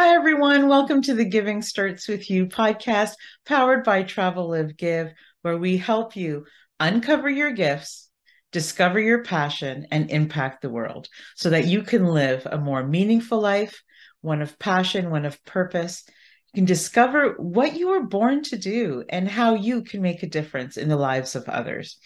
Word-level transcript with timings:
Hi, 0.00 0.14
everyone. 0.14 0.68
Welcome 0.68 1.02
to 1.02 1.14
the 1.14 1.24
Giving 1.24 1.60
Starts 1.60 2.06
With 2.06 2.30
You 2.30 2.46
podcast, 2.46 3.14
powered 3.44 3.82
by 3.82 4.04
Travel 4.04 4.50
Live 4.50 4.76
Give, 4.76 5.12
where 5.42 5.58
we 5.58 5.76
help 5.76 6.14
you 6.14 6.46
uncover 6.78 7.28
your 7.28 7.50
gifts, 7.50 8.08
discover 8.52 9.00
your 9.00 9.24
passion, 9.24 9.88
and 9.90 10.08
impact 10.08 10.62
the 10.62 10.70
world 10.70 11.08
so 11.34 11.50
that 11.50 11.66
you 11.66 11.82
can 11.82 12.06
live 12.06 12.46
a 12.46 12.58
more 12.58 12.86
meaningful 12.86 13.40
life, 13.40 13.82
one 14.20 14.40
of 14.40 14.56
passion, 14.60 15.10
one 15.10 15.24
of 15.24 15.44
purpose. 15.44 16.04
You 16.54 16.60
can 16.60 16.64
discover 16.64 17.34
what 17.38 17.76
you 17.76 17.88
were 17.88 18.06
born 18.06 18.42
to 18.44 18.56
do 18.56 19.04
and 19.10 19.28
how 19.28 19.54
you 19.54 19.82
can 19.82 20.00
make 20.00 20.22
a 20.22 20.28
difference 20.28 20.78
in 20.78 20.88
the 20.88 20.96
lives 20.96 21.36
of 21.36 21.48
others. 21.48 21.98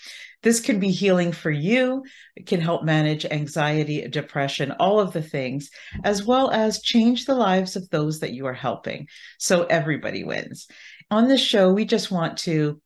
This 0.42 0.58
can 0.58 0.80
be 0.80 0.90
healing 0.90 1.30
for 1.30 1.50
you. 1.50 2.02
It 2.34 2.48
can 2.48 2.60
help 2.60 2.82
manage 2.82 3.24
anxiety, 3.24 4.06
depression, 4.08 4.72
all 4.72 4.98
of 4.98 5.12
the 5.12 5.22
things, 5.22 5.70
as 6.02 6.24
well 6.24 6.50
as 6.50 6.82
change 6.82 7.24
the 7.24 7.36
lives 7.36 7.76
of 7.76 7.88
those 7.90 8.18
that 8.20 8.32
you 8.32 8.46
are 8.46 8.52
helping. 8.52 9.06
So 9.38 9.64
everybody 9.64 10.24
wins. 10.24 10.66
On 11.12 11.28
this 11.28 11.40
show, 11.40 11.72
we 11.72 11.84
just 11.84 12.10
want 12.10 12.38
to 12.38 12.81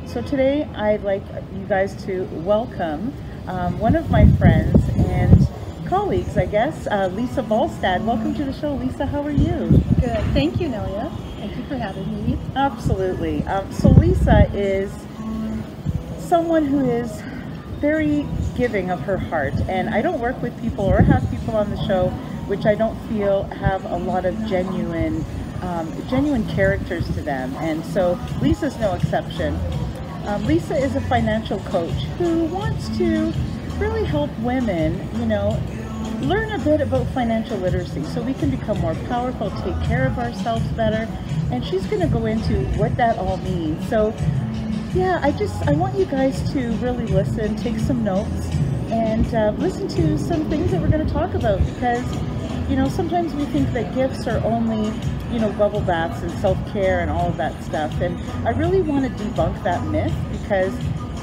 So 0.05 0.21
today 0.21 0.63
I'd 0.75 1.03
like 1.03 1.23
you 1.53 1.65
guys 1.67 2.03
to 2.05 2.25
welcome 2.43 3.13
um, 3.47 3.79
one 3.79 3.95
of 3.95 4.09
my 4.09 4.29
friends 4.33 4.83
and 4.97 5.47
colleagues, 5.87 6.37
I 6.37 6.45
guess, 6.45 6.87
uh, 6.87 7.07
Lisa 7.13 7.43
Balstad. 7.43 8.03
Welcome 8.03 8.33
to 8.35 8.43
the 8.43 8.53
show, 8.53 8.73
Lisa. 8.73 9.05
How 9.05 9.21
are 9.21 9.31
you? 9.31 9.81
Good. 9.99 10.23
Thank 10.33 10.59
you, 10.59 10.67
Nelia. 10.67 11.11
Thank 11.37 11.55
you 11.57 11.63
for 11.65 11.77
having 11.77 12.25
me. 12.25 12.39
Absolutely. 12.55 13.43
Um, 13.43 13.71
so 13.71 13.89
Lisa 13.89 14.49
is 14.53 14.91
someone 16.25 16.65
who 16.65 16.89
is 16.89 17.21
very 17.79 18.25
giving 18.55 18.89
of 18.89 18.99
her 19.01 19.17
heart. 19.17 19.53
And 19.67 19.89
I 19.89 20.01
don't 20.01 20.19
work 20.19 20.41
with 20.41 20.59
people 20.61 20.85
or 20.85 21.01
have 21.01 21.29
people 21.29 21.55
on 21.55 21.69
the 21.69 21.87
show 21.87 22.09
which 22.47 22.65
I 22.65 22.75
don't 22.75 22.97
feel 23.07 23.43
have 23.43 23.85
a 23.85 23.97
lot 23.97 24.25
of 24.25 24.35
genuine, 24.45 25.25
um, 25.61 25.91
genuine 26.07 26.47
characters 26.49 27.05
to 27.15 27.21
them. 27.21 27.55
And 27.55 27.83
so 27.85 28.19
Lisa's 28.41 28.77
no 28.77 28.93
exception. 28.93 29.59
Um, 30.27 30.45
Lisa 30.45 30.75
is 30.75 30.95
a 30.95 31.01
financial 31.01 31.59
coach 31.61 31.93
who 32.17 32.45
wants 32.45 32.95
to 32.97 33.33
really 33.77 34.05
help 34.05 34.29
women, 34.39 35.07
you 35.19 35.25
know, 35.25 35.59
learn 36.21 36.51
a 36.51 36.59
bit 36.59 36.81
about 36.81 37.05
financial 37.07 37.57
literacy 37.57 38.03
so 38.05 38.21
we 38.21 38.33
can 38.33 38.49
become 38.49 38.79
more 38.79 38.95
powerful, 39.07 39.49
take 39.61 39.79
care 39.87 40.07
of 40.07 40.17
ourselves 40.17 40.65
better. 40.69 41.07
And 41.51 41.63
she's 41.63 41.85
going 41.87 42.01
to 42.01 42.07
go 42.07 42.25
into 42.25 42.63
what 42.77 42.95
that 42.97 43.17
all 43.17 43.37
means. 43.37 43.87
So 43.89 44.13
yeah, 44.95 45.19
I 45.21 45.31
just 45.31 45.67
I 45.67 45.73
want 45.73 45.99
you 45.99 46.05
guys 46.05 46.51
to 46.53 46.71
really 46.77 47.05
listen, 47.07 47.57
take 47.57 47.77
some 47.79 48.03
notes, 48.03 48.47
and 48.89 49.27
uh, 49.35 49.53
listen 49.57 49.89
to 49.89 50.17
some 50.17 50.49
things 50.49 50.71
that 50.71 50.81
we're 50.81 50.89
going 50.89 51.05
to 51.05 51.13
talk 51.13 51.33
about 51.33 51.59
because 51.65 52.05
you 52.69 52.77
know 52.77 52.87
sometimes 52.87 53.33
we 53.33 53.43
think 53.45 53.71
that 53.73 53.93
gifts 53.93 54.25
are 54.25 54.41
only 54.45 54.93
you 55.33 55.39
know 55.39 55.51
bubble 55.53 55.81
baths 55.81 56.23
and 56.23 56.31
self 56.39 56.57
care 56.71 57.01
and 57.01 57.11
all 57.11 57.27
of 57.27 57.35
that 57.35 57.61
stuff, 57.61 57.91
and 57.99 58.17
I 58.47 58.51
really 58.51 58.81
want 58.81 59.05
to 59.05 59.23
debunk 59.23 59.61
that 59.63 59.85
myth 59.87 60.13
because 60.31 60.73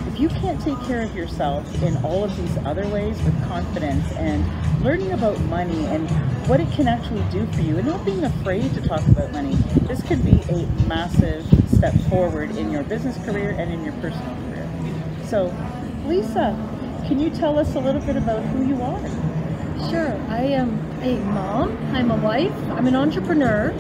if 0.07 0.21
you 0.21 0.29
can't 0.29 0.61
take 0.61 0.79
care 0.83 1.01
of 1.01 1.15
yourself 1.17 1.83
in 1.83 1.97
all 2.05 2.25
of 2.25 2.37
these 2.37 2.57
other 2.67 2.87
ways 2.89 3.23
with 3.23 3.49
confidence 3.49 4.13
and 4.13 4.45
learning 4.85 5.13
about 5.13 5.41
money 5.43 5.87
and 5.87 6.11
what 6.47 6.61
it 6.61 6.71
can 6.73 6.89
actually 6.89 7.23
do 7.31 7.47
for 7.53 7.61
you 7.63 7.79
and 7.79 7.87
not 7.87 8.05
being 8.05 8.25
afraid 8.25 8.75
to 8.75 8.83
talk 8.83 9.07
about 9.09 9.33
money, 9.33 9.55
this 9.83 10.03
could 10.03 10.23
be 10.25 10.39
a 10.51 10.67
massive 10.87 11.47
step 11.83 12.01
forward 12.03 12.49
in 12.55 12.71
your 12.71 12.85
business 12.85 13.17
career 13.25 13.57
and 13.59 13.73
in 13.73 13.83
your 13.83 13.93
personal 13.95 14.37
career. 14.45 14.69
So, 15.25 15.53
Lisa, 16.07 16.55
can 17.09 17.19
you 17.19 17.29
tell 17.29 17.59
us 17.59 17.75
a 17.75 17.81
little 17.81 18.01
bit 18.03 18.15
about 18.15 18.41
who 18.45 18.65
you 18.65 18.81
are? 18.81 19.91
Sure. 19.91 20.17
I 20.29 20.43
am 20.43 20.79
a 21.03 21.19
mom, 21.33 21.77
I'm 21.93 22.13
a 22.13 22.17
wife, 22.19 22.55
I'm 22.71 22.87
an 22.87 22.95
entrepreneur, 22.95 23.71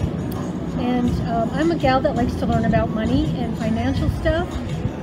and 0.81 1.10
um, 1.28 1.49
I'm 1.50 1.70
a 1.70 1.76
gal 1.76 2.00
that 2.00 2.16
likes 2.16 2.34
to 2.40 2.46
learn 2.46 2.64
about 2.64 2.90
money 2.90 3.26
and 3.38 3.56
financial 3.56 4.10
stuff. 4.19 4.50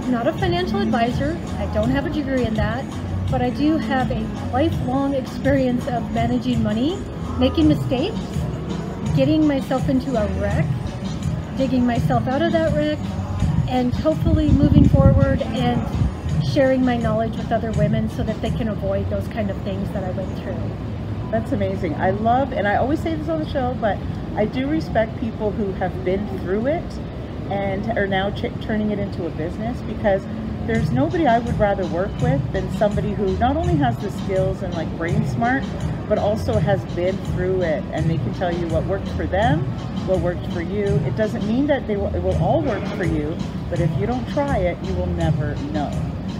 not 0.09 0.27
a 0.27 0.33
financial 0.33 0.81
advisor, 0.81 1.39
I 1.57 1.73
don't 1.73 1.91
have 1.91 2.05
a 2.05 2.09
degree 2.09 2.45
in 2.45 2.53
that, 2.55 2.83
but 3.31 3.41
I 3.41 3.49
do 3.49 3.77
have 3.77 4.11
a 4.11 4.19
lifelong 4.51 5.13
experience 5.13 5.87
of 5.87 6.13
managing 6.13 6.61
money, 6.61 6.97
making 7.39 7.69
mistakes, 7.69 8.19
getting 9.15 9.47
myself 9.47 9.87
into 9.87 10.17
a 10.21 10.27
wreck, 10.41 10.65
digging 11.59 11.85
myself 11.85 12.25
out 12.25 12.41
of 12.41 12.53
that 12.53 12.73
wreck, 12.73 12.97
and 13.67 13.93
hopefully 13.93 14.49
moving 14.49 14.87
forward 14.87 15.41
and 15.41 16.45
sharing 16.47 16.85
my 16.85 16.95
knowledge 16.95 17.35
with 17.35 17.51
other 17.51 17.69
women 17.73 18.09
so 18.11 18.23
that 18.23 18.41
they 18.41 18.49
can 18.49 18.69
avoid 18.69 19.07
those 19.09 19.27
kind 19.27 19.51
of 19.51 19.61
things 19.63 19.91
that 19.91 20.01
I 20.01 20.11
went 20.11 20.39
through. 20.39 20.57
That's 21.31 21.51
amazing. 21.51 21.95
I 21.95 22.11
love, 22.11 22.53
and 22.53 22.65
I 22.65 22.77
always 22.77 23.01
say 23.01 23.13
this 23.13 23.27
on 23.27 23.39
the 23.39 23.49
show, 23.49 23.75
but 23.81 23.97
I 24.37 24.45
do 24.45 24.69
respect 24.69 25.19
people 25.19 25.51
who 25.51 25.73
have 25.73 26.05
been 26.05 26.25
through 26.39 26.67
it 26.67 26.93
and 27.51 27.85
are 27.97 28.07
now 28.07 28.29
turning 28.29 28.91
it 28.91 28.99
into 28.99 29.25
a 29.25 29.29
business 29.31 29.81
because 29.81 30.23
there's 30.65 30.91
nobody 30.91 31.27
I 31.27 31.39
would 31.39 31.59
rather 31.59 31.85
work 31.87 32.11
with 32.21 32.53
than 32.53 32.71
somebody 32.77 33.11
who 33.11 33.37
not 33.37 33.57
only 33.57 33.75
has 33.75 33.97
the 33.97 34.11
skills 34.11 34.61
and 34.61 34.73
like 34.75 34.89
brain 34.97 35.27
smart, 35.27 35.63
but 36.09 36.17
also 36.17 36.53
has 36.53 36.83
been 36.95 37.15
through 37.27 37.61
it 37.61 37.83
and 37.93 38.09
they 38.09 38.17
can 38.17 38.33
tell 38.33 38.53
you 38.53 38.67
what 38.67 38.83
worked 38.85 39.07
for 39.09 39.27
them, 39.27 39.61
what 40.07 40.19
worked 40.19 40.45
for 40.51 40.61
you. 40.61 40.85
It 41.05 41.15
doesn't 41.15 41.47
mean 41.47 41.67
that 41.67 41.87
they 41.87 41.95
will, 41.95 42.13
it 42.13 42.21
will 42.21 42.37
all 42.43 42.61
work 42.63 42.83
for 42.97 43.03
you, 43.05 43.37
but 43.69 43.79
if 43.79 43.95
you 43.99 44.07
don't 44.07 44.27
try 44.33 44.57
it, 44.57 44.83
you 44.83 44.93
will 44.95 45.05
never 45.05 45.55
know. 45.71 45.91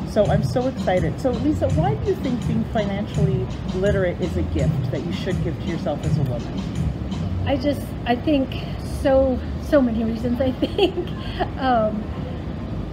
So 0.10 0.26
I'm 0.26 0.44
so 0.44 0.68
excited. 0.68 1.22
So 1.22 1.30
Lisa, 1.30 1.70
why 1.70 1.94
do 1.94 2.10
you 2.10 2.16
think 2.16 2.46
being 2.48 2.66
financially 2.74 3.46
literate 3.76 4.20
is 4.20 4.36
a 4.38 4.42
gift 4.42 4.92
that 4.92 5.06
you 5.06 5.14
should 5.14 5.42
give 5.44 5.58
to 5.60 5.66
yourself 5.68 6.04
as 6.04 6.18
a 6.18 6.24
woman? 6.24 6.62
I 7.46 7.56
just, 7.56 7.82
I 8.08 8.16
think 8.16 8.52
so, 9.04 9.40
so 9.62 9.80
many 9.80 10.04
reasons. 10.04 10.42
I 10.42 10.52
think 10.52 10.98
um, 11.60 12.04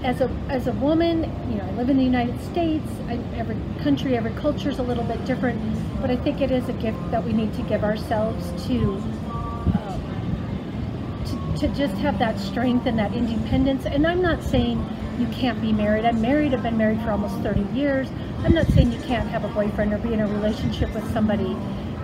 as 0.02 0.20
a 0.20 0.30
as 0.48 0.66
a 0.66 0.72
woman, 0.72 1.22
you 1.50 1.56
know, 1.56 1.64
I 1.64 1.72
live 1.72 1.90
in 1.90 1.96
the 1.96 2.04
United 2.04 2.40
States. 2.42 2.86
I, 3.08 3.18
every 3.36 3.56
country, 3.82 4.16
every 4.16 4.32
culture 4.32 4.70
is 4.70 4.78
a 4.78 4.82
little 4.82 5.04
bit 5.04 5.24
different, 5.24 5.60
but 6.00 6.10
I 6.10 6.16
think 6.16 6.40
it 6.40 6.50
is 6.50 6.68
a 6.68 6.72
gift 6.74 6.98
that 7.10 7.24
we 7.24 7.32
need 7.32 7.52
to 7.54 7.62
give 7.62 7.84
ourselves 7.84 8.50
to. 8.68 8.94
um, 9.76 10.02
To, 11.26 11.36
to 11.60 11.68
just 11.74 11.94
have 11.96 12.18
that 12.18 12.38
strength 12.38 12.86
and 12.86 12.98
that 12.98 13.12
independence. 13.14 13.84
And 13.86 14.06
I'm 14.06 14.22
not 14.22 14.42
saying 14.42 14.78
you 15.18 15.26
can't 15.28 15.60
be 15.60 15.72
married. 15.72 16.04
I'm 16.04 16.20
married, 16.20 16.54
I've 16.54 16.62
been 16.62 16.76
married 16.76 17.00
for 17.02 17.10
almost 17.10 17.34
30 17.42 17.62
years. 17.74 18.08
I'm 18.44 18.54
not 18.54 18.66
saying 18.68 18.92
you 18.92 19.00
can't 19.00 19.28
have 19.30 19.44
a 19.44 19.48
boyfriend 19.48 19.92
or 19.92 19.98
be 19.98 20.12
in 20.12 20.20
a 20.20 20.26
relationship 20.28 20.94
with 20.94 21.10
somebody, 21.12 21.56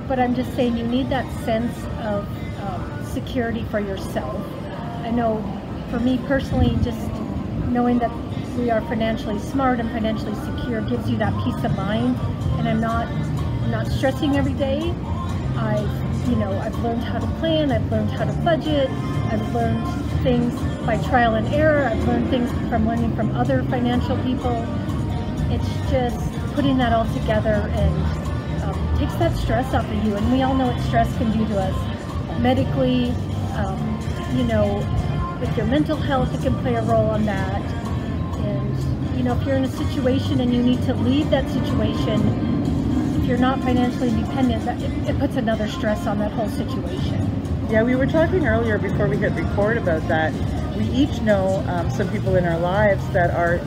but 0.09 0.19
I'm 0.19 0.35
just 0.35 0.53
saying 0.56 0.77
you 0.77 0.87
need 0.87 1.09
that 1.11 1.27
sense 1.44 1.77
of 2.00 2.27
um, 2.65 3.05
security 3.05 3.65
for 3.71 3.79
yourself. 3.79 4.35
I 5.05 5.11
know 5.11 5.39
for 5.91 6.00
me 6.00 6.19
personally, 6.27 6.77
just 6.83 6.99
knowing 7.69 7.99
that 8.00 8.11
we 8.56 8.71
are 8.71 8.81
financially 8.83 9.39
smart 9.39 9.79
and 9.81 9.89
financially 9.91 10.35
secure 10.47 10.81
gives 10.83 11.09
you 11.11 11.17
that 11.19 11.33
peace 11.44 11.62
of 11.65 11.77
mind, 11.77 12.17
and 12.59 12.69
I'm 12.69 12.81
not 12.81 13.06
I'm 13.62 13.70
not 13.70 13.87
stressing 13.87 14.37
every 14.37 14.55
day. 14.55 14.94
I've 15.56 16.29
you 16.29 16.37
know 16.37 16.53
I've 16.61 16.76
learned 16.81 17.03
how 17.05 17.19
to 17.19 17.26
plan. 17.38 17.70
I've 17.70 17.91
learned 17.91 18.11
how 18.11 18.25
to 18.25 18.32
budget. 18.44 18.91
I've 19.31 19.55
learned 19.55 19.87
things 20.23 20.55
by 20.85 20.97
trial 20.99 21.35
and 21.35 21.47
error. 21.55 21.85
I've 21.85 22.06
learned 22.06 22.29
things 22.31 22.50
from 22.69 22.87
learning 22.87 23.14
from 23.14 23.35
other 23.37 23.62
financial 23.64 24.17
people. 24.25 24.56
It's 25.50 25.91
just 25.91 26.32
putting 26.55 26.79
that 26.79 26.93
all 26.93 27.06
together 27.14 27.70
and 27.73 28.62
um, 28.62 28.99
takes 28.99 29.14
that 29.14 29.37
stress 29.37 29.73
off 29.75 29.85
of 29.85 30.05
you. 30.05 30.17
And 30.17 30.32
we 30.32 30.43
all 30.43 30.55
know 30.55 30.67
what 30.67 30.81
stress 30.82 31.15
can 31.17 31.31
do 31.32 31.47
to 31.49 31.61
us 31.61 32.41
medically. 32.41 33.11
Um, 33.55 34.00
you 34.37 34.44
know, 34.44 34.76
with 35.41 35.56
your 35.56 35.67
mental 35.67 35.97
health, 35.97 36.35
it 36.35 36.43
can 36.43 36.58
play 36.62 36.75
a 36.75 36.82
role 36.82 37.11
on 37.11 37.26
that. 37.26 37.62
And 38.41 39.17
you 39.17 39.23
know, 39.23 39.38
if 39.38 39.47
you're 39.47 39.56
in 39.56 39.65
a 39.65 39.70
situation 39.70 40.41
and 40.41 40.53
you 40.53 40.62
need 40.62 40.82
to 40.85 40.94
leave 40.94 41.31
that 41.31 41.49
situation, 41.50 42.52
if 43.23 43.29
you're 43.29 43.39
not 43.39 43.63
financially 43.63 44.09
independent, 44.09 44.65
that, 44.65 44.83
it, 44.83 45.11
it 45.11 45.19
puts 45.21 45.37
another 45.37 45.69
stress 45.69 46.09
on 46.09 46.19
that 46.19 46.33
whole 46.33 46.49
situation. 46.49 47.31
Yeah, 47.71 47.85
we 47.85 47.95
were 47.95 48.07
talking 48.07 48.49
earlier 48.49 48.79
before 48.79 49.07
we 49.07 49.17
hit 49.17 49.33
record 49.33 49.77
about 49.77 50.07
that. 50.09 50.33
We 50.77 50.85
each 50.87 51.21
know 51.21 51.65
um, 51.69 51.89
some 51.89 52.11
people 52.11 52.35
in 52.35 52.45
our 52.45 52.59
lives 52.59 53.09
that 53.11 53.31
are 53.31 53.61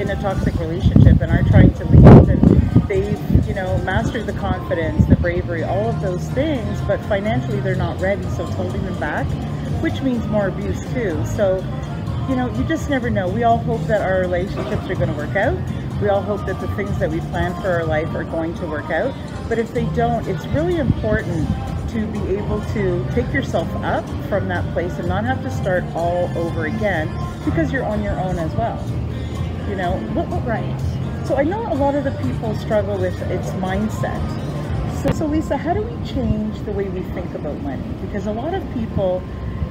in 0.00 0.08
a 0.08 0.16
toxic 0.22 0.58
relationship 0.58 1.20
and 1.20 1.30
are 1.30 1.42
trying 1.42 1.74
to 1.74 1.84
leave, 1.84 2.28
and 2.30 2.88
they've, 2.88 3.46
you 3.46 3.52
know, 3.52 3.76
mastered 3.84 4.24
the 4.24 4.32
confidence, 4.32 5.04
the 5.04 5.16
bravery, 5.16 5.62
all 5.62 5.90
of 5.90 6.00
those 6.00 6.26
things, 6.30 6.80
but 6.82 6.98
financially 7.04 7.60
they're 7.60 7.74
not 7.74 8.00
ready, 8.00 8.22
so 8.30 8.46
it's 8.46 8.54
holding 8.54 8.82
them 8.86 8.98
back, 8.98 9.26
which 9.82 10.00
means 10.00 10.26
more 10.28 10.48
abuse 10.48 10.80
too. 10.94 11.22
So, 11.26 11.56
you 12.30 12.36
know, 12.36 12.50
you 12.56 12.64
just 12.64 12.88
never 12.88 13.10
know. 13.10 13.28
We 13.28 13.42
all 13.42 13.58
hope 13.58 13.82
that 13.88 14.00
our 14.00 14.20
relationships 14.20 14.88
are 14.88 14.94
going 14.94 15.10
to 15.10 15.16
work 15.16 15.36
out. 15.36 15.58
We 16.02 16.08
all 16.08 16.20
hope 16.20 16.44
that 16.46 16.60
the 16.60 16.66
things 16.74 16.98
that 16.98 17.12
we 17.12 17.20
plan 17.20 17.54
for 17.62 17.70
our 17.70 17.84
life 17.84 18.12
are 18.12 18.24
going 18.24 18.54
to 18.54 18.66
work 18.66 18.90
out. 18.90 19.14
But 19.48 19.60
if 19.60 19.72
they 19.72 19.84
don't, 19.94 20.26
it's 20.26 20.44
really 20.46 20.78
important 20.78 21.48
to 21.90 22.06
be 22.08 22.18
able 22.36 22.60
to 22.72 23.06
pick 23.12 23.32
yourself 23.32 23.68
up 23.84 24.04
from 24.28 24.48
that 24.48 24.68
place 24.72 24.94
and 24.94 25.06
not 25.06 25.24
have 25.24 25.40
to 25.44 25.50
start 25.50 25.84
all 25.94 26.28
over 26.36 26.66
again 26.66 27.06
because 27.44 27.70
you're 27.70 27.84
on 27.84 28.02
your 28.02 28.18
own 28.18 28.36
as 28.40 28.52
well. 28.56 28.84
You 29.68 29.76
know, 29.76 29.92
what, 30.12 30.26
what, 30.26 30.44
Right. 30.44 30.76
so 31.24 31.36
I 31.36 31.44
know 31.44 31.72
a 31.72 31.76
lot 31.76 31.94
of 31.94 32.02
the 32.02 32.10
people 32.22 32.52
struggle 32.56 32.98
with 32.98 33.14
its 33.30 33.50
mindset. 33.50 34.20
So, 35.04 35.12
so 35.12 35.26
Lisa, 35.26 35.56
how 35.56 35.72
do 35.72 35.82
we 35.82 36.04
change 36.04 36.58
the 36.62 36.72
way 36.72 36.88
we 36.88 37.02
think 37.12 37.32
about 37.34 37.60
money? 37.60 37.84
Because 38.00 38.26
a 38.26 38.32
lot 38.32 38.54
of 38.54 38.74
people 38.74 39.22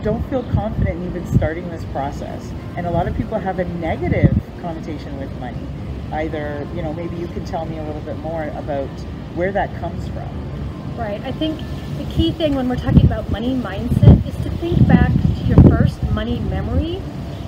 don't 0.02 0.24
feel 0.30 0.44
confident 0.54 1.02
in 1.02 1.08
even 1.08 1.28
starting 1.34 1.70
this 1.70 1.84
process, 1.92 2.54
and 2.78 2.88
a 2.88 2.92
lot 2.92 3.10
of 3.10 3.18
people 3.18 3.38
have 3.38 3.60
a 3.60 3.66
negative 3.66 4.34
connotation 4.62 5.20
with 5.20 5.30
money. 5.42 5.68
Either, 6.12 6.68
you 6.76 6.82
know, 6.82 6.94
maybe 6.94 7.16
you 7.16 7.28
can 7.28 7.46
tell 7.46 7.66
me 7.66 7.78
a 7.78 7.84
little 7.84 8.02
bit 8.02 8.18
more 8.20 8.44
about 8.56 8.90
where 9.36 9.52
that 9.52 9.74
comes 9.80 10.08
from. 10.10 10.98
Right. 10.98 11.22
I 11.24 11.32
think 11.32 11.60
the 11.98 12.06
key 12.14 12.32
thing 12.32 12.56
when 12.56 12.68
we're 12.68 12.76
talking 12.76 13.06
about 13.06 13.32
money 13.32 13.54
mindset 13.56 14.26
is 14.28 14.36
to 14.44 14.50
think 14.58 14.86
back 14.88 15.12
to 15.12 15.44
your 15.46 15.62
first 15.70 16.02
money 16.12 16.40
memory. 16.40 17.02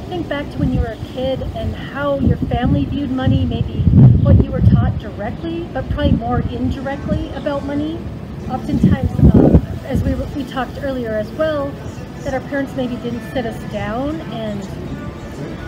Think 0.07 0.29
back 0.29 0.49
to 0.51 0.57
when 0.57 0.73
you 0.73 0.79
were 0.79 0.87
a 0.87 1.05
kid 1.13 1.41
and 1.55 1.75
how 1.75 2.19
your 2.19 2.37
family 2.37 2.85
viewed 2.85 3.11
money, 3.11 3.45
maybe 3.45 3.81
what 4.21 4.41
you 4.43 4.51
were 4.51 4.61
taught 4.61 4.97
directly, 4.99 5.67
but 5.73 5.87
probably 5.89 6.13
more 6.13 6.39
indirectly 6.39 7.31
about 7.33 7.65
money. 7.65 7.99
Oftentimes, 8.49 9.11
uh, 9.33 9.59
as 9.85 10.03
we, 10.03 10.13
we 10.35 10.49
talked 10.49 10.77
earlier 10.83 11.11
as 11.11 11.29
well, 11.31 11.69
that 12.23 12.33
our 12.33 12.41
parents 12.41 12.73
maybe 12.75 12.95
didn't 12.97 13.29
sit 13.33 13.45
us 13.45 13.71
down 13.71 14.21
and 14.31 14.63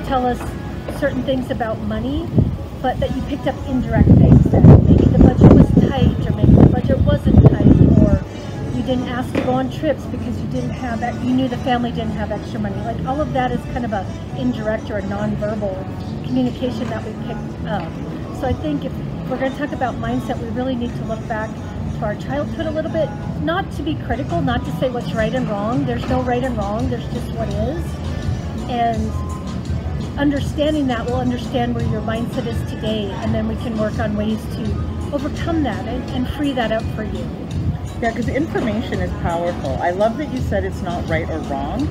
tell 0.05 0.25
us 0.25 0.39
certain 0.99 1.23
things 1.23 1.51
about 1.51 1.79
money, 1.81 2.27
but 2.85 2.99
that 2.99 3.15
you 3.15 3.21
picked 3.23 3.47
up 3.47 3.55
indirect 3.67 4.07
things. 4.09 4.43
That 4.51 4.61
maybe 4.61 5.05
the 5.05 5.17
budget 5.17 5.51
was 5.53 5.67
tight, 5.89 6.21
or 6.27 6.35
maybe 6.35 6.53
the 6.53 6.69
budget 6.71 6.99
wasn't 6.99 7.41
tight, 7.49 7.65
or 8.05 8.21
you 8.77 8.83
didn't 8.83 9.09
ask 9.09 9.33
to 9.33 9.41
go 9.41 9.53
on 9.53 9.71
trips 9.71 10.05
because 10.05 10.39
you 10.39 10.47
didn't 10.49 10.69
have 10.69 10.99
that. 10.99 11.15
You 11.25 11.33
knew 11.33 11.47
the 11.47 11.57
family 11.69 11.89
didn't 11.89 12.11
have 12.11 12.31
extra 12.31 12.59
money. 12.59 12.75
Like 12.83 13.03
all 13.07 13.19
of 13.19 13.33
that 13.33 13.51
is 13.51 13.59
kind 13.73 13.85
of 13.85 13.93
a 13.93 14.05
indirect 14.37 14.91
or 14.91 14.99
a 14.99 15.01
nonverbal 15.01 15.73
communication 16.27 16.87
that 16.89 17.03
we 17.03 17.11
picked 17.25 17.65
up. 17.65 17.91
So 18.39 18.45
I 18.45 18.53
think 18.53 18.85
if 18.85 18.93
we're 19.31 19.39
going 19.39 19.51
to 19.51 19.57
talk 19.57 19.71
about 19.71 19.95
mindset, 19.95 20.39
we 20.39 20.49
really 20.49 20.75
need 20.75 20.95
to 20.95 21.05
look 21.05 21.27
back 21.27 21.49
to 21.49 22.05
our 22.05 22.15
childhood 22.15 22.67
a 22.67 22.71
little 22.71 22.91
bit, 22.91 23.09
not 23.41 23.71
to 23.77 23.81
be 23.81 23.95
critical, 23.95 24.43
not 24.43 24.63
to 24.63 24.71
say 24.73 24.91
what's 24.91 25.11
right 25.13 25.33
and 25.33 25.49
wrong. 25.49 25.87
There's 25.87 26.07
no 26.07 26.21
right 26.21 26.43
and 26.43 26.55
wrong. 26.55 26.87
There's 26.91 27.11
just 27.11 27.31
what 27.31 27.49
is, 27.49 27.83
and 28.69 29.24
understanding 30.17 30.87
that 30.87 31.05
we'll 31.05 31.17
understand 31.17 31.75
where 31.75 31.85
your 31.87 32.01
mindset 32.01 32.47
is 32.47 32.59
today 32.71 33.11
and 33.11 33.33
then 33.33 33.47
we 33.47 33.55
can 33.57 33.77
work 33.77 33.99
on 33.99 34.15
ways 34.15 34.41
to 34.55 34.63
overcome 35.13 35.63
that 35.63 35.87
and, 35.87 36.03
and 36.11 36.29
free 36.29 36.53
that 36.53 36.71
up 36.71 36.83
for 36.95 37.03
you 37.03 37.27
Yeah, 38.01 38.11
because 38.11 38.29
information 38.29 39.01
is 39.01 39.11
powerful. 39.21 39.71
I 39.81 39.91
love 39.91 40.17
that 40.17 40.31
you 40.33 40.39
said 40.41 40.63
it's 40.65 40.81
not 40.83 41.07
right 41.09 41.29
or 41.29 41.39
wrong. 41.49 41.87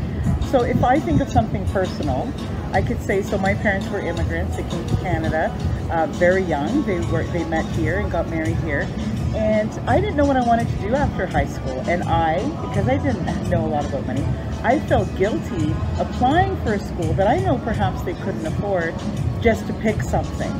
So 0.50 0.62
if 0.62 0.84
I 0.84 1.00
think 1.00 1.20
of 1.20 1.30
something 1.30 1.66
personal, 1.68 2.32
I 2.72 2.82
could 2.82 3.02
say, 3.02 3.22
so 3.22 3.38
my 3.38 3.54
parents 3.54 3.88
were 3.88 4.00
immigrants. 4.00 4.56
They 4.56 4.64
came 4.64 4.86
to 4.86 4.96
Canada 4.96 5.52
uh, 5.90 6.06
very 6.08 6.42
young. 6.42 6.82
They 6.84 7.00
were 7.10 7.24
they 7.24 7.44
met 7.44 7.66
here 7.76 8.00
and 8.00 8.10
got 8.10 8.28
married 8.28 8.56
here. 8.58 8.88
And 9.34 9.70
I 9.88 10.00
didn't 10.00 10.16
know 10.16 10.24
what 10.24 10.36
I 10.36 10.46
wanted 10.46 10.68
to 10.68 10.76
do 10.76 10.94
after 10.94 11.26
high 11.26 11.46
school. 11.46 11.80
And 11.88 12.04
I, 12.04 12.38
because 12.68 12.88
I 12.88 12.98
didn't 12.98 13.50
know 13.50 13.64
a 13.64 13.68
lot 13.68 13.84
about 13.84 14.06
money, 14.06 14.24
I 14.62 14.78
felt 14.80 15.14
guilty 15.16 15.74
applying 15.98 16.56
for 16.62 16.74
a 16.74 16.78
school 16.78 17.12
that 17.14 17.26
I 17.26 17.38
know 17.40 17.58
perhaps 17.58 18.02
they 18.02 18.14
couldn't 18.14 18.46
afford 18.46 18.94
just 19.42 19.66
to 19.66 19.72
pick 19.74 20.02
something. 20.02 20.52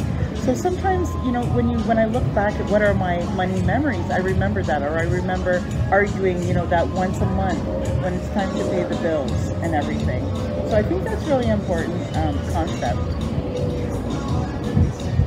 So 0.44 0.54
sometimes, 0.54 1.08
you 1.24 1.32
know, 1.32 1.42
when 1.54 1.70
you 1.70 1.78
when 1.88 1.98
I 1.98 2.04
look 2.04 2.24
back 2.34 2.52
at 2.60 2.70
what 2.70 2.82
are 2.82 2.92
my 2.92 3.22
money 3.32 3.62
memories, 3.62 4.04
I 4.10 4.18
remember 4.18 4.62
that, 4.64 4.82
or 4.82 4.98
I 4.98 5.04
remember 5.04 5.64
arguing, 5.90 6.42
you 6.46 6.52
know, 6.52 6.66
that 6.66 6.86
once 6.88 7.18
a 7.20 7.26
month 7.26 7.64
when 8.02 8.12
it's 8.12 8.28
time 8.30 8.54
to 8.58 8.64
pay 8.64 8.82
the 8.84 8.96
bills 8.96 9.30
and 9.62 9.74
everything. 9.74 10.22
So 10.68 10.76
I 10.76 10.82
think 10.82 11.04
that's 11.04 11.24
really 11.24 11.48
important 11.48 11.94
um, 12.16 12.36
concept. 12.52 13.00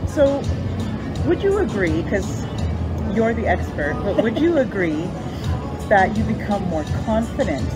So, 0.07 0.43
would 1.25 1.41
you 1.41 1.57
agree? 1.59 2.03
Because 2.03 2.45
you're 3.17 3.33
the 3.33 3.47
expert, 3.47 3.99
but 4.03 4.21
would 4.21 4.37
you 4.37 4.59
agree 4.59 5.09
that 5.89 6.15
you 6.15 6.23
become 6.23 6.61
more 6.69 6.83
confident 7.03 7.67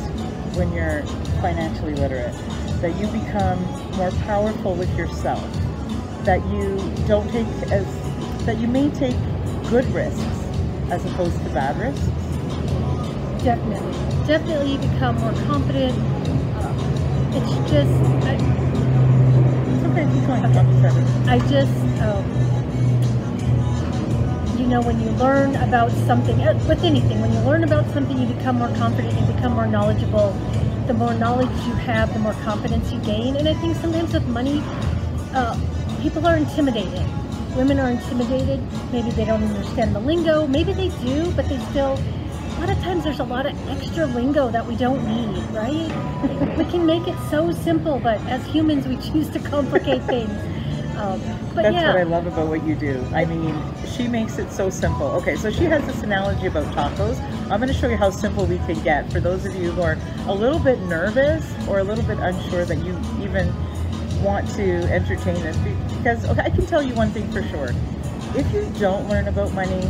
when 0.55 0.71
you're 0.71 1.01
financially 1.41 1.95
literate? 1.95 2.35
That 2.81 2.95
you 2.99 3.07
become 3.07 3.59
more 3.97 4.11
powerful 4.27 4.75
with 4.75 4.95
yourself? 4.95 5.43
That 6.25 6.45
you 6.53 6.77
don't 7.07 7.27
take 7.31 7.47
as 7.71 7.87
that 8.45 8.59
you 8.59 8.67
may 8.67 8.91
take 8.91 9.15
good 9.71 9.85
risks 9.95 10.21
as 10.91 11.03
opposed 11.05 11.41
to 11.41 11.49
bad 11.49 11.75
risks? 11.79 12.05
Definitely. 13.43 13.93
Definitely 14.27 14.73
you 14.73 14.77
become 14.77 15.15
more 15.17 15.33
confident. 15.47 15.97
Uh, 16.57 17.33
it's 17.33 17.71
just, 17.71 17.89
I, 18.29 18.35
okay, 19.89 20.05
keep 20.13 20.27
going. 20.27 20.43
Sorry. 20.53 21.03
I 21.27 21.39
just, 21.49 22.01
um, 22.03 22.40
you 24.61 24.67
know, 24.67 24.81
when 24.81 25.01
you 25.01 25.09
learn 25.11 25.55
about 25.55 25.91
something, 26.05 26.39
uh, 26.41 26.53
with 26.69 26.83
anything, 26.83 27.19
when 27.19 27.33
you 27.33 27.39
learn 27.39 27.63
about 27.63 27.89
something, 27.93 28.17
you 28.17 28.27
become 28.27 28.59
more 28.59 28.73
confident, 28.75 29.19
you 29.19 29.33
become 29.33 29.53
more 29.53 29.65
knowledgeable. 29.65 30.31
The 30.85 30.93
more 30.93 31.15
knowledge 31.15 31.49
you 31.65 31.73
have, 31.73 32.13
the 32.13 32.19
more 32.19 32.35
confidence 32.43 32.91
you 32.91 32.99
gain. 32.99 33.35
And 33.37 33.47
I 33.49 33.55
think 33.55 33.75
sometimes 33.75 34.13
with 34.13 34.27
money, 34.27 34.61
uh, 35.33 35.59
people 36.01 36.27
are 36.27 36.37
intimidated. 36.37 37.05
Women 37.55 37.79
are 37.79 37.89
intimidated. 37.89 38.61
Maybe 38.91 39.09
they 39.11 39.25
don't 39.25 39.43
understand 39.43 39.95
the 39.95 39.99
lingo. 39.99 40.45
Maybe 40.45 40.73
they 40.73 40.89
do, 41.03 41.31
but 41.31 41.49
they 41.49 41.59
still. 41.71 41.99
A 42.57 42.59
lot 42.61 42.69
of 42.69 42.77
times 42.83 43.03
there's 43.03 43.19
a 43.19 43.23
lot 43.23 43.47
of 43.47 43.69
extra 43.69 44.05
lingo 44.05 44.51
that 44.51 44.67
we 44.67 44.75
don't 44.75 45.03
need, 45.07 45.43
right? 45.55 46.55
we 46.57 46.65
can 46.65 46.85
make 46.85 47.07
it 47.07 47.17
so 47.31 47.51
simple, 47.51 47.99
but 47.99 48.19
as 48.27 48.45
humans, 48.45 48.87
we 48.87 48.97
choose 49.11 49.27
to 49.31 49.39
complicate 49.39 50.03
things. 50.03 50.31
Um, 51.01 51.19
but 51.55 51.63
That's 51.63 51.73
yeah, 51.73 51.87
what 51.87 51.97
I 51.97 52.03
love 52.03 52.27
about 52.27 52.47
what 52.47 52.63
you 52.63 52.75
do. 52.75 53.03
I 53.11 53.25
mean, 53.25 53.59
she 53.87 54.07
makes 54.07 54.37
it 54.37 54.51
so 54.51 54.69
simple. 54.69 55.07
Okay, 55.07 55.35
so 55.35 55.49
she 55.49 55.63
has 55.63 55.83
this 55.87 56.03
analogy 56.03 56.45
about 56.45 56.65
tacos. 56.75 57.19
I'm 57.49 57.59
going 57.59 57.69
to 57.69 57.73
show 57.73 57.89
you 57.89 57.97
how 57.97 58.11
simple 58.11 58.45
we 58.45 58.59
can 58.59 58.79
get 58.83 59.11
for 59.11 59.19
those 59.19 59.43
of 59.45 59.55
you 59.55 59.71
who 59.71 59.81
are 59.81 59.97
a 60.27 60.33
little 60.33 60.59
bit 60.59 60.79
nervous 60.81 61.43
or 61.67 61.79
a 61.79 61.83
little 61.83 62.03
bit 62.03 62.19
unsure 62.19 62.65
that 62.65 62.77
you 62.85 62.91
even 63.19 63.51
want 64.21 64.47
to 64.51 64.83
entertain 64.93 65.41
this. 65.41 65.57
Because, 65.97 66.23
okay, 66.25 66.41
I 66.41 66.51
can 66.51 66.67
tell 66.67 66.83
you 66.83 66.93
one 66.93 67.09
thing 67.09 67.31
for 67.31 67.41
sure. 67.47 67.73
If 68.35 68.53
you 68.53 68.71
don't 68.79 69.09
learn 69.09 69.27
about 69.27 69.53
money, 69.53 69.89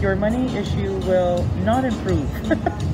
your 0.00 0.16
money 0.16 0.46
issue 0.56 0.96
will 1.06 1.44
not 1.62 1.84
improve. 1.84 2.28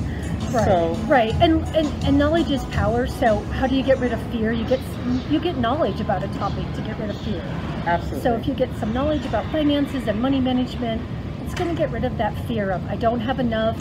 Right, 0.51 0.65
So, 0.65 0.93
right, 1.07 1.33
and, 1.35 1.63
and 1.75 1.87
and 2.05 2.17
knowledge 2.17 2.49
is 2.51 2.63
power. 2.65 3.07
So 3.07 3.39
how 3.57 3.67
do 3.67 3.75
you 3.75 3.83
get 3.83 3.99
rid 3.99 4.13
of 4.13 4.21
fear? 4.31 4.51
You 4.51 4.65
get 4.65 4.79
you 5.29 5.39
get 5.39 5.57
knowledge 5.57 5.99
about 6.01 6.23
a 6.23 6.27
topic 6.39 6.65
to 6.75 6.81
get 6.81 6.97
rid 6.99 7.09
of 7.09 7.21
fear. 7.21 7.41
absolutely. 7.85 8.21
So 8.21 8.33
if 8.35 8.47
you 8.47 8.53
get 8.53 8.75
some 8.77 8.91
knowledge 8.93 9.25
about 9.25 9.45
finances 9.51 10.07
and 10.07 10.21
money 10.21 10.39
management, 10.39 11.01
it's 11.43 11.53
going 11.53 11.69
to 11.69 11.75
get 11.75 11.91
rid 11.91 12.03
of 12.05 12.17
that 12.17 12.33
fear 12.47 12.71
of 12.71 12.83
I 12.87 12.95
don't 12.95 13.19
have 13.19 13.39
enough, 13.39 13.77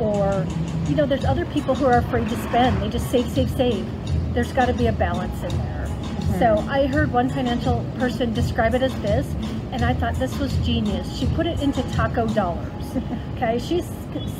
or 0.00 0.46
you 0.88 0.96
know, 0.96 1.06
there's 1.06 1.24
other 1.24 1.46
people 1.46 1.74
who 1.74 1.86
are 1.86 1.98
afraid 1.98 2.28
to 2.28 2.36
spend. 2.48 2.82
They 2.82 2.88
just 2.88 3.10
save, 3.10 3.28
save, 3.30 3.50
save. 3.50 3.86
There's 4.34 4.52
got 4.52 4.66
to 4.66 4.74
be 4.74 4.86
a 4.88 4.92
balance 4.92 5.42
in 5.42 5.56
there. 5.58 5.86
Mm-hmm. 5.86 6.38
So 6.38 6.58
I 6.68 6.86
heard 6.86 7.12
one 7.12 7.28
financial 7.30 7.84
person 7.98 8.32
describe 8.34 8.74
it 8.74 8.82
as 8.82 8.94
this, 9.02 9.26
and 9.72 9.84
I 9.84 9.94
thought 9.94 10.14
this 10.16 10.38
was 10.38 10.54
genius. 10.58 11.16
She 11.18 11.26
put 11.26 11.46
it 11.46 11.60
into 11.62 11.82
taco 11.94 12.26
dollars. 12.28 12.68
Okay, 13.36 13.58
she's 13.58 13.88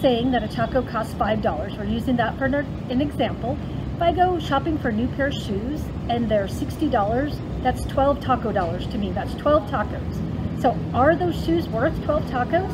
saying 0.01 0.31
that 0.33 0.43
a 0.43 0.49
taco 0.49 0.83
costs 0.83 1.15
five 1.15 1.43
dollars. 1.43 1.77
We're 1.77 1.85
using 1.85 2.17
that 2.17 2.39
for 2.39 2.47
an, 2.47 3.01
example. 3.01 3.59
If 3.97 4.03
I 4.03 4.13
go 4.13 4.39
shopping 4.39 4.79
for 4.79 4.89
a 4.89 4.93
new 4.93 5.07
pair 5.09 5.29
of 5.29 5.35
shoes 5.35 5.83
and 6.09 6.29
they're 6.29 6.49
sixty 6.49 6.89
dollars, 6.89 7.39
that's 7.63 7.85
twelve 7.85 8.21
taco 8.21 8.53
dollars 8.53 8.87
to 8.89 8.99
me. 8.99 9.13
That's 9.13 9.35
twelve 9.35 9.71
tacos. 9.71 10.61
So 10.61 10.77
are 10.95 11.17
those 11.17 11.43
shoes 11.45 11.69
worth 11.69 11.95
twelve 12.05 12.25
tacos? 12.25 12.73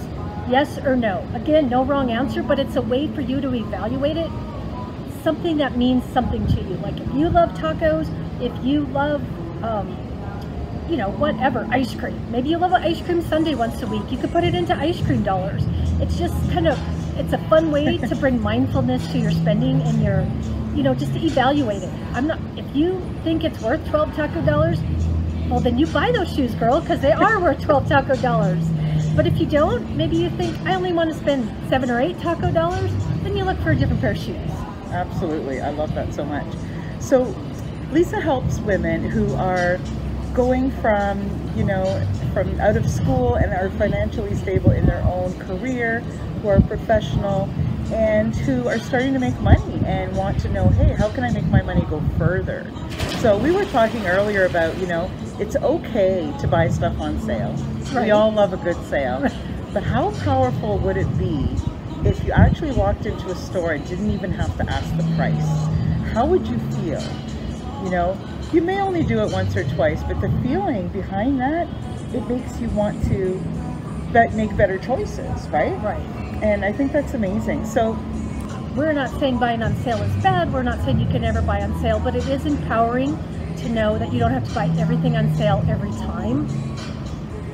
Yes 0.51 0.79
or 0.79 0.97
no? 0.97 1.27
Again, 1.35 1.69
no 1.69 1.85
wrong 1.85 2.11
answer, 2.11 2.43
but 2.43 2.59
it's 2.59 2.77
a 2.77 2.83
way 2.83 3.09
for 3.09 3.21
you 3.21 3.41
to 3.41 3.55
evaluate 3.55 4.17
it. 4.17 4.31
Something 5.23 5.59
that 5.59 5.77
means 5.77 6.05
something 6.13 6.47
to 6.47 6.63
you. 6.63 6.77
Like 6.77 6.99
if 6.99 7.15
you 7.15 7.29
love 7.29 7.51
tacos, 7.51 8.09
if 8.41 8.65
you 8.65 8.87
love 8.87 9.23
um, 9.63 9.97
you 10.89 10.97
know, 10.97 11.11
whatever, 11.11 11.67
ice 11.71 11.95
cream. 11.95 12.19
Maybe 12.31 12.49
you 12.49 12.57
love 12.57 12.73
an 12.73 12.83
ice 12.83 13.03
cream 13.03 13.21
sundae 13.21 13.55
once 13.55 13.83
a 13.83 13.87
week. 13.87 14.11
You 14.11 14.17
could 14.17 14.33
put 14.33 14.43
it 14.45 14.55
into 14.55 14.75
ice 14.75 15.01
cream 15.03 15.23
dollars. 15.23 15.63
It's 16.01 16.19
just 16.19 16.35
kind 16.51 16.69
of, 16.69 16.79
it's 17.19 17.33
a 17.33 17.39
fun 17.49 17.71
way 17.71 17.99
to 17.99 18.17
bring 18.17 18.41
mindfulness 18.51 19.07
to 19.13 19.19
your 19.19 19.31
spending 19.31 19.81
and 19.83 20.03
your, 20.03 20.27
you 20.77 20.83
know, 20.83 20.95
just 20.95 21.13
to 21.15 21.25
evaluate 21.25 21.83
it. 21.83 21.93
I'm 22.13 22.27
not, 22.27 22.39
if 22.57 22.77
you 22.77 23.01
think 23.25 23.45
it's 23.45 23.61
worth 23.61 23.87
12 23.89 24.15
taco 24.15 24.45
dollars, 24.45 24.79
well, 25.49 25.61
then 25.61 25.79
you 25.79 25.87
buy 25.87 26.13
those 26.13 26.33
shoes, 26.35 26.55
girl, 26.55 26.81
because 26.81 27.01
they 27.01 27.13
are 27.13 27.41
worth 27.41 27.61
12 27.63 27.89
taco 27.89 28.17
dollars. 28.17 28.65
But 29.17 29.27
if 29.27 29.39
you 29.41 29.47
don't, 29.47 29.97
maybe 29.97 30.17
you 30.17 30.31
think, 30.31 30.57
I 30.61 30.75
only 30.75 30.93
want 30.93 31.11
to 31.11 31.17
spend 31.19 31.51
seven 31.69 31.91
or 31.91 32.01
eight 32.01 32.19
taco 32.21 32.53
dollars, 32.53 32.91
then 33.23 33.37
you 33.37 33.45
look 33.45 33.59
for 33.61 33.71
a 33.71 33.77
different 33.77 34.01
pair 34.01 34.13
of 34.13 34.19
shoes. 34.19 34.37
Absolutely. 34.91 35.61
I 35.61 35.71
love 35.71 35.95
that 35.95 36.15
so 36.15 36.25
much. 36.25 36.47
So, 37.01 37.35
Lisa 37.91 38.21
helps 38.21 38.59
women 38.61 39.03
who 39.03 39.35
are 39.35 39.79
going 40.39 40.71
from, 40.71 41.19
you 41.57 41.65
know, 41.65 41.85
from 42.33 42.61
out 42.61 42.77
of 42.77 42.89
school 42.89 43.35
and 43.35 43.53
are 43.53 43.71
financially 43.71 44.37
stable 44.37 44.71
in 44.71 44.87
their 44.87 45.03
own 45.03 45.37
career, 45.41 45.99
who 46.41 46.49
are 46.49 46.61
professional 46.61 47.51
and 47.91 48.37
who 48.37 48.69
are 48.69 48.79
starting 48.79 49.13
to 49.13 49.19
make 49.19 49.37
money 49.41 49.83
and 49.85 50.17
want 50.17 50.39
to 50.39 50.49
know, 50.51 50.69
hey, 50.69 50.95
how 50.95 51.09
can 51.09 51.25
I 51.25 51.33
make 51.33 51.47
my 51.47 51.61
money 51.63 51.85
go 51.91 52.01
further? 52.19 52.73
So, 53.19 53.37
we 53.37 53.51
were 53.51 53.65
talking 53.65 54.07
earlier 54.07 54.45
about, 54.45 54.79
you 54.79 54.87
know, 54.87 55.11
it's 55.41 55.57
okay 55.57 56.33
to 56.39 56.47
buy 56.47 56.69
stuff 56.69 57.01
on 57.01 57.21
sale. 57.23 57.53
We 58.01 58.13
all 58.13 58.31
love 58.31 58.53
a 58.53 58.59
good 58.59 58.81
sale. 58.85 59.29
But 59.75 59.83
how 59.83 60.13
powerful 60.21 60.79
would 60.79 60.97
it 60.97 61.19
be 61.19 61.49
if 62.05 62.25
you 62.25 62.31
actually 62.31 62.71
walked 62.71 63.07
into 63.07 63.29
a 63.31 63.35
store 63.35 63.73
and 63.73 63.85
didn't 63.89 64.13
even 64.13 64.31
have 64.31 64.57
to 64.59 64.71
ask 64.71 64.97
the 64.97 65.17
price? 65.17 65.49
How 66.13 66.27
would 66.27 66.47
you 66.47 66.61
feel? 66.77 67.03
You 67.83 67.91
know, 67.91 68.17
you 68.53 68.63
may 68.63 68.81
only 68.81 69.03
do 69.05 69.21
it 69.21 69.31
once 69.33 69.57
or 69.57 69.65
twice, 69.75 70.03
but 70.05 70.21
the 70.21 70.31
feeling 70.43 70.89
behind 70.89 71.41
that, 71.41 71.69
it 72.15 72.27
makes 72.29 72.61
you 72.61 72.69
want 72.71 73.03
to 73.05 73.41
make 74.35 74.57
better 74.57 74.79
choices, 74.79 75.49
right? 75.49 75.77
Right. 75.83 76.01
And 76.43 76.65
I 76.65 76.73
think 76.73 76.93
that's 76.93 77.15
amazing. 77.15 77.67
So, 77.67 77.99
We're 78.77 78.93
not 78.93 79.11
saying 79.19 79.39
buying 79.39 79.63
on 79.63 79.77
sale 79.79 80.01
is 80.03 80.23
bad. 80.23 80.53
We're 80.53 80.63
not 80.63 80.83
saying 80.85 81.01
you 81.01 81.07
can 81.09 81.23
never 81.23 81.43
buy 81.43 81.63
on 81.63 81.79
sale, 81.83 81.99
but 82.01 82.15
it 82.15 82.27
is 82.29 82.47
empowering 82.47 83.19
to 83.59 83.69
know 83.69 83.99
that 83.99 84.13
you 84.13 84.21
don't 84.21 84.31
have 84.33 84.47
to 84.49 84.55
buy 84.55 84.67
everything 84.79 85.17
on 85.17 85.35
sale 85.37 85.65
every 85.69 85.91
time 85.93 86.49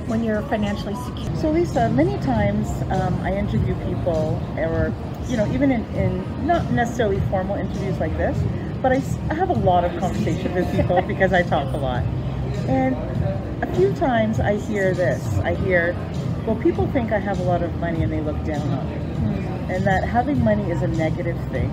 when 0.06 0.22
you're 0.22 0.42
financially 0.42 0.94
secure. 1.06 1.34
So 1.36 1.50
Lisa, 1.50 1.88
many 1.90 2.18
times 2.24 2.68
um, 2.90 3.14
I 3.22 3.34
interview 3.36 3.74
people, 3.86 4.38
or 4.58 4.92
you 5.28 5.36
know, 5.38 5.50
even 5.52 5.72
in, 5.72 5.84
in 5.96 6.46
not 6.46 6.70
necessarily 6.72 7.20
formal 7.30 7.56
interviews 7.56 7.98
like 7.98 8.14
this, 8.18 8.36
but 8.84 8.92
I 8.92 9.34
have 9.34 9.48
a 9.48 9.54
lot 9.54 9.82
of 9.82 9.98
conversations 9.98 10.54
with 10.54 10.70
people 10.76 11.00
because 11.06 11.32
I 11.32 11.42
talk 11.42 11.72
a 11.72 11.78
lot. 11.78 12.02
And 12.68 12.94
a 13.62 13.74
few 13.74 13.94
times 13.94 14.40
I 14.40 14.58
hear 14.58 14.92
this. 14.92 15.26
I 15.38 15.54
hear, 15.54 15.96
well, 16.46 16.56
people 16.56 16.86
think 16.88 17.10
I 17.10 17.18
have 17.18 17.40
a 17.40 17.44
lot 17.44 17.62
of 17.62 17.74
money 17.76 18.02
and 18.02 18.12
they 18.12 18.20
look 18.20 18.36
down 18.44 18.60
on 18.60 18.90
me, 18.90 18.96
hmm. 18.96 19.70
and 19.70 19.86
that 19.86 20.04
having 20.04 20.44
money 20.44 20.70
is 20.70 20.82
a 20.82 20.86
negative 20.86 21.38
thing, 21.50 21.70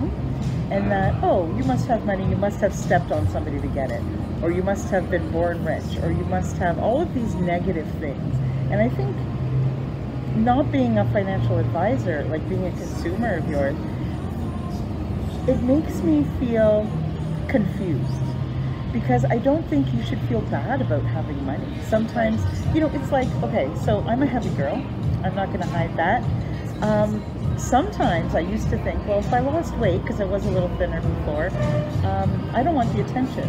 and 0.70 0.90
that 0.90 1.22
oh, 1.22 1.54
you 1.54 1.64
must 1.64 1.86
have 1.86 2.06
money, 2.06 2.26
you 2.30 2.36
must 2.36 2.60
have 2.60 2.74
stepped 2.74 3.12
on 3.12 3.28
somebody 3.28 3.60
to 3.60 3.68
get 3.68 3.90
it, 3.90 4.02
or 4.42 4.50
you 4.50 4.62
must 4.62 4.88
have 4.88 5.10
been 5.10 5.30
born 5.32 5.62
rich, 5.66 5.98
or 6.02 6.10
you 6.10 6.24
must 6.24 6.56
have 6.56 6.78
all 6.78 7.02
of 7.02 7.12
these 7.12 7.34
negative 7.34 7.86
things. 8.00 8.34
And 8.70 8.80
I 8.80 8.88
think 8.88 9.14
not 10.34 10.72
being 10.72 10.96
a 10.96 11.04
financial 11.12 11.58
advisor, 11.58 12.24
like 12.30 12.48
being 12.48 12.64
a 12.64 12.70
consumer 12.70 13.34
of 13.34 13.50
yours, 13.50 13.76
it 15.46 15.60
makes 15.64 16.00
me 16.02 16.24
feel 16.40 16.88
confused 17.52 18.22
because 18.92 19.24
I 19.24 19.38
don't 19.38 19.66
think 19.68 19.92
you 19.94 20.02
should 20.04 20.20
feel 20.22 20.40
bad 20.42 20.80
about 20.80 21.02
having 21.02 21.44
money. 21.44 21.78
Sometimes, 21.88 22.42
you 22.74 22.80
know, 22.80 22.90
it's 22.92 23.12
like, 23.12 23.28
okay, 23.42 23.70
so 23.84 24.00
I'm 24.08 24.22
a 24.22 24.26
heavy 24.26 24.50
girl. 24.50 24.74
I'm 25.22 25.34
not 25.34 25.48
going 25.48 25.60
to 25.60 25.66
hide 25.66 25.96
that. 25.96 26.22
Um, 26.82 27.22
sometimes 27.58 28.34
I 28.34 28.40
used 28.40 28.68
to 28.70 28.78
think, 28.82 29.06
well, 29.06 29.20
if 29.20 29.32
I 29.32 29.40
lost 29.40 29.76
weight 29.76 30.02
because 30.02 30.20
I 30.20 30.24
was 30.24 30.44
a 30.46 30.50
little 30.50 30.74
thinner 30.76 31.00
before, 31.00 31.48
um, 32.04 32.50
I 32.54 32.62
don't 32.62 32.74
want 32.74 32.92
the 32.94 33.02
attention. 33.02 33.48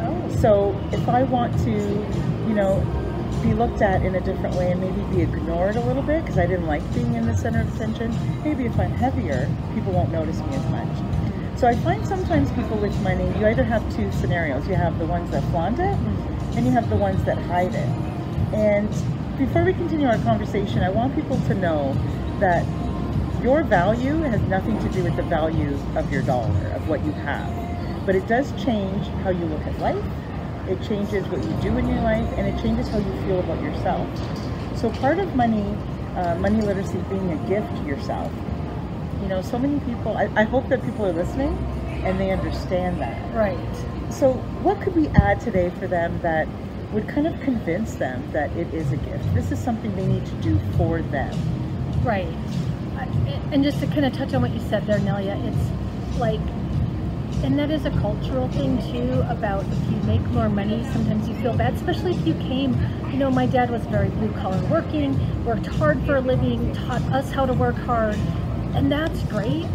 Oh. 0.00 0.36
So 0.40 0.80
if 0.92 1.08
I 1.08 1.22
want 1.22 1.58
to, 1.60 1.70
you 1.70 2.54
know, 2.54 2.80
be 3.42 3.54
looked 3.54 3.82
at 3.82 4.02
in 4.02 4.14
a 4.14 4.20
different 4.20 4.54
way 4.56 4.70
and 4.70 4.80
maybe 4.80 5.02
be 5.16 5.22
ignored 5.22 5.76
a 5.76 5.80
little 5.80 6.02
bit 6.02 6.22
because 6.22 6.38
I 6.38 6.46
didn't 6.46 6.66
like 6.66 6.82
being 6.94 7.14
in 7.14 7.26
the 7.26 7.36
center 7.36 7.62
of 7.62 7.74
attention, 7.74 8.14
maybe 8.44 8.66
if 8.66 8.78
I'm 8.78 8.92
heavier, 8.92 9.48
people 9.74 9.92
won't 9.92 10.12
notice 10.12 10.38
me 10.38 10.54
as 10.54 10.66
much. 10.66 11.11
So 11.62 11.68
I 11.68 11.76
find 11.76 12.04
sometimes 12.04 12.50
people 12.50 12.76
with 12.76 13.00
money, 13.02 13.38
you 13.38 13.46
either 13.46 13.62
have 13.62 13.88
two 13.94 14.10
scenarios. 14.10 14.66
You 14.66 14.74
have 14.74 14.98
the 14.98 15.06
ones 15.06 15.30
that 15.30 15.44
flaunt 15.52 15.78
it 15.78 15.96
and 16.58 16.66
you 16.66 16.72
have 16.72 16.90
the 16.90 16.96
ones 16.96 17.22
that 17.22 17.38
hide 17.38 17.72
it. 17.72 17.88
And 18.52 18.90
before 19.38 19.64
we 19.64 19.72
continue 19.72 20.08
our 20.08 20.18
conversation, 20.18 20.82
I 20.82 20.90
want 20.90 21.14
people 21.14 21.38
to 21.38 21.54
know 21.54 21.94
that 22.40 22.66
your 23.44 23.62
value 23.62 24.22
has 24.22 24.40
nothing 24.50 24.76
to 24.80 24.88
do 24.88 25.04
with 25.04 25.14
the 25.14 25.22
value 25.22 25.78
of 25.94 26.10
your 26.10 26.22
dollar, 26.22 26.72
of 26.74 26.88
what 26.88 27.04
you 27.04 27.12
have. 27.12 27.54
But 28.06 28.16
it 28.16 28.26
does 28.26 28.50
change 28.64 29.06
how 29.22 29.30
you 29.30 29.46
look 29.46 29.64
at 29.64 29.78
life, 29.78 30.04
it 30.66 30.82
changes 30.82 31.28
what 31.28 31.42
you 31.42 31.54
do 31.62 31.78
in 31.78 31.88
your 31.88 32.02
life, 32.02 32.26
and 32.36 32.44
it 32.48 32.60
changes 32.60 32.88
how 32.88 32.98
you 32.98 33.14
feel 33.22 33.38
about 33.38 33.62
yourself. 33.62 34.08
So 34.74 34.90
part 34.90 35.20
of 35.20 35.32
money, 35.36 35.78
uh, 36.16 36.34
money 36.34 36.60
literacy 36.60 36.98
being 37.08 37.30
a 37.30 37.36
gift 37.36 37.76
to 37.76 37.86
yourself. 37.86 38.32
You 39.22 39.28
know, 39.28 39.40
so 39.40 39.58
many 39.58 39.80
people, 39.80 40.16
I, 40.16 40.28
I 40.34 40.42
hope 40.42 40.68
that 40.68 40.84
people 40.84 41.06
are 41.06 41.12
listening 41.12 41.56
and 42.04 42.18
they 42.18 42.30
understand 42.30 43.00
that. 43.00 43.34
Right. 43.34 43.56
So 44.12 44.32
what 44.62 44.80
could 44.80 44.94
we 44.94 45.08
add 45.08 45.40
today 45.40 45.70
for 45.78 45.86
them 45.86 46.18
that 46.22 46.48
would 46.92 47.08
kind 47.08 47.26
of 47.26 47.40
convince 47.40 47.94
them 47.94 48.22
that 48.32 48.50
it 48.56 48.72
is 48.74 48.92
a 48.92 48.96
gift. 48.96 49.34
This 49.34 49.50
is 49.50 49.58
something 49.58 49.94
they 49.96 50.06
need 50.06 50.24
to 50.26 50.34
do 50.36 50.60
for 50.76 51.00
them. 51.02 51.34
Right. 52.04 52.28
And 53.50 53.64
just 53.64 53.80
to 53.80 53.86
kind 53.86 54.04
of 54.04 54.12
touch 54.12 54.34
on 54.34 54.42
what 54.42 54.52
you 54.52 54.60
said 54.60 54.86
there, 54.86 54.98
Nelia, 54.98 55.36
it's 55.46 56.18
like, 56.18 56.40
and 57.42 57.58
that 57.58 57.70
is 57.70 57.86
a 57.86 57.90
cultural 57.90 58.48
thing 58.48 58.78
too 58.92 59.22
about 59.28 59.64
if 59.64 59.90
you 59.90 59.96
make 60.04 60.22
more 60.28 60.48
money, 60.48 60.84
sometimes 60.92 61.28
you 61.28 61.34
feel 61.36 61.54
bad, 61.54 61.74
especially 61.74 62.12
if 62.12 62.26
you 62.26 62.34
came, 62.34 62.78
you 63.10 63.18
know, 63.18 63.30
my 63.30 63.46
dad 63.46 63.70
was 63.70 63.82
very 63.86 64.08
blue 64.10 64.32
collar 64.32 64.62
working, 64.66 65.44
worked 65.44 65.66
hard 65.66 66.00
for 66.04 66.16
a 66.16 66.20
living, 66.20 66.72
taught 66.74 67.02
us 67.12 67.30
how 67.32 67.44
to 67.44 67.52
work 67.52 67.76
hard, 67.76 68.18
and 68.74 68.90
that's 68.90 69.22
great, 69.24 69.66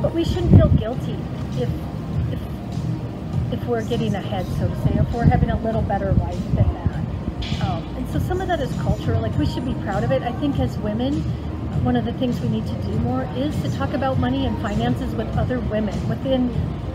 but 0.00 0.14
we 0.14 0.24
shouldn't 0.24 0.54
feel 0.56 0.68
guilty 0.68 1.16
if, 1.56 1.68
if, 2.32 2.40
if 3.52 3.64
we're 3.66 3.84
getting 3.84 4.14
ahead, 4.14 4.46
so 4.58 4.68
to 4.68 4.76
say, 4.82 4.98
if 4.98 5.10
we're 5.12 5.24
having 5.24 5.50
a 5.50 5.60
little 5.62 5.82
better 5.82 6.12
life 6.12 6.44
than 6.54 6.72
that. 6.74 7.62
Um, 7.62 7.96
and 7.96 8.08
so 8.10 8.18
some 8.18 8.40
of 8.40 8.48
that 8.48 8.60
is 8.60 8.72
cultural. 8.80 9.20
Like 9.20 9.36
we 9.38 9.46
should 9.46 9.64
be 9.64 9.74
proud 9.82 10.04
of 10.04 10.12
it. 10.12 10.22
I 10.22 10.32
think 10.32 10.58
as 10.58 10.78
women, 10.78 11.14
one 11.84 11.96
of 11.96 12.04
the 12.04 12.12
things 12.14 12.40
we 12.40 12.48
need 12.48 12.66
to 12.66 12.74
do 12.82 12.92
more 13.00 13.22
is 13.36 13.60
to 13.62 13.70
talk 13.76 13.92
about 13.94 14.18
money 14.18 14.46
and 14.46 14.60
finances 14.62 15.14
with 15.14 15.28
other 15.36 15.58
women 15.60 16.08
within 16.08 16.50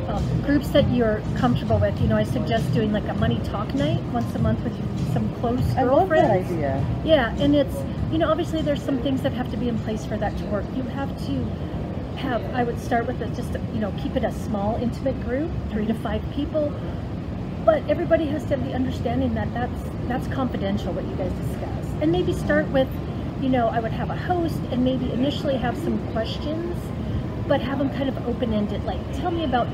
um, 0.08 0.42
groups 0.42 0.70
that 0.70 0.90
you're 0.92 1.22
comfortable 1.36 1.80
with. 1.80 2.00
You 2.02 2.08
know, 2.08 2.18
I 2.18 2.24
suggest 2.24 2.74
doing 2.74 2.94
like 2.94 3.08
a 3.08 3.14
money 3.16 3.40
talk 3.46 3.74
night 3.74 4.02
once 4.14 4.34
a 4.36 4.40
month 4.40 4.64
with 4.64 4.74
some 5.14 5.30
close 5.36 5.60
girlfriends. 5.74 5.78
I 5.78 5.84
love 5.84 6.10
that 6.10 6.32
idea. 6.32 7.02
Yeah, 7.04 7.36
and 7.40 7.56
it's 7.56 7.76
you 8.12 8.18
know 8.18 8.30
obviously 8.30 8.62
there's 8.62 8.82
some 8.82 9.00
things 9.02 9.22
that 9.22 9.34
have 9.34 9.52
to 9.52 9.58
be 9.58 9.68
in 9.68 9.78
place 9.80 10.06
for 10.06 10.18
that 10.18 10.38
to 10.38 10.46
work. 10.46 10.66
You 10.76 10.84
have 10.84 11.10
to 11.28 11.34
have. 12.18 12.44
I 12.56 12.64
would 12.64 12.80
start 12.80 13.06
with 13.06 13.22
a, 13.22 13.28
just 13.28 13.54
you 13.74 13.80
know 13.80 13.94
keep 14.02 14.16
it 14.16 14.24
a 14.24 14.32
small 14.32 14.76
intimate 14.78 15.22
group, 15.24 15.52
three 15.72 15.86
to 15.86 15.94
five 15.94 16.22
people. 16.34 16.74
But 17.66 17.88
everybody 17.90 18.26
has 18.28 18.44
to 18.46 18.56
have 18.56 18.66
the 18.66 18.74
understanding 18.74 19.34
that 19.36 19.54
that's 19.54 19.82
that's 20.08 20.28
confidential 20.28 20.94
what 20.94 21.06
you 21.06 21.16
guys 21.16 21.34
discuss, 21.34 22.02
and 22.02 22.12
maybe 22.12 22.32
start 22.34 22.68
with, 22.70 22.88
you 23.42 23.50
know, 23.50 23.68
I 23.68 23.80
would 23.82 23.92
have 23.92 24.10
a 24.10 24.16
host 24.16 24.60
and 24.72 24.86
maybe 24.86 25.12
initially 25.12 25.58
have 25.58 25.78
some 25.78 26.00
questions, 26.14 26.76
but 27.48 27.60
have 27.60 27.78
them 27.78 27.90
kind 27.90 28.08
of 28.08 28.26
open 28.26 28.54
ended. 28.54 28.86
Like, 28.86 29.02
tell 29.18 29.32
me 29.32 29.44
about 29.44 29.68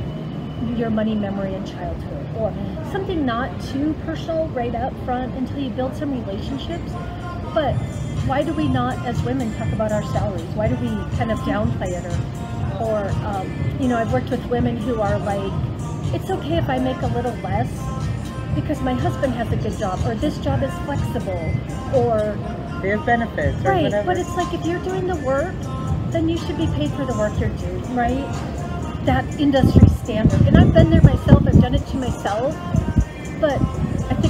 your 0.75 0.89
money 0.89 1.13
memory 1.13 1.53
in 1.53 1.65
childhood, 1.65 2.25
or 2.35 2.51
something 2.91 3.25
not 3.25 3.61
too 3.61 3.93
personal 4.05 4.47
right 4.49 4.73
up 4.73 4.93
front 5.05 5.35
until 5.35 5.59
you 5.59 5.69
build 5.69 5.95
some 5.95 6.11
relationships. 6.25 6.91
But 7.53 7.75
why 8.25 8.43
do 8.43 8.53
we 8.53 8.67
not, 8.67 9.05
as 9.05 9.21
women, 9.23 9.53
talk 9.55 9.71
about 9.73 9.91
our 9.91 10.03
salaries? 10.03 10.49
Why 10.55 10.67
do 10.67 10.75
we 10.75 10.89
kind 11.17 11.31
of 11.31 11.39
downplay 11.39 11.91
it, 11.91 12.05
or, 12.81 12.85
or 12.85 13.09
um, 13.25 13.79
you 13.79 13.87
know, 13.87 13.97
I've 13.97 14.13
worked 14.13 14.29
with 14.29 14.43
women 14.45 14.77
who 14.77 15.01
are 15.01 15.19
like, 15.19 15.51
it's 16.13 16.29
okay 16.29 16.57
if 16.57 16.69
I 16.69 16.79
make 16.79 17.01
a 17.01 17.07
little 17.07 17.35
less 17.37 17.69
because 18.55 18.79
my 18.81 18.93
husband 18.93 19.33
has 19.33 19.51
a 19.51 19.57
good 19.57 19.77
job, 19.77 19.99
or 20.05 20.15
this 20.15 20.37
job 20.39 20.61
is 20.61 20.73
flexible, 20.85 21.53
or 21.95 22.37
have 22.83 23.05
benefits 23.05 23.57
or 23.65 23.69
right. 23.69 23.83
whatever. 23.83 24.05
But 24.05 24.17
it's 24.17 24.35
like 24.35 24.53
if 24.53 24.65
you're 24.65 24.83
doing 24.83 25.07
the 25.07 25.15
work, 25.17 25.55
then 26.11 26.29
you 26.29 26.37
should 26.37 26.57
be 26.57 26.67
paid 26.67 26.91
for 26.91 27.05
the 27.05 27.17
work 27.17 27.37
you're 27.39 27.49
doing, 27.49 27.95
right? 27.95 28.25
That 29.05 29.25
industry 29.39 29.87
standard. 30.03 30.41
And 30.41 30.57
I've 30.57 30.73
been 30.73 30.89
there 30.89 31.01
myself. 31.01 31.47
I've 31.47 31.59
done 31.59 31.75
it 31.75 31.85
to 31.87 31.97
myself, 31.97 32.55
but 33.39 33.59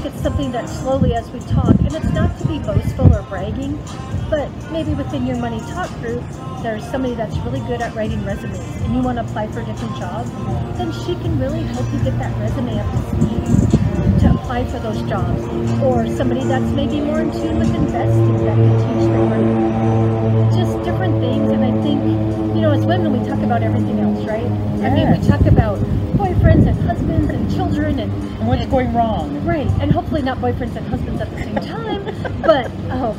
think 0.03 0.15
it's 0.15 0.23
something 0.23 0.51
that 0.51 0.67
slowly, 0.67 1.13
as 1.13 1.31
we 1.31 1.39
talk, 1.39 1.75
and 1.79 1.93
it's 1.95 2.11
not 2.11 2.37
to 2.37 2.45
be 2.47 2.59
boastful 2.59 3.13
or 3.13 3.21
bragging, 3.23 3.81
but 4.29 4.49
maybe 4.69 4.93
within 4.93 5.25
your 5.25 5.37
money 5.37 5.59
talk 5.71 5.89
group, 6.01 6.21
there's 6.61 6.83
somebody 6.91 7.15
that's 7.15 7.37
really 7.37 7.61
good 7.61 7.81
at 7.81 7.95
writing 7.95 8.23
resumes, 8.25 8.59
and 8.59 8.93
you 8.93 9.01
want 9.01 9.17
to 9.17 9.23
apply 9.23 9.47
for 9.47 9.61
a 9.61 9.65
different 9.65 9.95
job, 9.97 10.25
then 10.75 10.91
she 10.91 11.15
can 11.23 11.39
really 11.39 11.61
help 11.61 11.85
you 11.93 12.03
get 12.03 12.17
that 12.19 12.37
resume 12.37 12.77
up 12.79 12.91
to 12.91 12.99
speed 13.15 14.19
to 14.19 14.33
apply 14.33 14.65
for 14.65 14.79
those 14.79 15.01
jobs. 15.03 15.41
Or 15.81 16.05
somebody 16.17 16.43
that's 16.43 16.69
maybe 16.73 16.99
more 16.99 17.21
in 17.21 17.31
tune 17.31 17.59
with 17.59 17.73
investing 17.73 18.45
that 18.45 18.55
can 18.57 18.75
teach 18.83 19.07
the 19.07 19.21
group. 19.31 20.53
Just 20.53 20.83
different 20.83 21.21
things, 21.21 21.49
and 21.49 21.63
I 21.63 21.71
think, 21.81 22.03
you 22.55 22.61
know, 22.61 22.71
as 22.71 22.85
women, 22.85 23.13
we 23.13 23.25
talk 23.25 23.39
about 23.39 23.63
everything 23.63 23.99
else, 23.99 24.25
right? 24.25 24.43
I 24.83 24.89
mean, 24.89 25.11
we 25.11 25.27
talk 25.27 25.41
about 25.45 25.79
husbands 27.13 27.33
and 27.33 27.55
children 27.55 27.99
and 27.99 28.11
and 28.11 28.47
what's 28.47 28.61
and- 28.61 28.71
going 28.71 28.93
wrong? 28.93 29.45
Right, 29.45 29.67
and 29.81 29.91
hopefully 29.91 30.21
not 30.21 30.37
boyfriends 30.39 30.75
and 30.75 30.87
husbands 30.87 31.21
at 31.21 31.29
the 31.31 31.37
same 31.37 31.55
time. 31.55 32.41
but 32.41 32.69
oh, 32.91 33.15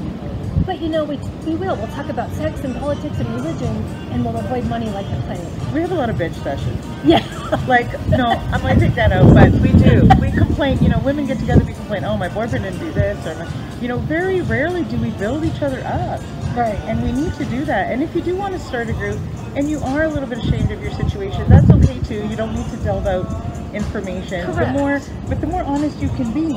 but 0.67 0.81
you 0.81 0.89
know, 0.89 1.05
we, 1.05 1.17
we 1.47 1.55
will. 1.57 1.77
We'll 1.77 1.89
talk 1.89 2.09
about 2.09 2.31
sex 2.33 2.61
and 2.61 2.75
politics 2.77 3.19
and 3.19 3.29
religion, 3.35 3.77
and 4.13 4.25
we'll 4.25 4.37
avoid 4.37 4.65
money 4.67 4.89
like 4.91 5.09
the 5.09 5.17
plague. 5.27 5.75
We 5.75 5.81
have 5.81 5.93
a 5.93 5.95
lot 5.95 6.09
of 6.11 6.17
bitch 6.17 6.35
sessions. 6.43 6.85
Yes. 7.05 7.29
Like, 7.69 7.87
no, 8.09 8.25
I 8.25 8.59
might 8.63 8.81
take 8.81 8.95
that 8.97 9.13
out, 9.13 9.33
but 9.33 9.53
we 9.53 9.71
do. 9.73 10.09
We 10.21 10.33
complain, 10.33 10.83
you 10.83 10.89
know, 10.89 10.99
women 10.99 11.27
get 11.27 11.39
together, 11.39 11.65
we 11.65 11.73
complain, 11.73 12.05
oh, 12.05 12.17
my 12.17 12.29
boyfriend 12.29 12.65
didn't 12.65 12.81
do 12.81 12.91
this, 12.91 13.27
or, 13.27 13.35
my, 13.37 13.49
you 13.81 13.87
know, 13.87 13.99
very 13.99 14.41
rarely 14.41 14.83
do 14.85 14.97
we 14.97 15.11
build 15.13 15.45
each 15.45 15.63
other 15.63 15.81
up. 15.85 16.21
right. 16.57 16.79
And 16.87 17.01
we 17.03 17.13
need 17.13 17.33
to 17.35 17.45
do 17.45 17.65
that. 17.67 17.93
And 17.93 18.03
if 18.03 18.15
you 18.15 18.23
do 18.23 18.35
want 18.35 18.55
to 18.55 18.59
start 18.59 18.89
a 18.89 18.93
group 18.95 19.21
and 19.55 19.71
you 19.71 19.79
are 19.81 20.03
a 20.03 20.09
little 20.09 20.29
bit 20.29 20.39
ashamed 20.39 20.73
of 20.73 20.83
your 20.83 20.91
situation, 20.93 21.49
that's 21.49 21.71
okay 21.71 22.01
too. 22.01 22.27
You 22.27 22.35
don't 22.35 22.55
need 22.55 22.69
to 22.71 22.77
delve 22.79 23.07
out 23.07 23.54
information. 23.75 24.47
Correct. 24.47 24.73
The 24.73 24.79
more, 24.79 25.01
but 25.29 25.41
the 25.41 25.47
more 25.47 25.63
honest 25.63 25.99
you 25.99 26.09
can 26.11 26.33
be, 26.33 26.49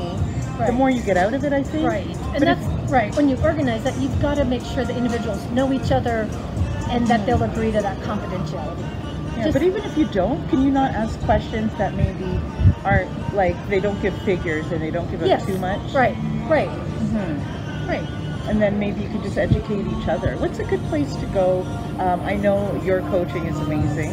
the 0.65 0.71
more 0.71 0.89
you 0.89 1.01
get 1.01 1.17
out 1.17 1.33
of 1.33 1.43
it, 1.43 1.53
I 1.53 1.63
think. 1.63 1.87
Right, 1.87 2.05
and 2.07 2.33
But 2.33 2.39
that's 2.41 2.91
right. 2.91 3.15
When 3.15 3.29
you 3.29 3.37
organize 3.43 3.83
that, 3.83 3.97
you've 3.99 4.19
got 4.21 4.35
to 4.35 4.45
make 4.45 4.63
sure 4.63 4.83
the 4.85 4.95
individuals 4.95 5.43
know 5.51 5.71
each 5.73 5.91
other, 5.91 6.29
and 6.89 7.07
that 7.07 7.25
they'll 7.25 7.43
agree 7.43 7.71
to 7.71 7.81
that 7.81 7.97
confidentiality. 7.99 8.79
Yeah, 9.37 9.43
Just- 9.45 9.53
but 9.53 9.63
even 9.63 9.83
if 9.83 9.97
you 9.97 10.05
don't, 10.05 10.47
can 10.49 10.61
you 10.63 10.71
not 10.71 10.91
ask 10.95 11.19
questions 11.21 11.71
that 11.77 11.93
maybe 11.95 12.39
aren't 12.83 13.09
like 13.35 13.55
they 13.69 13.79
don't 13.79 14.01
give 14.01 14.19
figures 14.23 14.65
and 14.71 14.81
they 14.81 14.89
don't 14.89 15.09
give 15.11 15.21
out 15.21 15.27
Yes. 15.27 15.45
too 15.45 15.57
much? 15.59 15.93
Right, 15.93 16.15
right, 16.49 16.69
hmm 16.69 17.87
right. 17.87 18.07
And 18.47 18.61
then 18.61 18.79
maybe 18.79 19.01
you 19.01 19.09
could 19.09 19.23
just 19.23 19.37
educate 19.37 19.85
each 19.87 20.07
other. 20.07 20.37
What's 20.37 20.59
a 20.59 20.63
good 20.63 20.83
place 20.85 21.15
to 21.17 21.25
go? 21.27 21.61
Um, 21.99 22.21
I 22.21 22.35
know 22.35 22.81
your 22.83 23.01
coaching 23.03 23.45
is 23.45 23.57
amazing, 23.59 24.11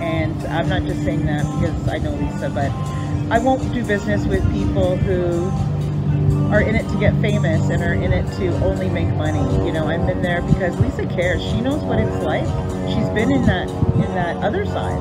and 0.00 0.36
I'm 0.46 0.68
not 0.68 0.82
just 0.82 1.04
saying 1.04 1.24
that 1.26 1.44
because 1.60 1.88
I 1.88 1.98
know 1.98 2.12
Lisa, 2.12 2.50
but 2.50 2.70
I 3.30 3.38
won't 3.38 3.72
do 3.72 3.84
business 3.84 4.24
with 4.26 4.42
people 4.52 4.96
who 4.96 5.50
are 6.52 6.60
in 6.60 6.74
it 6.76 6.88
to 6.88 6.98
get 6.98 7.14
famous 7.20 7.70
and 7.70 7.82
are 7.82 7.94
in 7.94 8.12
it 8.12 8.24
to 8.38 8.48
only 8.64 8.88
make 8.88 9.08
money. 9.16 9.40
You 9.66 9.72
know, 9.72 9.86
I'm 9.88 10.08
in 10.08 10.22
there 10.22 10.42
because 10.42 10.78
Lisa 10.78 11.06
cares. 11.06 11.42
She 11.42 11.60
knows 11.60 11.82
what 11.82 11.98
it's 11.98 12.22
like. 12.24 12.46
She's 12.88 13.08
been 13.10 13.32
in 13.32 13.46
that 13.46 13.68
in 13.68 14.14
that 14.14 14.36
other 14.38 14.64
side, 14.66 15.00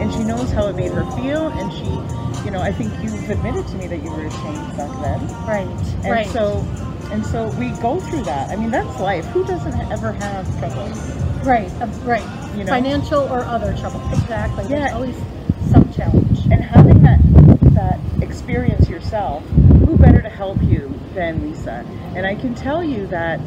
and 0.00 0.12
she 0.12 0.24
knows 0.24 0.50
how 0.52 0.66
it 0.68 0.76
made 0.76 0.92
her 0.92 1.04
feel. 1.16 1.48
And 1.48 1.72
she, 1.72 2.44
you 2.44 2.50
know, 2.50 2.60
I 2.60 2.72
think 2.72 2.92
you've 3.02 3.28
admitted 3.30 3.66
to 3.68 3.76
me 3.76 3.86
that 3.88 4.02
you 4.02 4.10
were 4.10 4.26
ashamed 4.26 4.76
back 4.76 4.90
then. 5.02 5.20
Right, 5.46 5.94
And 6.04 6.10
right. 6.10 6.26
so, 6.28 6.62
and 7.14 7.24
so 7.24 7.46
we 7.60 7.70
go 7.80 8.00
through 8.00 8.24
that. 8.24 8.50
I 8.50 8.56
mean, 8.56 8.72
that's 8.72 8.98
life. 8.98 9.24
Who 9.26 9.44
doesn't 9.44 9.72
ever 9.92 10.12
have 10.12 10.58
trouble? 10.58 10.88
right, 11.44 11.70
uh, 11.80 11.86
right. 12.02 12.56
You 12.56 12.64
know? 12.64 12.72
Financial 12.72 13.20
or 13.20 13.44
other 13.44 13.76
trouble. 13.76 14.00
Exactly. 14.12 14.64
There's 14.64 14.90
Yeah. 14.90 14.96
always 14.96 15.14
some 15.70 15.92
challenge. 15.92 16.46
And 16.50 16.60
having 16.60 17.02
that 17.02 17.20
that 17.74 18.00
experience 18.20 18.88
yourself, 18.88 19.44
who 19.86 19.96
better 19.96 20.22
to 20.22 20.28
help 20.28 20.60
you 20.62 20.92
than 21.14 21.40
Lisa? 21.42 21.84
And 22.16 22.26
I 22.26 22.34
can 22.34 22.54
tell 22.54 22.82
you 22.82 23.06
that 23.08 23.38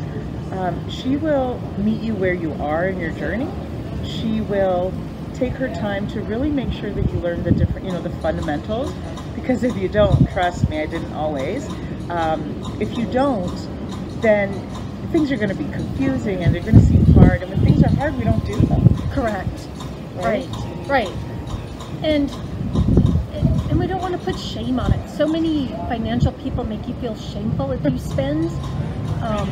um, 0.54 0.90
she 0.90 1.18
will 1.18 1.60
meet 1.78 2.02
you 2.02 2.14
where 2.16 2.34
you 2.34 2.54
are 2.62 2.88
in 2.88 3.00
your 3.02 3.12
journey. 3.12 3.50
She 4.06 4.40
will 4.42 4.94
take 5.34 5.54
her 5.54 5.68
time 5.68 6.08
to 6.10 6.22
really 6.22 6.50
make 6.50 6.72
sure 6.72 6.92
that 6.92 7.14
you 7.14 7.20
learn 7.20 7.44
the 7.44 7.52
different, 7.52 7.86
you 7.86 7.92
know, 7.92 8.02
the 8.02 8.16
fundamentals. 8.22 8.94
Because 9.36 9.64
if 9.64 9.76
you 9.76 9.90
don't, 9.90 10.30
trust 10.32 10.70
me, 10.70 10.82
I 10.82 10.86
didn't 10.86 11.14
always. 11.14 11.68
Um, 12.10 12.78
if 12.80 12.98
you 12.98 13.06
don't, 13.06 13.56
then 14.22 14.52
things 15.12 15.32
are 15.32 15.38
going 15.38 15.50
to 15.50 15.56
be 15.56 15.65
confusing 15.65 16.43
and 16.43 16.54
they're 16.54 16.62
going 16.62 16.76
to 16.76 16.86
seem 16.86 17.06
hard. 17.13 17.41
And 17.41 17.52
when 17.52 17.62
things 17.62 17.84
are 17.84 17.96
hard, 17.96 18.17
we 18.17 18.24
don't 18.24 18.46
do 18.46 18.56
them. 18.56 18.86
Correct. 19.12 19.67
Right? 20.15 20.48
Right. 20.48 20.88
Right. 20.88 21.17
And 22.04 22.32
and 23.70 23.80
we 23.80 23.88
don't 23.88 24.02
want 24.02 24.13
to 24.13 24.20
put 24.20 24.39
shame 24.39 24.80
on 24.80 24.91
it. 24.93 25.10
So 25.10 25.28
many 25.28 25.67
financial 25.89 26.32
people 26.34 26.63
make 26.63 26.88
you 26.88 26.93
feel 26.96 27.15
shameful 27.15 27.72
if 27.72 27.84
you 27.84 27.98
spend. 28.00 28.50
Um, 29.22 29.50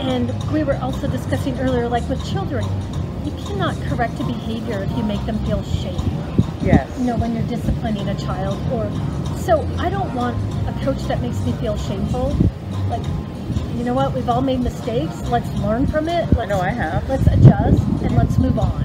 and 0.00 0.32
we 0.52 0.64
were 0.64 0.76
also 0.76 1.06
discussing 1.06 1.58
earlier, 1.60 1.88
like 1.88 2.08
with 2.08 2.24
children, 2.28 2.64
you 3.24 3.32
cannot 3.44 3.76
correct 3.82 4.18
a 4.20 4.24
behavior 4.24 4.82
if 4.82 4.96
you 4.96 5.02
make 5.02 5.24
them 5.26 5.38
feel 5.44 5.62
shame. 5.62 6.00
Yes. 6.62 6.90
You 6.98 7.04
know, 7.04 7.16
when 7.16 7.34
you're 7.34 7.46
disciplining 7.46 8.08
a 8.08 8.14
child, 8.18 8.58
or 8.72 8.90
so 9.38 9.68
I 9.78 9.90
don't 9.90 10.12
want 10.14 10.36
a 10.66 10.72
coach 10.84 11.02
that 11.04 11.20
makes 11.20 11.40
me 11.44 11.52
feel 11.52 11.76
shameful. 11.76 12.36
Like, 12.88 13.02
you 13.76 13.84
know 13.84 13.94
what? 13.94 14.12
We've 14.14 14.28
all 14.28 14.40
made 14.42 14.60
mistakes. 14.60 15.20
Let's 15.28 15.48
learn 15.60 15.86
from 15.86 16.08
it. 16.08 16.32
Let's 16.36 16.48
No, 16.50 16.60
I 16.60 16.70
have. 16.70 17.08
let's 17.08 17.26
adjust 17.26 17.82
and 18.02 18.16
let's 18.16 18.38
move 18.38 18.58
on. 18.58 18.82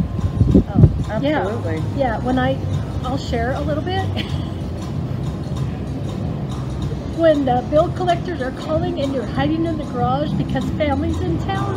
Um, 0.73 0.93
Absolutely. 1.09 1.77
Yeah, 1.77 1.97
yeah. 1.97 2.19
When 2.19 2.37
I, 2.39 2.57
I'll 3.03 3.17
share 3.17 3.53
a 3.53 3.61
little 3.61 3.83
bit. 3.83 4.03
when 7.17 7.43
the 7.45 7.65
bill 7.69 7.89
collectors 7.93 8.41
are 8.41 8.51
calling 8.51 9.01
and 9.01 9.13
you're 9.13 9.25
hiding 9.25 9.65
in 9.65 9.77
the 9.77 9.83
garage 9.85 10.31
because 10.33 10.63
family's 10.71 11.19
in 11.19 11.37
town, 11.39 11.75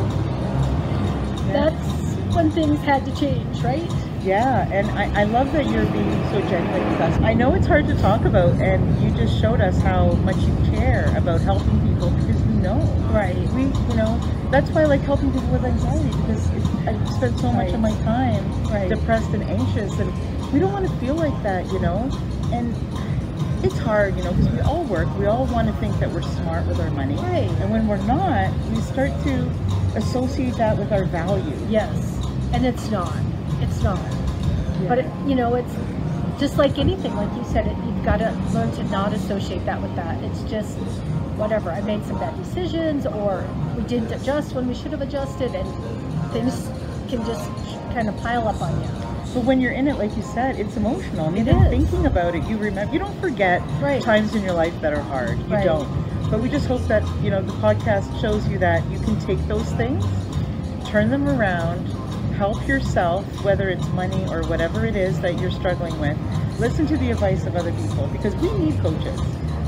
Yeah. 1.48 1.70
that's 1.70 2.34
when 2.34 2.50
things 2.52 2.78
had 2.80 3.04
to 3.06 3.14
change, 3.16 3.60
right? 3.62 3.90
Yeah, 4.24 4.68
and 4.70 4.88
I, 4.92 5.22
I 5.22 5.24
love 5.24 5.50
that 5.52 5.66
you're 5.66 5.84
being 5.86 6.10
so 6.30 6.40
genuine 6.48 6.88
with 6.92 7.00
us. 7.00 7.18
I 7.22 7.34
know 7.34 7.54
it's 7.54 7.66
hard 7.66 7.86
to 7.88 7.94
talk 7.96 8.24
about, 8.24 8.54
and 8.60 9.02
you 9.02 9.10
just 9.10 9.40
showed 9.40 9.60
us 9.60 9.76
how 9.82 10.12
much 10.12 10.36
you've 10.36 10.64
care 10.70 11.12
about 11.16 11.40
helping 11.40 11.80
people 11.80 12.10
because 12.10 12.40
you 12.46 12.52
know. 12.60 12.78
Right. 13.10 13.36
We, 13.50 13.62
you 13.62 13.94
know, 13.96 14.20
that's 14.52 14.70
why 14.70 14.82
I 14.82 14.84
like 14.84 15.00
helping 15.00 15.32
people 15.32 15.48
with 15.48 15.64
anxiety 15.64 16.08
because 16.20 16.48
it, 16.50 16.64
I 16.88 17.04
spend 17.16 17.38
so 17.40 17.52
much 17.52 17.66
Right. 17.66 17.74
of 17.74 17.80
my 17.80 17.90
time 18.04 18.62
Right. 18.64 18.88
depressed 18.88 19.30
and 19.30 19.42
anxious, 19.42 19.92
and 19.98 20.12
we 20.52 20.60
don't 20.60 20.72
want 20.72 20.86
to 20.88 20.96
feel 20.98 21.16
like 21.16 21.42
that, 21.42 21.66
you 21.72 21.80
know. 21.80 22.08
And 22.52 22.74
it's 23.64 23.78
hard, 23.78 24.16
you 24.16 24.22
know, 24.22 24.32
because 24.32 24.50
we 24.50 24.60
all 24.60 24.84
work. 24.84 25.08
We 25.18 25.26
all 25.26 25.46
want 25.46 25.66
to 25.66 25.74
think 25.74 25.98
that 25.98 26.10
we're 26.12 26.22
smart 26.22 26.66
with 26.66 26.78
our 26.80 26.90
money, 26.92 27.16
Right. 27.16 27.50
and 27.60 27.72
when 27.72 27.88
we're 27.88 27.96
not, 28.06 28.52
we 28.70 28.80
start 28.82 29.10
to 29.24 29.50
associate 29.96 30.54
that 30.58 30.78
with 30.78 30.92
our 30.92 31.06
value. 31.06 31.56
Yes. 31.68 32.18
And 32.52 32.64
it's 32.64 32.88
not. 32.90 33.12
It's 33.82 33.84
not. 33.84 34.88
But 34.88 34.98
it, 34.98 35.06
you 35.26 35.34
know, 35.34 35.54
it's 35.56 35.74
just 36.38 36.56
like 36.56 36.78
anything. 36.78 37.14
Like 37.16 37.34
you 37.36 37.44
said, 37.44 37.66
it, 37.66 37.76
you've 37.84 38.04
got 38.04 38.18
to 38.18 38.30
learn 38.54 38.70
to 38.76 38.84
not 38.84 39.12
associate 39.12 39.64
that 39.66 39.82
with 39.82 39.94
that. 39.96 40.22
It's 40.22 40.42
just 40.42 40.78
whatever. 41.36 41.72
I 41.72 41.80
made 41.80 42.04
some 42.04 42.18
bad 42.20 42.36
decisions, 42.36 43.06
or 43.06 43.44
we 43.76 43.82
didn't 43.84 44.12
adjust 44.12 44.54
when 44.54 44.68
we 44.68 44.74
should 44.74 44.92
have 44.92 45.00
adjusted, 45.02 45.52
and 45.56 45.66
things 46.32 46.68
can 47.08 47.24
just 47.26 47.50
kind 47.92 48.08
of 48.08 48.16
pile 48.18 48.46
up 48.46 48.60
on 48.62 48.70
you. 48.80 48.88
But 49.34 49.44
when 49.44 49.60
you're 49.60 49.72
in 49.72 49.88
it, 49.88 49.96
like 49.98 50.16
you 50.16 50.22
said, 50.22 50.60
it's 50.60 50.76
emotional. 50.76 51.26
And 51.26 51.36
It 51.36 51.40
even 51.48 51.58
is. 51.62 51.70
thinking 51.70 52.06
about 52.06 52.36
it, 52.36 52.44
you 52.44 52.58
remember. 52.58 52.92
You 52.92 53.00
don't 53.00 53.18
forget 53.20 53.62
Right. 53.80 54.00
times 54.00 54.34
in 54.36 54.44
your 54.44 54.52
life 54.54 54.80
that 54.80 54.92
are 54.92 55.02
hard. 55.02 55.38
You 55.48 55.54
Right. 55.56 55.64
don't. 55.64 55.88
But 56.30 56.40
we 56.40 56.48
just 56.48 56.66
hope 56.68 56.82
that 56.82 57.02
you 57.20 57.30
know 57.30 57.42
the 57.42 57.52
podcast 57.54 58.20
shows 58.20 58.46
you 58.46 58.58
that 58.58 58.88
you 58.92 58.98
can 59.00 59.18
take 59.20 59.44
those 59.48 59.68
things, 59.72 60.04
turn 60.86 61.10
them 61.10 61.28
around, 61.28 61.84
help 62.32 62.66
yourself, 62.66 63.24
whether 63.44 63.68
it's 63.68 63.86
money 63.88 64.24
or 64.28 64.42
whatever 64.44 64.86
it 64.86 64.96
is 64.96 65.20
that 65.20 65.38
you're 65.40 65.50
struggling 65.50 65.98
with. 66.00 66.18
Listen 66.58 66.86
to 66.86 66.96
the 66.96 67.10
advice 67.10 67.44
of 67.46 67.56
other 67.56 67.72
people 67.72 68.06
because 68.08 68.34
we 68.36 68.50
need 68.58 68.80
coaches. 68.80 69.20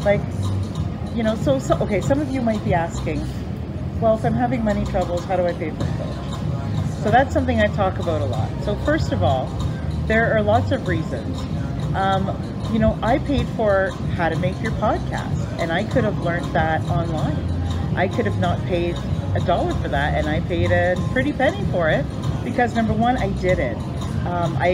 Like, 0.04 0.20
you 1.14 1.22
know, 1.22 1.36
so, 1.36 1.58
so 1.58 1.76
okay. 1.78 2.00
Some 2.00 2.20
of 2.20 2.30
you 2.30 2.42
might 2.42 2.62
be 2.64 2.74
asking, 2.74 3.24
well, 4.00 4.16
if 4.16 4.24
I'm 4.24 4.34
having 4.34 4.64
money 4.64 4.84
troubles, 4.84 5.24
how 5.24 5.36
do 5.36 5.46
I 5.46 5.52
pay 5.52 5.70
for 5.70 5.84
a 5.84 5.96
coach? 5.96 7.02
So 7.02 7.10
that's 7.10 7.32
something 7.32 7.60
I 7.60 7.66
talk 7.68 7.98
about 7.98 8.20
a 8.20 8.26
lot. 8.26 8.50
So 8.64 8.76
first 8.76 9.12
of 9.12 9.22
all, 9.22 9.46
there 10.06 10.34
are 10.34 10.42
lots 10.42 10.72
of 10.72 10.88
reasons. 10.88 11.40
Um, 11.94 12.36
you 12.72 12.78
know, 12.78 12.98
I 13.02 13.18
paid 13.18 13.46
for 13.50 13.90
how 14.16 14.28
to 14.28 14.36
make 14.36 14.60
your 14.62 14.72
podcast, 14.72 15.58
and 15.60 15.70
I 15.70 15.84
could 15.84 16.04
have 16.04 16.18
learned 16.20 16.46
that 16.54 16.82
online. 16.88 17.36
I 17.96 18.08
could 18.08 18.26
have 18.26 18.38
not 18.40 18.58
paid 18.64 18.96
a 19.36 19.40
dollar 19.40 19.74
for 19.74 19.88
that, 19.88 20.14
and 20.14 20.28
I 20.28 20.40
paid 20.40 20.72
a 20.72 20.96
pretty 21.12 21.32
penny 21.32 21.64
for 21.70 21.88
it 21.88 22.04
because 22.44 22.74
number 22.74 22.92
one, 22.92 23.16
I 23.16 23.30
did 23.40 23.58
it. 23.58 23.76
Um, 24.26 24.56
I 24.58 24.70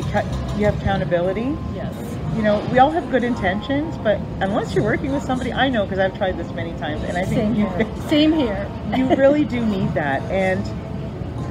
you 0.56 0.64
have 0.64 0.80
accountability. 0.80 1.56
Yes. 1.74 1.94
You 2.36 2.42
know, 2.42 2.64
we 2.70 2.78
all 2.78 2.90
have 2.90 3.10
good 3.10 3.24
intentions, 3.24 3.96
but 3.98 4.20
unless 4.40 4.74
you're 4.74 4.84
working 4.84 5.12
with 5.12 5.24
somebody, 5.24 5.52
I 5.52 5.68
know 5.68 5.84
because 5.84 5.98
I've 5.98 6.16
tried 6.16 6.38
this 6.38 6.50
many 6.52 6.72
times, 6.78 7.02
and 7.02 7.18
I 7.18 7.24
think 7.24 7.40
Same 7.40 7.54
you 7.54 7.66
here. 7.68 7.96
Same 8.08 8.32
here. 8.32 8.70
you 8.96 9.08
really 9.16 9.44
do 9.44 9.64
need 9.66 9.92
that 9.94 10.22
and 10.30 10.64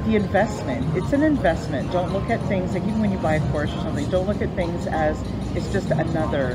the 0.06 0.16
investment 0.16 0.96
it's 0.96 1.12
an 1.12 1.22
investment 1.22 1.90
don't 1.92 2.10
look 2.12 2.30
at 2.30 2.40
things 2.48 2.72
like 2.72 2.82
even 2.84 3.00
when 3.00 3.12
you 3.12 3.18
buy 3.18 3.34
a 3.34 3.50
course 3.52 3.70
or 3.70 3.78
something 3.82 4.08
don't 4.08 4.26
look 4.26 4.40
at 4.40 4.48
things 4.56 4.86
as 4.86 5.22
it's 5.54 5.70
just 5.72 5.90
another 5.90 6.54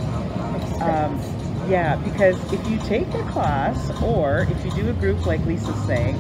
um, 0.82 1.20
yeah 1.70 1.96
because 1.98 2.36
if 2.52 2.68
you 2.68 2.78
take 2.80 3.08
a 3.14 3.24
class 3.32 3.92
or 4.02 4.48
if 4.50 4.66
you 4.66 4.72
do 4.72 4.90
a 4.90 4.94
group 4.94 5.24
like 5.28 5.40
lisa's 5.46 5.80
saying 5.86 6.16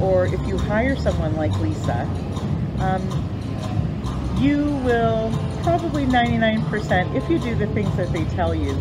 or 0.00 0.24
if 0.26 0.40
you 0.46 0.56
hire 0.56 0.96
someone 0.96 1.34
like 1.36 1.52
lisa 1.60 2.08
um, 2.80 4.38
you 4.40 4.76
will 4.84 5.30
probably 5.62 6.06
99% 6.06 7.14
if 7.14 7.28
you 7.30 7.38
do 7.38 7.54
the 7.54 7.66
things 7.68 7.96
that 7.96 8.12
they 8.12 8.24
tell 8.24 8.54
you 8.54 8.74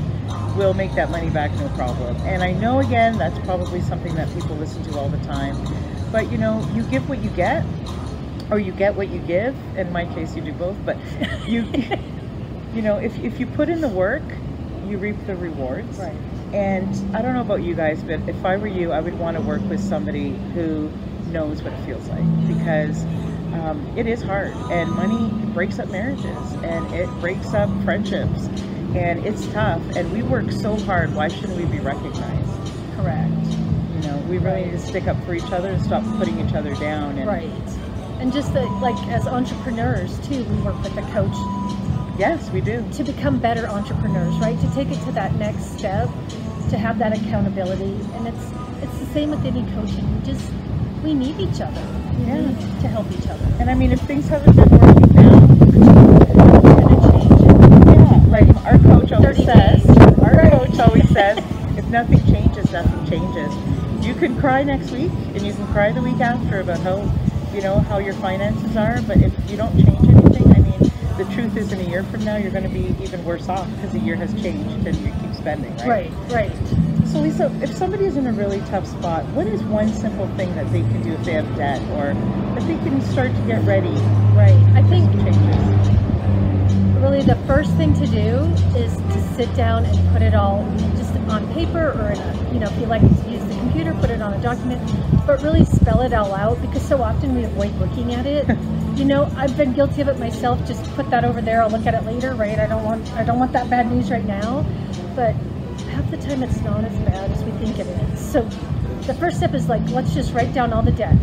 will 0.56 0.74
make 0.74 0.96
that 0.96 1.12
money 1.12 1.30
back 1.30 1.52
no 1.54 1.70
problem. 1.70 2.16
And 2.26 2.44
i 2.44 2.52
know 2.54 2.80
again 2.80 3.18
that's 3.18 3.40
probably 3.40 3.82
something 3.82 4.16
that 4.16 4.34
people 4.34 4.56
listen 4.58 4.84
to 4.84 4.98
all 4.98 5.10
the 5.10 5.18
time. 5.18 6.10
But 6.12 6.32
you 6.32 6.38
know 6.38 6.66
you 6.72 6.84
give 6.84 7.08
what 7.10 7.22
you 7.22 7.30
get 7.30 7.66
or 8.52 8.60
you 8.60 8.72
get 8.74 8.96
what 8.96 9.10
you 9.10 9.20
give. 9.20 9.56
In 9.76 9.92
my 9.92 10.06
case 10.06 10.36
you 10.36 10.42
do 10.42 10.54
both 10.54 10.84
but 10.86 11.00
you 11.48 11.66
you 12.74 12.82
know 12.82 12.98
if, 12.98 13.20
if 13.20 13.40
you 13.40 13.48
put 13.48 13.70
in 13.70 13.82
the 13.82 13.90
work 13.90 14.24
you 14.84 14.98
reap 14.98 15.26
the 15.26 15.36
rewards. 15.36 15.98
Right. 16.00 16.18
and 16.54 16.94
i 17.14 17.22
don't 17.22 17.34
know 17.36 17.42
about 17.42 17.62
you 17.64 17.76
guys 17.76 18.04
but 18.04 18.28
if 18.28 18.44
i 18.46 18.58
were 18.58 18.68
you 18.68 18.92
i 18.92 19.00
would 19.00 19.14
want 19.20 19.36
to 19.36 19.42
work 19.42 19.62
with 19.70 19.80
somebody 19.80 20.32
who 20.54 20.90
knows 21.28 21.64
what 21.64 21.74
it 21.74 21.80
feels 21.86 22.10
like. 22.10 22.26
Because 22.48 23.06
um, 23.54 23.98
it 23.98 24.08
is 24.08 24.22
hard 24.22 24.52
and 24.72 24.90
money 24.92 25.30
breaks 25.54 25.80
up 25.80 25.90
marriages 25.90 26.54
and 26.64 26.94
it 26.94 27.10
breaks 27.20 27.54
up 27.54 27.70
friendships 27.84 28.46
and 28.96 29.26
it's 29.26 29.46
tough 29.48 29.82
and 29.96 30.12
we 30.12 30.22
work 30.22 30.52
so 30.52 30.76
hard 30.78 31.14
why 31.16 31.28
shouldn't 31.28 31.58
we 31.58 31.66
be 31.66 31.80
recognized 31.80 32.74
Correct. 32.96 33.32
you 33.32 34.02
know 34.08 34.18
we 34.30 34.38
really 34.38 34.66
need 34.66 34.72
to 34.72 34.80
stick 34.80 35.08
up 35.08 35.24
for 35.26 35.34
each 35.34 35.52
other 35.52 35.70
and 35.70 35.84
stop 35.84 36.04
putting 36.18 36.40
each 36.46 36.54
other 36.54 36.74
down 36.76 37.18
and 37.18 37.28
Right. 37.28 37.50
And 38.20 38.34
just 38.34 38.54
the, 38.54 38.64
like 38.82 38.98
as 39.08 39.26
entrepreneurs 39.28 40.20
too, 40.28 40.44
we 40.44 40.58
work 40.58 40.82
with 40.84 40.98
a 40.98 41.02
coach 41.14 41.36
yes 42.20 42.52
we 42.52 42.60
do 42.60 42.86
to 42.92 43.04
become 43.04 43.40
better 43.40 43.66
entrepreneurs, 43.68 44.36
right? 44.40 44.60
To 44.60 44.70
take 44.74 44.90
it 44.90 45.02
to 45.06 45.12
that 45.14 45.34
next 45.36 45.78
step, 45.78 46.10
to 46.70 46.78
have 46.78 47.00
that 47.00 47.18
accountability, 47.18 47.98
and 48.14 48.28
it's 48.28 48.52
it's 48.84 49.00
the 49.00 49.06
same 49.14 49.30
with 49.32 49.46
any 49.46 49.64
coaching. 49.74 50.20
We 50.20 50.26
just 50.26 50.52
we 51.02 51.14
need 51.14 51.40
each 51.40 51.62
other. 51.62 51.99
Yeah. 52.26 52.52
to 52.82 52.88
help 52.88 53.12
each 53.12 53.28
other. 53.28 53.46
and 53.60 53.70
i 53.70 53.76
mean 53.76 53.92
if 53.92 54.02
things 54.02 54.28
haven't 54.28 54.56
been 54.56 54.70
working 54.70 55.14
now 55.16 55.40
We're 55.40 56.76
gonna 56.76 57.12
change 57.12 57.42
it. 57.42 57.86
yeah 57.88 58.24
like 58.28 58.50
our 58.66 58.78
coach 58.80 59.12
always 59.12 59.38
says 59.44 59.86
our 60.20 60.36
Right. 60.36 60.52
coach 60.52 60.80
always 60.80 61.10
says 61.10 61.38
if 61.78 61.86
nothing 61.88 62.24
changes 62.26 62.72
nothing 62.72 63.06
changes 63.10 63.54
you 64.06 64.14
can 64.16 64.38
cry 64.40 64.64
next 64.64 64.92
week 64.92 65.12
and 65.34 65.46
you 65.46 65.54
can 65.54 65.68
cry 65.68 65.92
the 65.92 66.02
week 66.02 66.20
after 66.20 66.60
about 66.60 66.80
how 66.80 66.98
you 67.54 67.62
know 67.62 67.80
how 67.80 67.98
your 68.00 68.14
finances 68.16 68.76
are 68.78 69.02
but 69.04 69.18
if 69.18 69.34
you 69.50 69.58
don't 69.58 69.74
change 69.84 70.08
anything 70.08 70.52
i 70.56 70.60
mean 70.60 70.80
the 71.18 71.26
truth 71.34 71.58
is 71.58 71.72
in 71.72 71.80
a 71.80 71.84
year 71.90 72.04
from 72.04 72.24
now 72.24 72.36
you're 72.38 72.52
going 72.52 72.64
to 72.64 72.70
be 72.70 72.96
even 73.04 73.24
worse 73.26 73.50
off 73.50 73.68
because 73.76 73.92
the 73.92 74.00
year 74.00 74.16
has 74.16 74.34
changed 74.42 74.86
and 74.88 74.96
you 74.98 75.12
keep 75.22 75.34
spending 75.36 75.76
right 75.78 75.88
Right, 75.88 76.12
right. 76.32 76.52
So 77.12 77.20
lisa 77.20 77.52
if 77.62 77.74
somebody 77.76 78.06
is 78.06 78.18
in 78.18 78.28
a 78.28 78.34
really 78.34 78.60
tough 78.72 78.86
spot 78.88 79.26
what 79.34 79.48
is 79.48 79.62
one 79.64 79.92
simple 79.94 80.28
thing 80.36 80.54
that 80.56 80.72
they 80.72 80.82
can 80.82 81.02
do 81.02 81.14
if 81.14 81.24
they 81.26 81.34
have 81.34 81.56
debt 81.56 81.82
or 81.98 82.14
that 82.56 82.68
they 82.68 82.78
can 82.78 83.02
start 83.02 83.34
to 83.36 83.42
get 83.42 83.64
ready 83.66 83.94
Right. 84.40 84.56
I 84.74 84.84
think 84.84 85.12
changes 85.12 86.00
really 87.00 87.22
the 87.22 87.36
first 87.48 87.74
thing 87.76 87.94
to 87.94 88.06
do 88.08 88.36
is 88.78 88.96
to 88.96 89.36
sit 89.36 89.54
down 89.56 89.86
and 89.86 90.14
put 90.14 90.22
it 90.22 90.36
all 90.36 90.64
just 90.98 91.16
on 91.30 91.52
paper 91.54 91.92
or 91.92 92.12
in 92.12 92.20
a, 92.20 92.54
you 92.54 92.60
know, 92.60 92.68
if 92.70 92.80
you 92.80 92.86
like 92.86 93.02
to 93.02 93.30
use 93.30 93.44
the 93.46 93.56
computer, 93.56 93.94
put 93.96 94.10
it 94.10 94.22
on 94.22 94.34
a 94.34 94.42
document, 94.42 94.82
but 95.26 95.42
really 95.42 95.64
spell 95.66 96.02
it 96.02 96.14
all 96.14 96.34
out 96.34 96.62
because 96.62 96.86
so 96.88 97.02
often 97.02 97.36
we 97.36 97.46
avoid 97.46 97.74
looking 97.76 98.14
at 98.14 98.26
it. 98.26 98.48
you 98.98 99.06
know, 99.06 99.32
I've 99.38 99.56
been 99.56 99.74
guilty 99.74 100.02
of 100.02 100.10
it 100.10 100.20
myself. 100.20 100.66
Just 100.68 100.84
put 100.96 101.10
that 101.10 101.24
over 101.24 101.42
there. 101.42 101.62
I'll 101.64 101.70
look 101.70 101.86
at 101.86 101.94
it 101.94 102.06
later, 102.06 102.36
right? 102.36 102.60
I 102.60 102.68
don't 102.68 102.84
want, 102.84 103.10
I 103.14 103.24
don't 103.24 103.40
want 103.40 103.54
that 103.54 103.70
bad 103.70 103.90
news 103.92 104.12
right 104.12 104.26
now. 104.26 104.66
But 105.16 105.36
half 106.00 106.12
the 106.12 106.18
time 106.18 106.44
it's 106.44 106.62
not 106.62 106.84
as 106.86 106.98
bad 107.00 107.30
as 107.32 107.44
we 107.44 107.52
think 107.64 107.78
it 107.78 107.88
is. 107.88 108.20
So 108.20 108.44
the 109.06 109.14
first 109.16 109.38
step 109.38 109.54
is 109.54 109.68
like, 109.68 109.82
let's 109.90 110.14
just 110.14 110.34
write 110.34 110.54
down 110.54 110.72
all 110.72 110.82
the 110.82 110.94
debt. 110.94 111.16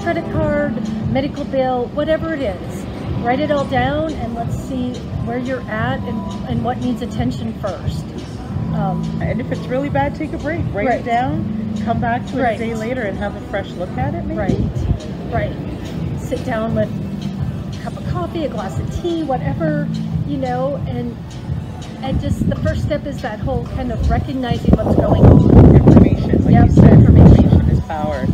Credit 0.00 0.24
card, 0.32 0.72
medical 1.12 1.44
bill, 1.44 1.86
whatever 1.88 2.32
it 2.32 2.40
is. 2.40 2.84
Write 3.22 3.40
it 3.40 3.50
all 3.50 3.66
down 3.66 4.12
and 4.14 4.34
let's 4.34 4.56
see 4.64 4.94
where 5.26 5.38
you're 5.38 5.60
at 5.62 5.98
and, 6.00 6.48
and 6.48 6.64
what 6.64 6.78
needs 6.78 7.02
attention 7.02 7.52
first. 7.60 8.04
Um, 8.74 9.04
and 9.22 9.40
if 9.40 9.52
it's 9.52 9.66
really 9.66 9.88
bad 9.88 10.14
take 10.16 10.32
a 10.32 10.38
break 10.38 10.64
write 10.72 10.88
Right. 10.88 11.00
it 11.00 11.04
down 11.04 11.80
come 11.84 12.00
back 12.00 12.26
to 12.26 12.38
it 12.40 12.42
Right. 12.42 12.56
a 12.56 12.58
day 12.58 12.74
later 12.74 13.02
and 13.02 13.16
have 13.18 13.36
a 13.36 13.40
fresh 13.42 13.70
look 13.72 13.90
at 13.90 14.14
it 14.14 14.24
maybe 14.24 14.36
right, 14.36 14.58
right. 15.30 16.20
Sit 16.20 16.44
down 16.44 16.74
with 16.74 16.88
a 16.88 17.82
cup 17.84 17.96
of 17.96 18.04
coffee, 18.08 18.46
a 18.46 18.48
glass 18.48 18.76
of 18.80 19.00
tea, 19.00 19.22
whatever, 19.22 19.88
you 20.26 20.38
know, 20.38 20.74
and 20.88 21.16
and 22.04 22.20
just 22.20 22.48
the 22.50 22.56
first 22.56 22.82
step 22.82 23.06
is 23.06 23.20
that 23.22 23.40
whole 23.40 23.64
kind 23.68 23.90
of 23.90 24.10
recognizing 24.10 24.70
what's 24.76 24.94
going 24.96 25.24
on. 25.24 25.74
information 25.76 26.44
like 26.44 26.52
Yep, 26.52 26.66
you 26.66 26.72
said 26.72 26.92
information. 26.92 27.50
is 27.70 27.80
power 27.80 28.26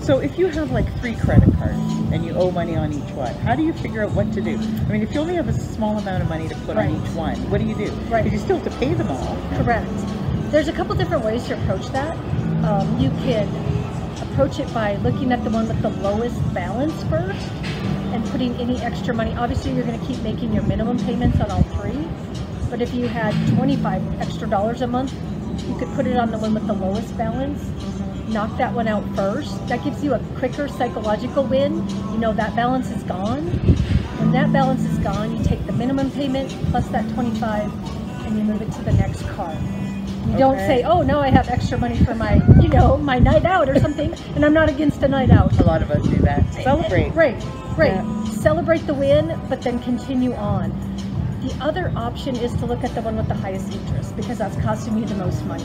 so 0.00 0.18
if 0.18 0.38
you 0.38 0.48
have 0.48 0.70
like 0.70 0.86
three 1.00 1.14
credit 1.16 1.52
cards 1.56 1.78
and 2.12 2.24
you 2.24 2.32
owe 2.34 2.50
money 2.50 2.76
on 2.76 2.92
each 2.92 3.10
one 3.12 3.34
how 3.36 3.54
do 3.54 3.62
you 3.62 3.72
figure 3.72 4.04
out 4.04 4.10
what 4.12 4.30
to 4.34 4.40
do 4.42 4.56
i 4.56 4.92
mean 4.92 5.02
if 5.02 5.14
you 5.14 5.20
only 5.20 5.34
have 5.34 5.48
a 5.48 5.52
small 5.52 5.98
amount 5.98 6.22
of 6.22 6.28
money 6.28 6.48
to 6.48 6.54
put 6.66 6.76
Right. 6.76 6.90
on 6.90 7.02
each 7.06 7.12
one 7.14 7.36
what 7.50 7.58
do 7.60 7.66
you 7.66 7.74
do 7.74 7.90
Right. 8.10 8.24
because 8.24 8.32
you 8.40 8.44
still 8.44 8.58
have 8.58 8.70
to 8.72 8.78
pay 8.78 8.92
them 8.94 9.08
all 9.10 9.36
Correct. 9.56 9.88
There's 10.50 10.68
a 10.68 10.72
couple 10.72 10.94
different 10.94 11.24
ways 11.26 11.44
to 11.48 11.62
approach 11.62 11.88
that. 11.88 12.16
Um, 12.64 12.98
you 12.98 13.10
can 13.22 13.46
approach 14.22 14.58
it 14.58 14.72
by 14.72 14.96
looking 14.96 15.30
at 15.30 15.44
the 15.44 15.50
one 15.50 15.68
with 15.68 15.82
the 15.82 15.90
lowest 15.90 16.40
balance 16.54 17.02
first 17.04 17.46
and 18.14 18.24
putting 18.30 18.54
any 18.54 18.80
extra 18.80 19.12
money. 19.12 19.34
Obviously, 19.34 19.72
you're 19.74 19.84
going 19.84 20.00
to 20.00 20.06
keep 20.06 20.18
making 20.22 20.54
your 20.54 20.62
minimum 20.62 20.96
payments 21.00 21.38
on 21.42 21.50
all 21.50 21.62
three. 21.64 22.08
But 22.70 22.82
if 22.82 22.92
you 22.94 23.08
had 23.08 23.32
25 23.56 24.20
extra 24.20 24.48
dollars 24.48 24.82
a 24.82 24.86
month, 24.86 25.12
you 25.68 25.76
could 25.78 25.88
put 25.94 26.06
it 26.06 26.16
on 26.16 26.30
the 26.30 26.38
one 26.38 26.54
with 26.54 26.66
the 26.66 26.74
lowest 26.74 27.16
balance. 27.16 27.62
Knock 28.28 28.56
that 28.58 28.74
one 28.74 28.88
out 28.88 29.04
first. 29.16 29.66
That 29.68 29.82
gives 29.82 30.04
you 30.04 30.14
a 30.14 30.18
quicker 30.36 30.68
psychological 30.68 31.44
win. 31.44 31.88
You 32.12 32.18
know 32.18 32.32
that 32.34 32.54
balance 32.54 32.90
is 32.90 33.02
gone. 33.04 33.46
When 34.18 34.32
that 34.32 34.52
balance 34.52 34.84
is 34.84 34.98
gone, 34.98 35.36
you 35.36 35.42
take 35.44 35.64
the 35.66 35.72
minimum 35.72 36.10
payment 36.10 36.50
plus 36.70 36.86
that 36.88 37.08
25 37.14 37.72
and 38.26 38.36
you 38.36 38.44
move 38.44 38.60
it 38.60 38.70
to 38.72 38.82
the 38.82 38.92
next 38.92 39.22
card. 39.30 39.56
You 40.26 40.36
don't 40.36 40.58
say, 40.58 40.82
"Oh, 40.82 41.00
now 41.02 41.20
I 41.20 41.30
have 41.30 41.48
extra 41.48 41.78
money 41.78 41.96
for 42.04 42.14
my, 42.14 42.34
you 42.60 42.68
know, 42.68 42.98
my 42.98 43.18
night 43.18 43.46
out 43.46 43.68
or 43.70 43.78
something." 43.80 44.12
And 44.34 44.44
I'm 44.44 44.52
not 44.52 44.68
against 44.68 45.02
a 45.02 45.08
night 45.08 45.30
out. 45.30 45.58
A 45.58 45.64
lot 45.64 45.80
of 45.80 45.90
us 45.90 46.06
do 46.06 46.16
that. 46.18 46.44
Celebrate. 46.52 47.10
Right, 47.14 47.42
right. 47.78 47.94
Yeah. 47.94 48.24
Celebrate 48.32 48.86
the 48.86 48.92
win, 48.94 49.40
but 49.48 49.62
then 49.62 49.78
continue 49.80 50.34
on. 50.34 50.70
The 51.42 51.56
other 51.60 51.92
option 51.94 52.34
is 52.36 52.52
to 52.54 52.66
look 52.66 52.82
at 52.82 52.94
the 52.94 53.02
one 53.02 53.16
with 53.16 53.28
the 53.28 53.34
highest 53.34 53.72
interest 53.72 54.16
because 54.16 54.38
that's 54.38 54.56
costing 54.56 54.98
you 54.98 55.04
the 55.04 55.14
most 55.14 55.44
money 55.46 55.64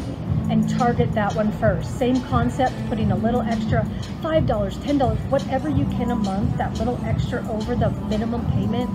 and 0.50 0.70
target 0.70 1.12
that 1.14 1.34
one 1.36 1.52
first. 1.54 1.98
Same 1.98 2.22
concept, 2.22 2.74
putting 2.90 3.12
a 3.12 3.16
little 3.16 3.42
extra 3.42 3.82
$5, 4.22 4.46
$10, 4.46 5.30
whatever 5.30 5.70
you 5.70 5.86
can 5.86 6.12
a 6.12 6.16
month, 6.16 6.58
that 6.58 6.78
little 6.78 7.00
extra 7.06 7.48
over 7.50 7.76
the 7.76 7.90
minimum 8.08 8.46
payment 8.52 8.90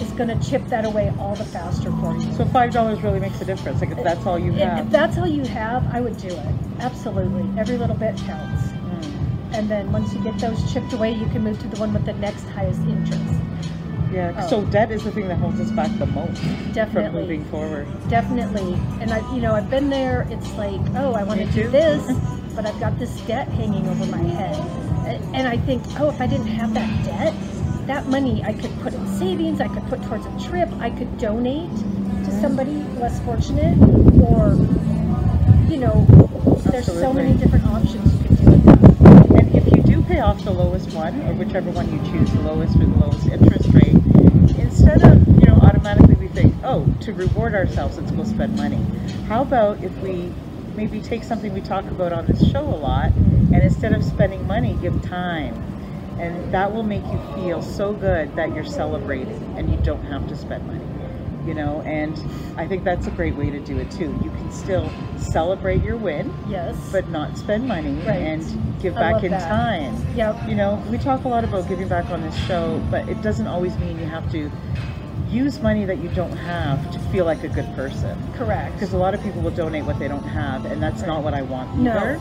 is 0.00 0.10
going 0.12 0.28
to 0.28 0.48
chip 0.48 0.64
that 0.68 0.84
away 0.84 1.12
all 1.18 1.34
the 1.34 1.44
faster 1.44 1.90
for 2.00 2.16
you. 2.16 2.32
So 2.34 2.44
five 2.46 2.72
dollars 2.72 3.02
really 3.02 3.20
makes 3.20 3.40
a 3.40 3.44
difference. 3.44 3.80
Like 3.80 3.90
if 3.90 4.02
that's 4.02 4.26
all 4.26 4.38
you 4.38 4.52
have. 4.52 4.86
If 4.86 4.92
that's 4.92 5.18
all 5.18 5.26
you 5.26 5.44
have, 5.44 5.86
I 5.94 6.00
would 6.00 6.16
do 6.16 6.28
it. 6.28 6.54
Absolutely. 6.80 7.46
Every 7.60 7.76
little 7.76 7.96
bit 7.96 8.16
counts. 8.18 8.62
Mm. 8.72 9.54
And 9.54 9.70
then 9.70 9.92
once 9.92 10.12
you 10.12 10.22
get 10.24 10.38
those 10.38 10.72
chipped 10.72 10.92
away, 10.92 11.12
you 11.12 11.26
can 11.26 11.44
move 11.44 11.60
to 11.60 11.68
the 11.68 11.78
one 11.78 11.92
with 11.92 12.06
the 12.06 12.14
next 12.14 12.44
highest 12.48 12.80
interest. 12.80 13.43
Yeah. 14.14 14.32
Oh. 14.38 14.48
So 14.48 14.64
debt 14.66 14.92
is 14.92 15.02
the 15.02 15.10
thing 15.10 15.26
that 15.26 15.38
holds 15.38 15.58
us 15.58 15.72
back 15.72 15.90
the 15.98 16.06
most 16.06 16.40
from 16.40 16.72
Definitely. 16.72 17.22
moving 17.22 17.44
forward. 17.46 17.88
Definitely. 18.08 18.74
And 19.00 19.12
I, 19.12 19.18
you 19.34 19.40
know, 19.40 19.54
I've 19.54 19.68
been 19.68 19.90
there. 19.90 20.24
It's 20.30 20.52
like, 20.52 20.80
oh, 20.94 21.14
I 21.14 21.24
want 21.24 21.40
to 21.40 21.46
do 21.46 21.68
this, 21.68 22.06
but 22.54 22.64
I've 22.64 22.78
got 22.78 22.96
this 23.00 23.20
debt 23.22 23.48
hanging 23.48 23.88
over 23.88 24.06
my 24.06 24.18
head. 24.18 24.56
And 25.34 25.48
I 25.48 25.56
think, 25.58 25.82
oh, 25.98 26.10
if 26.10 26.20
I 26.20 26.28
didn't 26.28 26.46
have 26.46 26.74
that 26.74 27.04
debt, 27.04 27.34
that 27.88 28.06
money 28.06 28.42
I 28.44 28.52
could 28.52 28.70
put 28.80 28.94
in 28.94 29.06
savings, 29.18 29.60
I 29.60 29.66
could 29.66 29.84
put 29.86 30.02
towards 30.04 30.24
a 30.26 30.48
trip, 30.48 30.72
I 30.74 30.90
could 30.90 31.18
donate 31.18 31.70
to 32.24 32.40
somebody 32.40 32.72
less 33.00 33.20
fortunate, 33.24 33.76
or, 34.22 34.54
you 35.68 35.76
know, 35.76 36.06
there's 36.70 36.86
so 36.86 37.12
many 37.12 37.34
different 37.34 37.66
options 37.66 38.12
you 38.14 38.28
could 38.28 38.36
do 38.38 38.50
with 38.52 38.64
that. 38.64 39.30
And 39.30 39.54
if 39.56 39.76
you 39.76 39.82
do 39.82 40.02
pay 40.02 40.20
off 40.20 40.42
the 40.44 40.52
lowest 40.52 40.92
one, 40.94 41.20
or 41.22 41.34
whichever 41.34 41.70
one 41.72 41.92
you 41.92 41.98
choose, 42.10 42.32
the 42.32 42.42
lowest 42.42 42.76
or 42.76 42.86
the 42.86 42.96
lowest 42.96 43.26
interest 43.26 43.68
rate, 43.74 44.03
instead 44.58 45.02
of, 45.02 45.26
you 45.40 45.46
know, 45.46 45.56
automatically 45.62 46.14
we 46.14 46.28
think, 46.28 46.54
oh, 46.64 46.86
to 47.00 47.12
reward 47.12 47.54
ourselves, 47.54 47.96
let's 47.98 48.10
go 48.12 48.24
spend 48.24 48.56
money. 48.56 48.80
How 49.28 49.42
about 49.42 49.82
if 49.82 50.00
we 50.02 50.36
maybe 50.74 51.00
take 51.00 51.24
something 51.24 51.52
we 51.52 51.60
talk 51.60 51.90
about 51.90 52.12
on 52.12 52.26
this 52.26 52.44
show 52.50 52.62
a 52.68 52.76
lot, 52.76 53.10
and 53.14 53.62
instead 53.62 53.92
of 53.92 54.04
spending 54.04 54.46
money, 54.46 54.74
give 54.74 55.00
time. 55.02 56.18
And 56.18 56.52
that 56.52 56.72
will 56.72 56.84
make 56.84 57.10
you 57.10 57.18
feel 57.34 57.60
so 57.62 57.92
good 57.94 58.36
that 58.36 58.54
you're 58.54 58.64
celebrating 58.64 59.54
and 59.56 59.70
you 59.70 59.76
don't 59.82 60.04
have 60.04 60.26
to 60.28 60.36
spend 60.36 60.66
money. 60.66 60.93
You 61.46 61.52
know, 61.54 61.82
and 61.82 62.18
I 62.56 62.66
think 62.66 62.84
that's 62.84 63.06
a 63.06 63.10
great 63.10 63.36
way 63.36 63.50
to 63.50 63.60
do 63.60 63.76
it 63.78 63.90
too. 63.90 64.14
You 64.24 64.30
can 64.30 64.50
still 64.50 64.90
celebrate 65.18 65.82
your 65.82 65.96
win, 65.96 66.32
Yes. 66.48 66.74
but 66.90 67.08
not 67.10 67.36
spend 67.36 67.68
money 67.68 67.92
Right. 68.06 68.16
and 68.16 68.42
give 68.80 68.94
back 68.94 69.22
in 69.24 69.30
that. 69.32 69.46
time. 69.48 69.94
Yep. 70.16 70.48
You 70.48 70.54
know, 70.54 70.82
we 70.90 70.96
talk 70.98 71.24
a 71.24 71.28
lot 71.28 71.44
about 71.44 71.68
giving 71.68 71.86
back 71.88 72.10
on 72.10 72.22
this 72.22 72.34
show, 72.46 72.80
but 72.90 73.08
it 73.08 73.20
doesn't 73.22 73.46
always 73.46 73.76
mean 73.78 73.98
you 73.98 74.06
have 74.06 74.30
to 74.32 74.50
use 75.30 75.60
money 75.60 75.84
that 75.84 75.98
you 75.98 76.08
don't 76.10 76.36
have 76.36 76.90
to 76.92 76.98
feel 77.10 77.24
like 77.24 77.42
a 77.44 77.48
good 77.48 77.66
person. 77.74 78.16
Correct. 78.36 78.72
Because 78.74 78.92
a 78.94 78.96
lot 78.96 79.12
of 79.14 79.22
people 79.22 79.42
will 79.42 79.50
donate 79.50 79.84
what 79.84 79.98
they 79.98 80.08
don't 80.08 80.22
have, 80.24 80.64
and 80.64 80.82
that's 80.82 81.02
not 81.02 81.22
what 81.22 81.34
I 81.34 81.42
want 81.42 81.68
either. 81.80 82.18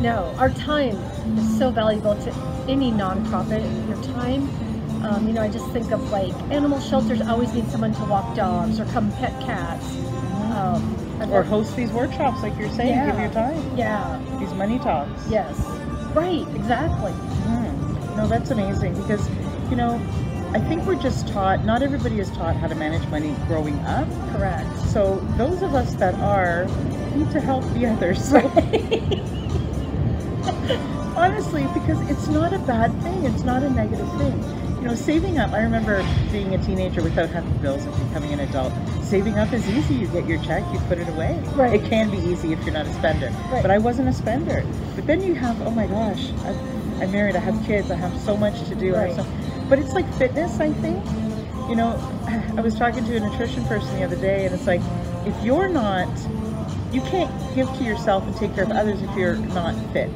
no. 0.00 0.34
Our 0.38 0.50
time 0.50 0.96
is 1.38 1.58
so 1.58 1.70
valuable 1.70 2.14
to 2.16 2.34
any 2.68 2.90
nonprofit. 2.90 3.62
Your 3.88 4.02
time, 4.14 4.48
um, 5.04 5.26
you 5.26 5.32
know, 5.34 5.42
I 5.42 5.48
just 5.48 5.68
think 5.70 5.90
of 5.92 6.10
like 6.10 6.32
animal 6.50 6.80
shelters 6.80 7.20
always 7.20 7.52
need 7.52 7.68
someone 7.70 7.92
to 7.94 8.04
walk 8.06 8.34
dogs 8.34 8.80
or 8.80 8.86
come 8.86 9.12
pet 9.12 9.38
cats. 9.40 9.84
Um, 10.54 10.96
Or 11.30 11.42
host 11.42 11.76
these 11.76 11.92
workshops, 11.92 12.42
like 12.42 12.56
you're 12.58 12.70
saying, 12.70 12.90
Yeah. 12.90 13.10
give 13.10 13.20
your 13.20 13.30
time. 13.30 13.76
Yeah. 13.76 14.20
These 14.38 14.52
money 14.54 14.78
talks. 14.78 15.26
Yes. 15.28 15.58
Right. 16.14 16.46
Exactly. 16.54 17.12
Mm. 17.12 18.16
No, 18.16 18.26
that's 18.26 18.50
amazing 18.50 18.94
because, 18.94 19.28
you 19.70 19.76
know, 19.76 20.00
I 20.52 20.60
think 20.60 20.84
we're 20.86 20.94
just 20.94 21.26
taught, 21.28 21.64
not 21.64 21.82
everybody 21.82 22.20
is 22.20 22.30
taught 22.30 22.54
how 22.56 22.68
to 22.68 22.74
manage 22.74 23.06
money 23.08 23.34
growing 23.48 23.78
up. 23.80 24.06
Correct. 24.32 24.66
So 24.88 25.16
those 25.36 25.62
of 25.62 25.74
us 25.74 25.94
that 25.94 26.14
are 26.16 26.66
need 27.16 27.30
to 27.32 27.40
help 27.40 27.64
the 27.74 27.86
others. 27.92 28.32
Honestly, 31.16 31.62
because 31.74 32.00
it's 32.10 32.28
not 32.28 32.52
a 32.52 32.58
bad 32.60 32.92
thing. 33.02 33.24
It's 33.24 33.42
not 33.44 33.62
a 33.62 33.70
negative 33.70 34.08
thing. 34.18 34.42
You 34.84 34.90
know, 34.90 34.96
saving 34.96 35.38
up. 35.38 35.50
I 35.52 35.62
remember 35.62 36.06
being 36.30 36.54
a 36.54 36.62
teenager 36.62 37.02
without 37.02 37.30
having 37.30 37.56
bills 37.62 37.86
and 37.86 38.06
becoming 38.06 38.34
an 38.34 38.40
adult. 38.40 38.70
Saving 39.00 39.38
up 39.38 39.50
is 39.54 39.66
easy. 39.66 39.94
You 39.94 40.06
get 40.08 40.28
your 40.28 40.36
check, 40.42 40.62
you 40.74 40.78
put 40.80 40.98
it 40.98 41.08
away. 41.08 41.40
Right. 41.54 41.72
It 41.72 41.88
can 41.88 42.10
be 42.10 42.18
easy 42.18 42.52
if 42.52 42.62
you're 42.64 42.74
not 42.74 42.84
a 42.84 42.92
spender. 42.92 43.30
Right. 43.50 43.62
But 43.62 43.70
I 43.70 43.78
wasn't 43.78 44.10
a 44.10 44.12
spender. 44.12 44.62
But 44.94 45.06
then 45.06 45.22
you 45.22 45.32
have, 45.36 45.58
oh 45.62 45.70
my 45.70 45.86
gosh, 45.86 46.28
I'm 47.00 47.10
married. 47.10 47.34
I 47.34 47.38
have 47.38 47.64
kids. 47.64 47.90
I 47.90 47.94
have 47.94 48.14
so 48.20 48.36
much 48.36 48.62
to 48.68 48.74
do. 48.74 48.94
Right. 48.94 49.16
so, 49.16 49.26
but 49.70 49.78
it's 49.78 49.94
like 49.94 50.12
fitness. 50.16 50.60
I 50.60 50.70
think. 50.70 51.02
You 51.70 51.76
know, 51.76 51.96
I 52.58 52.60
was 52.60 52.74
talking 52.74 53.06
to 53.06 53.16
a 53.16 53.20
nutrition 53.20 53.64
person 53.64 53.96
the 53.96 54.04
other 54.04 54.16
day, 54.16 54.44
and 54.44 54.54
it's 54.54 54.66
like, 54.66 54.82
if 55.24 55.42
you're 55.42 55.70
not 55.70 56.10
you 56.92 57.00
can't 57.00 57.56
give 57.56 57.66
to 57.78 57.84
yourself 57.84 58.24
and 58.24 58.36
take 58.36 58.54
care 58.54 58.64
of 58.64 58.70
others 58.70 59.02
if 59.02 59.16
you're 59.16 59.36
not 59.36 59.74
fit 59.92 60.12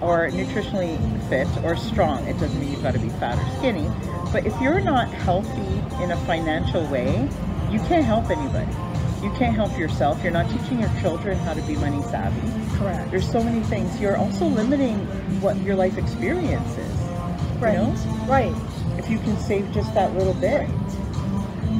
or 0.00 0.28
nutritionally 0.30 0.98
fit 1.28 1.48
or 1.64 1.76
strong. 1.76 2.26
It 2.26 2.38
doesn't 2.38 2.58
mean 2.60 2.70
you've 2.70 2.82
got 2.82 2.94
to 2.94 3.00
be 3.00 3.08
fat 3.10 3.38
or 3.38 3.58
skinny, 3.58 3.90
but 4.32 4.46
if 4.46 4.58
you're 4.60 4.80
not 4.80 5.08
healthy 5.08 6.02
in 6.02 6.10
a 6.12 6.16
financial 6.26 6.86
way, 6.86 7.28
you 7.70 7.78
can't 7.80 8.04
help 8.04 8.30
anybody. 8.30 8.70
You 9.22 9.30
can't 9.32 9.54
help 9.54 9.76
yourself. 9.76 10.22
You're 10.22 10.32
not 10.32 10.48
teaching 10.50 10.78
your 10.80 10.90
children 11.00 11.36
how 11.38 11.54
to 11.54 11.62
be 11.62 11.74
money 11.76 12.02
savvy. 12.02 12.78
Correct. 12.78 13.10
There's 13.10 13.28
so 13.30 13.42
many 13.42 13.60
things. 13.64 14.00
You're 14.00 14.16
also 14.16 14.46
limiting 14.46 14.98
what 15.40 15.56
your 15.58 15.74
life 15.74 15.98
experience 15.98 16.78
is. 16.78 16.96
Right. 17.58 17.74
You 17.74 17.80
know? 17.80 18.26
Right. 18.28 18.54
If 18.96 19.10
you 19.10 19.18
can 19.18 19.36
save 19.38 19.72
just 19.72 19.92
that 19.94 20.14
little 20.14 20.34
bit. 20.34 20.68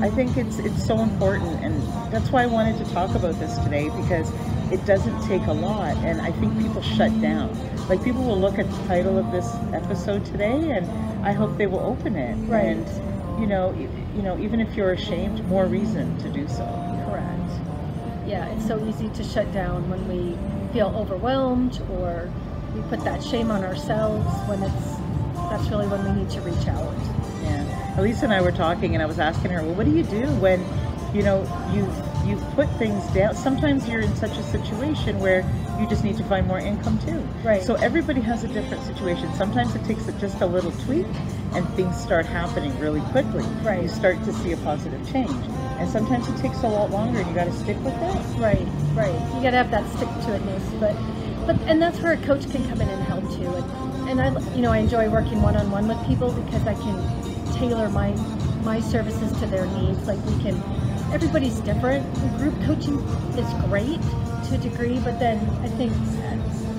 I 0.00 0.10
think 0.10 0.36
it's 0.36 0.58
it's 0.60 0.86
so 0.86 1.00
important, 1.00 1.60
and 1.64 1.82
that's 2.12 2.30
why 2.30 2.44
I 2.44 2.46
wanted 2.46 2.78
to 2.84 2.92
talk 2.92 3.16
about 3.16 3.38
this 3.40 3.58
today 3.58 3.88
because 4.00 4.30
it 4.72 4.84
doesn't 4.86 5.20
take 5.26 5.46
a 5.46 5.52
lot, 5.52 5.96
and 5.98 6.20
I 6.20 6.32
think 6.32 6.58
people 6.58 6.82
shut 6.82 7.20
down. 7.20 7.56
Like 7.88 8.02
people 8.04 8.22
will 8.24 8.38
look 8.38 8.58
at 8.58 8.70
the 8.70 8.86
title 8.86 9.18
of 9.18 9.30
this 9.32 9.48
episode 9.72 10.24
today, 10.26 10.70
and 10.70 10.86
I 11.26 11.32
hope 11.32 11.56
they 11.56 11.66
will 11.66 11.80
open 11.80 12.16
it. 12.16 12.34
Right. 12.48 12.76
And 12.76 13.40
you 13.40 13.46
know, 13.46 13.72
you 14.16 14.22
know, 14.22 14.38
even 14.38 14.60
if 14.60 14.74
you're 14.74 14.92
ashamed, 14.92 15.46
more 15.48 15.66
reason 15.66 16.16
to 16.18 16.28
do 16.28 16.46
so. 16.48 16.64
Correct. 17.08 18.28
Yeah, 18.28 18.46
it's 18.48 18.66
so 18.66 18.84
easy 18.86 19.08
to 19.10 19.24
shut 19.24 19.52
down 19.52 19.88
when 19.88 20.06
we 20.08 20.36
feel 20.72 20.88
overwhelmed 20.88 21.80
or 21.92 22.30
we 22.74 22.82
put 22.82 23.02
that 23.04 23.22
shame 23.22 23.50
on 23.50 23.64
ourselves 23.64 24.26
when 24.48 24.62
it's 24.62 24.98
that's 25.48 25.68
really 25.70 25.86
when 25.88 26.04
we 26.04 26.22
need 26.22 26.30
to 26.30 26.40
reach 26.42 26.66
out. 26.68 26.94
Yeah. 27.42 28.00
Elisa 28.00 28.24
and 28.24 28.34
I 28.34 28.40
were 28.42 28.52
talking, 28.52 28.94
and 28.94 29.02
I 29.02 29.06
was 29.06 29.18
asking 29.18 29.50
her, 29.52 29.62
well, 29.62 29.74
what 29.74 29.86
do 29.86 29.92
you 29.92 30.02
do 30.02 30.26
when, 30.40 30.64
you 31.14 31.22
know, 31.22 31.40
you 31.72 31.86
you 32.28 32.36
put 32.54 32.68
things 32.78 33.04
down? 33.08 33.34
Sometimes 33.34 33.88
you're 33.88 34.00
in 34.00 34.14
such 34.16 34.36
a 34.38 34.42
situation 34.42 35.18
where 35.18 35.40
you 35.80 35.86
just 35.88 36.04
need 36.04 36.16
to 36.16 36.24
find 36.24 36.46
more 36.46 36.58
income 36.58 36.98
too. 37.00 37.20
Right. 37.42 37.62
So 37.62 37.74
everybody 37.76 38.20
has 38.20 38.44
a 38.44 38.48
different 38.48 38.84
situation. 38.84 39.32
Sometimes 39.34 39.74
it 39.74 39.84
takes 39.84 40.06
just 40.20 40.40
a 40.40 40.46
little 40.46 40.72
tweak, 40.72 41.06
and 41.54 41.68
things 41.70 41.96
start 42.00 42.26
happening 42.26 42.76
really 42.78 43.00
quickly. 43.12 43.44
Right. 43.62 43.82
You 43.82 43.88
start 43.88 44.22
to 44.24 44.32
see 44.32 44.52
a 44.52 44.56
positive 44.58 45.00
change, 45.10 45.30
and 45.78 45.88
sometimes 45.88 46.28
it 46.28 46.36
takes 46.36 46.62
a 46.62 46.68
lot 46.68 46.90
longer, 46.90 47.20
and 47.20 47.28
you 47.28 47.34
got 47.34 47.44
to 47.44 47.52
stick 47.52 47.76
with 47.84 47.94
it. 47.94 48.40
Right, 48.40 48.66
right. 48.94 49.34
You 49.34 49.42
got 49.42 49.50
to 49.50 49.58
have 49.58 49.70
that 49.70 49.88
stick 49.96 50.08
to 50.08 50.38
itness, 50.38 50.80
but 50.80 50.96
but 51.46 51.58
and 51.62 51.80
that's 51.80 51.98
where 52.00 52.12
a 52.12 52.16
coach 52.18 52.50
can 52.50 52.68
come 52.68 52.80
in 52.80 52.88
and 52.88 53.02
help 53.04 53.24
too. 53.36 53.48
And, 53.54 54.20
and 54.20 54.20
I 54.20 54.54
you 54.54 54.62
know 54.62 54.70
I 54.70 54.78
enjoy 54.78 55.08
working 55.08 55.40
one 55.40 55.56
on 55.56 55.70
one 55.70 55.88
with 55.88 56.04
people 56.06 56.32
because 56.32 56.66
I 56.66 56.74
can 56.74 57.28
tailor 57.54 57.88
my 57.88 58.12
my 58.64 58.80
services 58.80 59.32
to 59.40 59.46
their 59.46 59.66
needs. 59.66 60.06
Like 60.06 60.24
we 60.26 60.42
can, 60.42 60.56
everybody's 61.12 61.58
different. 61.60 62.12
Group 62.38 62.54
coaching 62.62 62.98
is 63.38 63.52
great 63.68 64.00
to 64.48 64.54
a 64.54 64.58
degree, 64.58 64.98
but 65.00 65.18
then 65.18 65.38
I 65.62 65.68
think 65.68 65.92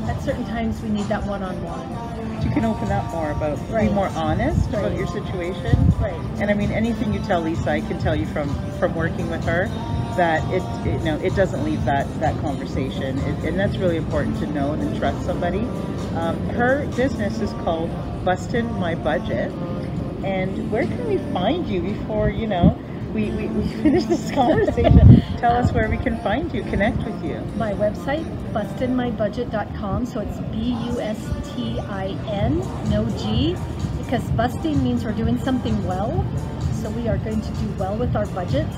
at, 0.04 0.10
at 0.16 0.22
certain 0.22 0.46
times 0.46 0.82
we 0.82 0.90
need 0.90 1.06
that 1.06 1.24
one 1.26 1.44
on 1.44 1.56
one. 1.64 2.44
You 2.44 2.52
can 2.52 2.66
open 2.66 2.92
up 2.92 3.12
more 3.12 3.32
about, 3.32 3.60
Right. 3.70 3.90
be 3.90 3.94
more 3.94 4.08
honest 4.10 4.70
about 4.70 4.96
your 4.96 5.08
situation. 5.08 5.76
Right. 6.00 6.14
And 6.40 6.50
I 6.50 6.54
mean, 6.54 6.72
anything 6.72 7.14
you 7.14 7.20
tell 7.22 7.42
Lisa, 7.42 7.70
I 7.72 7.82
can 7.82 8.00
tell 8.00 8.16
you 8.16 8.26
from 8.28 8.50
from 8.80 8.96
working 8.96 9.30
with 9.30 9.44
her 9.46 9.68
that 10.16 10.44
it, 10.52 10.64
it 10.88 11.04
no, 11.04 11.18
it 11.18 11.36
doesn't 11.36 11.64
leave 11.64 11.84
that 11.86 12.08
that 12.20 12.40
conversation, 12.42 13.18
it, 13.20 13.44
and 13.46 13.60
that's 13.60 13.78
really 13.78 13.98
important 13.98 14.38
to 14.40 14.48
know 14.48 14.72
and 14.74 14.98
trust 14.98 15.26
somebody. 15.26 15.60
Um, 16.16 16.40
her 16.50 16.88
business 16.96 17.40
is 17.40 17.52
called 17.64 17.90
Bustin' 18.26 18.72
My 18.80 18.96
Budget, 18.96 19.52
and 20.24 20.72
where 20.72 20.84
can 20.84 21.08
we 21.08 21.18
find 21.34 21.68
you 21.68 21.82
before 21.82 22.30
you 22.30 22.48
know 22.48 22.78
we, 23.14 23.30
we, 23.32 23.48
we 23.48 23.68
finish 23.84 24.06
this 24.06 24.32
conversation? 24.32 25.22
tell 25.38 25.56
us 25.56 25.72
where 25.72 25.90
we 25.90 25.98
can 25.98 26.18
find 26.22 26.54
you, 26.54 26.64
connect 26.64 26.98
with 26.98 27.24
you. 27.24 27.40
my 27.56 27.74
website, 27.74 28.26
bustinmybudget.com. 28.54 30.06
So 30.06 30.20
it's 30.20 30.38
B 30.52 30.78
U 30.92 31.00
S 31.00 31.18
T 31.56 31.80
I 31.80 32.08
N, 32.28 32.60
no 32.90 33.08
G, 33.18 33.56
because 33.98 34.24
busting 34.32 34.84
means 34.84 35.04
we're 35.04 35.14
doing 35.14 35.38
something 35.40 35.82
well. 35.86 36.26
So 36.82 36.90
we 36.92 37.08
are 37.08 37.18
going 37.18 37.42
to 37.42 37.52
do 37.52 37.70
well 37.78 37.98
with 37.98 38.16
our 38.16 38.26
budgets. 38.28 38.76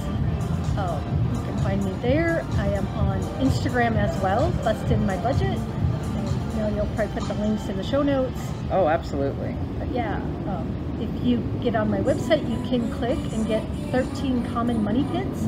Um, 0.77 1.03
you 1.33 1.41
can 1.41 1.57
find 1.59 1.83
me 1.83 1.91
there. 2.01 2.45
I 2.53 2.67
am 2.69 2.87
on 2.89 3.21
Instagram 3.39 3.95
as 3.95 4.19
well, 4.21 4.51
Bustin' 4.63 5.05
My 5.05 5.17
Budget. 5.17 5.57
And, 5.57 6.53
you 6.53 6.59
know, 6.59 6.69
you'll 6.75 6.95
probably 6.95 7.19
put 7.19 7.27
the 7.27 7.33
links 7.35 7.67
in 7.69 7.77
the 7.77 7.83
show 7.83 8.01
notes. 8.01 8.39
Oh, 8.71 8.87
absolutely. 8.87 9.55
But 9.77 9.91
yeah, 9.91 10.15
um, 10.47 10.90
if 11.01 11.25
you 11.25 11.37
get 11.61 11.75
on 11.75 11.89
my 11.89 11.99
website, 11.99 12.47
you 12.47 12.57
can 12.69 12.91
click 12.93 13.17
and 13.33 13.47
get 13.47 13.63
13 13.91 14.45
common 14.53 14.83
money 14.83 15.03
pits. 15.11 15.43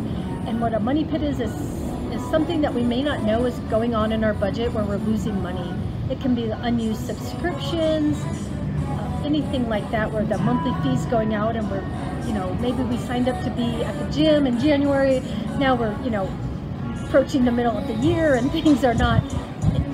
And 0.47 0.59
what 0.59 0.73
a 0.73 0.79
money 0.79 1.05
pit 1.05 1.21
is, 1.21 1.39
is, 1.39 1.53
is 2.11 2.21
something 2.31 2.61
that 2.61 2.73
we 2.73 2.81
may 2.81 3.03
not 3.03 3.21
know 3.23 3.45
is 3.45 3.57
going 3.69 3.93
on 3.93 4.11
in 4.11 4.23
our 4.23 4.33
budget 4.33 4.73
where 4.73 4.83
we're 4.83 4.97
losing 4.97 5.41
money. 5.41 5.73
It 6.09 6.19
can 6.19 6.35
be 6.35 6.49
unused 6.49 7.05
subscriptions, 7.05 8.17
uh, 8.87 9.21
anything 9.23 9.69
like 9.69 9.89
that 9.91 10.11
where 10.11 10.25
the 10.25 10.37
monthly 10.39 10.73
fee's 10.83 11.05
going 11.05 11.33
out 11.33 11.55
and 11.55 11.69
we're, 11.69 11.85
you 12.27 12.33
know, 12.33 12.53
maybe 12.55 12.81
we 12.83 12.97
signed 12.97 13.29
up 13.29 13.41
to 13.43 13.51
be 13.51 13.83
at 13.83 13.97
the 13.99 14.11
gym 14.11 14.47
in 14.47 14.59
January. 14.59 15.21
Now 15.59 15.75
we're, 15.75 15.95
you 16.03 16.09
know, 16.09 16.29
approaching 17.05 17.45
the 17.45 17.51
middle 17.51 17.77
of 17.77 17.87
the 17.87 17.95
year 17.95 18.35
and 18.35 18.51
things 18.63 18.83
are 18.83 18.95
not. 18.95 19.23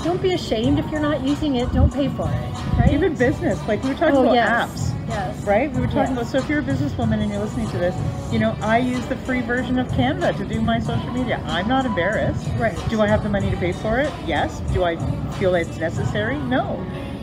Don't 0.04 0.22
be 0.22 0.34
ashamed 0.34 0.80
if 0.80 0.90
you're 0.90 1.02
not 1.02 1.22
using 1.22 1.56
it. 1.58 1.72
Don't 1.74 1.94
pay 1.94 2.08
for 2.08 2.24
it, 2.24 2.80
right? 2.80 2.94
Even 2.94 3.14
business, 3.16 3.60
like 3.68 3.84
we 3.84 3.90
were 3.90 3.96
talking 3.96 4.16
oh, 4.16 4.24
about 4.24 4.36
yes. 4.36 4.92
apps. 4.94 4.99
Yes. 5.10 5.44
right? 5.44 5.72
We 5.72 5.82
were 5.82 5.88
talking 5.88 6.02
Yes. 6.02 6.12
about, 6.12 6.28
so 6.28 6.38
if 6.38 6.48
you're 6.50 6.60
a 6.60 6.64
businesswoman 6.64 7.22
and 7.22 7.32
you're 7.32 7.42
listening 7.42 7.68
to 7.72 7.78
this, 7.78 7.96
you 8.32 8.40
know, 8.40 8.56
I 8.62 8.78
use 8.78 9.06
the 9.08 9.16
free 9.18 9.42
version 9.42 9.80
of 9.80 9.88
Canva 9.90 10.38
to 10.38 10.46
do 10.46 10.62
my 10.62 10.80
social 10.80 11.12
media. 11.12 11.42
I'm 11.48 11.68
not 11.68 11.86
embarrassed. 11.86 12.48
Right. 12.58 12.78
Do 12.90 13.02
I 13.02 13.08
have 13.08 13.24
the 13.24 13.30
money 13.30 13.50
to 13.50 13.58
pay 13.58 13.72
for 13.72 14.00
it? 14.00 14.12
Yes. 14.26 14.60
Do 14.74 14.84
I 14.84 14.96
feel 15.34 15.56
it's 15.56 15.78
necessary? 15.78 16.38
No. 16.38 16.80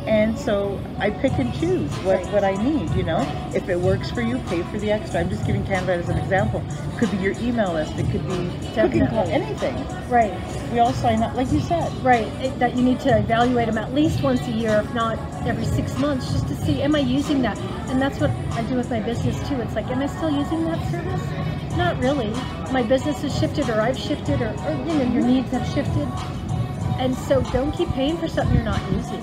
And 0.07 0.39
so 0.39 0.81
I 0.99 1.11
pick 1.11 1.33
and 1.33 1.53
choose 1.59 1.91
what, 2.05 2.25
what 2.27 2.45
I 2.45 2.53
need, 2.63 2.91
you 2.95 3.03
know. 3.03 3.21
If 3.55 3.69
it 3.69 3.79
works 3.79 4.11
for 4.11 4.21
you, 4.21 4.39
pay 4.49 4.63
for 4.63 4.79
the 4.79 4.93
extra. 4.93 5.19
I'm 5.21 5.29
just 5.29 5.45
giving 5.45 5.65
Canva 5.65 5.89
as 5.89 6.09
an 6.09 6.17
example. 6.17 6.63
It 6.93 6.99
could 6.99 7.11
be 7.11 7.17
your 7.17 7.33
email 7.41 7.73
list, 7.73 7.93
it 7.99 8.09
could 8.13 8.27
be 8.29 8.49
Definitely. 8.75 9.33
anything. 9.33 9.75
Right. 10.09 10.33
We 10.73 10.79
all 10.79 10.93
sign 10.93 11.23
up, 11.25 11.35
like 11.35 11.51
you 11.51 11.61
said. 11.61 11.93
Right, 12.05 12.27
it- 12.43 12.57
that 12.61 12.77
you 12.77 12.83
need 12.83 13.01
to 13.01 13.19
evaluate 13.19 13.67
them 13.67 13.79
at 13.79 13.93
least 13.95 14.23
once 14.23 14.41
a 14.47 14.51
year, 14.53 14.81
if 14.85 14.95
not 14.95 15.19
every 15.45 15.65
six 15.65 15.97
months, 15.99 16.33
just 16.33 16.47
to 16.49 16.55
see, 16.55 16.83
am 16.83 16.95
I 16.95 17.01
using 17.01 17.43
that? 17.43 17.59
And 17.89 18.01
that's 18.01 18.21
what 18.21 18.31
I 18.53 18.63
do 18.63 18.77
with 18.77 18.91
my 18.91 19.01
business 19.01 19.37
too. 19.49 19.61
It's 19.61 19.75
like, 19.75 19.87
am 19.89 19.99
I 20.01 20.07
still 20.07 20.31
using 20.31 20.65
that 20.65 20.91
service? 20.91 21.77
Not 21.77 21.99
really. 21.99 22.31
My 22.73 22.83
business 22.83 23.23
has 23.23 23.37
shifted, 23.39 23.69
or 23.69 23.81
I've 23.81 23.99
shifted, 23.99 24.41
or, 24.41 24.49
or 24.67 24.73
you 24.87 24.99
know, 24.99 25.13
your 25.13 25.23
needs 25.23 25.51
have 25.51 25.67
shifted. 25.67 26.09
And 26.99 27.15
so 27.15 27.43
don't 27.53 27.73
keep 27.73 27.89
paying 27.91 28.17
for 28.17 28.29
something 28.29 28.55
you're 28.55 28.65
not 28.65 28.81
using. 28.93 29.23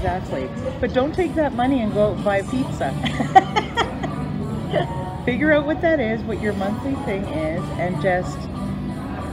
Exactly. 0.00 0.48
But 0.80 0.94
don't 0.94 1.14
take 1.14 1.34
that 1.34 1.52
money 1.52 1.82
and 1.82 1.92
go 1.92 2.08
out 2.08 2.16
and 2.16 2.24
buy 2.24 2.40
pizza. 2.40 2.90
figure 5.26 5.52
out 5.52 5.66
what 5.66 5.82
that 5.82 6.00
is, 6.00 6.22
what 6.22 6.40
your 6.40 6.54
monthly 6.54 6.94
thing 7.04 7.22
is, 7.24 7.62
and 7.78 8.00
just 8.00 8.38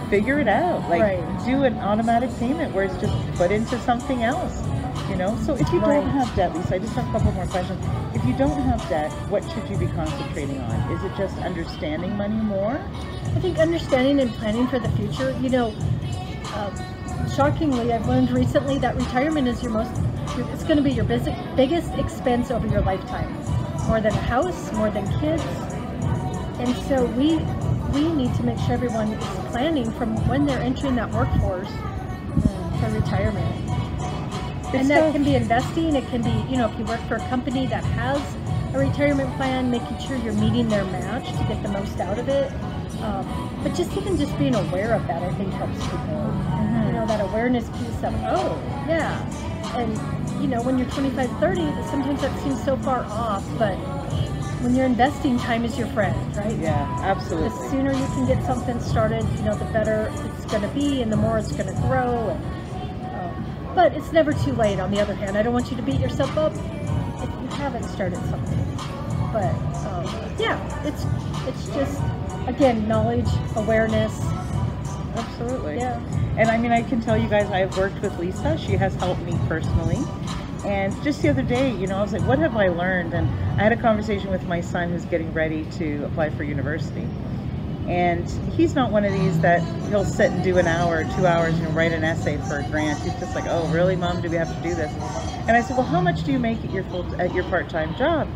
figure 0.09 0.39
it 0.39 0.49
out. 0.49 0.89
Like 0.89 1.03
Right. 1.03 1.45
do 1.45 1.63
an 1.63 1.77
automatic 1.79 2.29
payment 2.37 2.73
where 2.73 2.83
it's 2.83 2.97
just 2.97 3.13
put 3.37 3.49
into 3.49 3.79
something 3.79 4.23
else. 4.23 4.61
You 5.09 5.15
know? 5.15 5.37
So 5.45 5.53
if 5.55 5.71
you 5.71 5.79
Right. 5.79 6.01
don't 6.01 6.09
have 6.09 6.35
debt, 6.35 6.53
Lisa, 6.53 6.75
I 6.75 6.79
just 6.79 6.93
have 6.95 7.07
a 7.07 7.11
couple 7.13 7.31
more 7.31 7.45
questions. 7.45 7.81
If 8.13 8.25
you 8.25 8.33
don't 8.33 8.61
have 8.63 8.89
debt, 8.89 9.09
what 9.29 9.43
should 9.49 9.69
you 9.69 9.77
be 9.77 9.87
concentrating 9.87 10.59
on? 10.63 10.91
Is 10.91 11.01
it 11.05 11.15
just 11.15 11.37
understanding 11.39 12.17
money 12.17 12.35
more? 12.35 12.77
I 13.33 13.39
think 13.39 13.57
understanding 13.57 14.19
and 14.19 14.33
planning 14.33 14.67
for 14.67 14.79
the 14.79 14.89
future, 14.89 15.33
you 15.41 15.49
know, 15.49 15.73
um, 16.57 16.73
shockingly, 17.37 17.93
I've 17.93 18.07
learned 18.09 18.31
recently 18.31 18.79
that 18.79 18.97
retirement 18.97 19.47
is 19.47 19.63
your 19.63 19.71
most, 19.71 19.91
it's 20.37 20.63
going 20.63 20.77
to 20.77 20.83
be 20.83 20.91
your 20.91 21.05
bus- 21.05 21.27
biggest 21.55 21.93
expense 21.93 22.51
over 22.51 22.67
your 22.67 22.81
lifetime. 22.81 23.33
More 23.87 24.01
than 24.01 24.13
a 24.13 24.21
house, 24.21 24.71
more 24.73 24.89
than 24.89 25.05
kids. 25.19 25.43
And 26.59 26.75
so 26.87 27.05
we, 27.05 27.37
we 27.93 28.11
need 28.13 28.33
to 28.35 28.43
make 28.43 28.57
sure 28.59 28.73
everyone 28.73 29.11
is 29.13 29.23
planning 29.51 29.91
from 29.91 30.15
when 30.27 30.45
they're 30.45 30.59
entering 30.59 30.95
that 30.95 31.11
workforce 31.11 31.69
for 32.79 32.89
retirement. 32.91 33.55
It's 34.67 34.75
and 34.75 34.89
that 34.89 34.99
tough. 34.99 35.13
can 35.13 35.23
be 35.23 35.35
investing. 35.35 35.95
It 35.95 36.07
can 36.09 36.21
be, 36.21 36.51
you 36.51 36.57
know, 36.57 36.69
if 36.69 36.77
you 36.77 36.85
work 36.85 36.99
for 37.07 37.15
a 37.15 37.29
company 37.29 37.67
that 37.67 37.83
has 37.83 38.21
a 38.75 38.79
retirement 38.79 39.33
plan, 39.37 39.71
making 39.71 39.97
sure 39.99 40.17
you're 40.17 40.33
meeting 40.33 40.67
their 40.67 40.83
match 40.85 41.25
to 41.37 41.43
get 41.45 41.63
the 41.63 41.69
most 41.69 41.99
out 41.99 42.19
of 42.19 42.27
it. 42.27 42.51
Um, 43.01 43.59
but 43.63 43.73
just 43.75 43.95
even 43.95 44.17
just 44.17 44.37
being 44.37 44.55
aware 44.55 44.93
of 44.93 45.07
that, 45.07 45.23
I 45.23 45.33
think 45.35 45.53
helps 45.53 45.81
people. 45.85 46.33
You 46.85 46.93
know, 46.93 47.05
that 47.07 47.21
awareness 47.21 47.69
piece 47.69 48.03
of, 48.03 48.13
oh, 48.25 48.61
yeah. 48.87 49.23
And, 49.77 50.26
you 50.41 50.47
know, 50.47 50.61
when 50.61 50.77
you're 50.77 50.89
25, 50.89 51.29
30, 51.39 51.61
sometimes 51.89 52.21
that 52.21 52.43
seems 52.43 52.63
so 52.63 52.77
far 52.77 53.03
off, 53.05 53.43
but 53.57 53.75
when 54.61 54.75
you're 54.75 54.85
investing, 54.85 55.37
time 55.37 55.65
is 55.65 55.77
your 55.77 55.87
friend, 55.87 56.35
right? 56.35 56.57
Yeah, 56.57 56.99
absolutely. 57.01 57.49
The 57.49 57.69
sooner 57.69 57.91
you 57.91 58.05
can 58.07 58.27
get 58.27 58.43
something 58.43 58.79
started, 58.79 59.23
you 59.37 59.43
know, 59.43 59.55
the 59.55 59.65
better 59.65 60.11
it's 60.35 60.45
going 60.45 60.63
to 60.63 60.67
be, 60.69 61.01
and 61.01 61.11
the 61.11 61.17
more 61.17 61.37
it's 61.37 61.51
going 61.51 61.67
to 61.73 61.81
grow. 61.81 62.29
And, 62.29 63.05
um, 63.15 63.71
but 63.75 63.93
it's 63.93 64.11
never 64.11 64.33
too 64.33 64.53
late. 64.53 64.79
On 64.79 64.91
the 64.91 64.99
other 64.99 65.13
hand, 65.13 65.37
I 65.37 65.43
don't 65.43 65.53
want 65.53 65.69
you 65.69 65.77
to 65.77 65.83
beat 65.83 65.99
yourself 65.99 66.35
up 66.37 66.53
if 66.53 67.29
you 67.29 67.47
haven't 67.57 67.83
started 67.83 68.19
something. 68.29 68.65
But 69.31 69.53
um, 69.85 70.05
yeah, 70.39 70.57
it's 70.85 71.05
it's 71.47 71.67
just 71.75 72.01
again 72.47 72.87
knowledge, 72.87 73.27
awareness. 73.55 74.13
Absolutely. 75.15 75.77
Yeah, 75.77 75.99
And 76.37 76.51
I 76.51 76.57
mean, 76.57 76.71
I 76.71 76.83
can 76.83 77.01
tell 77.01 77.17
you 77.17 77.27
guys, 77.27 77.49
I've 77.49 77.75
worked 77.77 78.01
with 78.01 78.17
Lisa. 78.19 78.57
She 78.57 78.73
has 78.73 78.93
helped 78.95 79.21
me 79.23 79.35
personally. 79.47 79.97
And 80.63 80.93
just 81.03 81.21
the 81.21 81.29
other 81.29 81.41
day, 81.41 81.73
you 81.75 81.87
know, 81.87 81.97
I 81.97 82.01
was 82.01 82.13
like, 82.13 82.21
what 82.23 82.39
have 82.39 82.55
I 82.55 82.67
learned? 82.67 83.13
And 83.13 83.27
I 83.59 83.63
had 83.63 83.71
a 83.71 83.77
conversation 83.77 84.29
with 84.29 84.45
my 84.47 84.61
son 84.61 84.91
who's 84.91 85.05
getting 85.05 85.33
ready 85.33 85.65
to 85.77 86.03
apply 86.05 86.29
for 86.29 86.43
university. 86.43 87.07
And 87.87 88.29
he's 88.55 88.75
not 88.75 88.91
one 88.91 89.05
of 89.05 89.13
these 89.13 89.39
that 89.39 89.61
he'll 89.89 90.03
sit 90.03 90.31
and 90.31 90.43
do 90.43 90.57
an 90.57 90.67
hour 90.67 91.05
two 91.15 91.25
hours 91.25 91.57
and 91.57 91.73
write 91.75 91.93
an 91.93 92.03
essay 92.03 92.37
for 92.37 92.59
a 92.59 92.63
grant. 92.63 93.01
He's 93.01 93.13
just 93.13 93.33
like, 93.33 93.45
oh, 93.47 93.65
really, 93.69 93.95
mom? 93.95 94.21
Do 94.21 94.29
we 94.29 94.35
have 94.35 94.53
to 94.53 94.61
do 94.61 94.75
this? 94.75 94.91
And 95.47 95.55
I 95.55 95.61
said, 95.61 95.77
well, 95.77 95.85
how 95.85 96.01
much 96.01 96.23
do 96.23 96.33
you 96.33 96.39
make 96.39 96.63
at 96.65 96.71
your 96.71 96.83
full 96.83 97.05
at 97.19 97.33
your 97.33 97.45
part-time 97.45 97.95
job? 97.95 98.27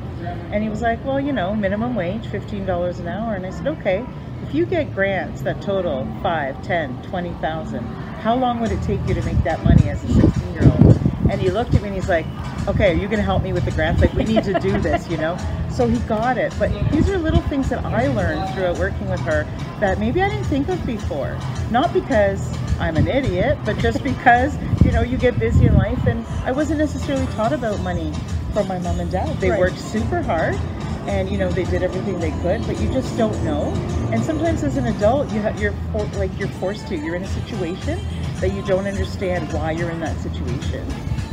And 0.51 0.63
he 0.63 0.69
was 0.69 0.81
like, 0.81 1.03
well, 1.03 1.19
you 1.19 1.33
know, 1.33 1.53
minimum 1.53 1.95
wage, 1.95 2.25
fifteen 2.27 2.65
dollars 2.65 2.99
an 2.99 3.09
hour. 3.09 3.35
And 3.35 3.45
I 3.45 3.49
said, 3.49 3.67
okay, 3.67 4.05
if 4.51 4.55
you 4.55 4.65
get 4.65 4.93
grants 4.93 5.43
that 5.43 5.61
total 5.61 6.05
five, 6.21 6.61
ten, 6.61 7.01
twenty 7.03 7.31
thousand, 7.35 7.85
how 8.19 8.35
long 8.35 8.59
would 8.59 8.69
it 8.69 8.83
take 8.83 8.99
you 9.07 9.13
to 9.13 9.21
make 9.23 9.41
that 9.45 9.63
money 9.63 9.87
as 9.87 10.03
a 10.03 10.13
sixteen-year-old? 10.13 10.99
And 11.31 11.39
he 11.39 11.49
looked 11.49 11.73
at 11.73 11.81
me 11.81 11.87
and 11.87 11.95
he's 11.95 12.09
like, 12.09 12.25
okay, 12.67 12.91
are 12.91 12.93
you 12.93 13.07
going 13.07 13.15
to 13.19 13.23
help 13.23 13.43
me 13.43 13.53
with 13.53 13.63
the 13.63 13.71
grants? 13.71 14.01
Like, 14.01 14.13
we 14.13 14.25
need 14.25 14.43
to 14.43 14.59
do 14.59 14.77
this, 14.81 15.09
you 15.09 15.15
know? 15.15 15.37
So 15.69 15.87
he 15.87 15.99
got 15.99 16.37
it. 16.37 16.53
But 16.59 16.69
these 16.91 17.09
are 17.09 17.17
little 17.17 17.39
things 17.43 17.69
that 17.69 17.85
I 17.85 18.07
learned 18.07 18.53
throughout 18.53 18.77
working 18.77 19.09
with 19.09 19.21
her 19.21 19.45
that 19.79 19.99
maybe 19.99 20.21
I 20.21 20.27
didn't 20.27 20.47
think 20.47 20.67
of 20.67 20.85
before. 20.85 21.39
Not 21.69 21.93
because 21.93 22.53
I'm 22.77 22.97
an 22.97 23.07
idiot, 23.07 23.57
but 23.63 23.77
just 23.77 24.03
because, 24.03 24.57
you 24.83 24.91
know, 24.91 25.01
you 25.01 25.17
get 25.17 25.39
busy 25.39 25.67
in 25.67 25.77
life 25.77 26.05
and 26.07 26.27
I 26.43 26.51
wasn't 26.51 26.79
necessarily 26.79 27.25
taught 27.27 27.53
about 27.53 27.79
money 27.79 28.11
from 28.51 28.67
my 28.67 28.79
mom 28.79 28.99
and 28.99 29.09
dad. 29.09 29.39
They 29.39 29.51
Right. 29.51 29.59
worked 29.61 29.79
super 29.79 30.21
hard 30.21 30.59
and 31.07 31.29
you 31.29 31.37
know 31.37 31.49
they 31.49 31.63
did 31.65 31.83
everything 31.83 32.19
they 32.19 32.31
could 32.41 32.65
but 32.67 32.79
you 32.79 32.91
just 32.91 33.17
don't 33.17 33.43
know 33.43 33.73
and 34.11 34.23
sometimes 34.23 34.63
as 34.63 34.77
an 34.77 34.85
adult 34.87 35.31
you 35.31 35.39
have 35.39 35.59
you're 35.59 35.73
for, 35.91 36.05
like 36.17 36.37
you're 36.37 36.47
forced 36.47 36.87
to 36.87 36.95
you're 36.97 37.15
in 37.15 37.23
a 37.23 37.27
situation 37.27 37.99
that 38.39 38.53
you 38.53 38.61
don't 38.63 38.85
understand 38.87 39.51
why 39.53 39.71
you're 39.71 39.89
in 39.89 39.99
that 39.99 40.17
situation 40.19 40.85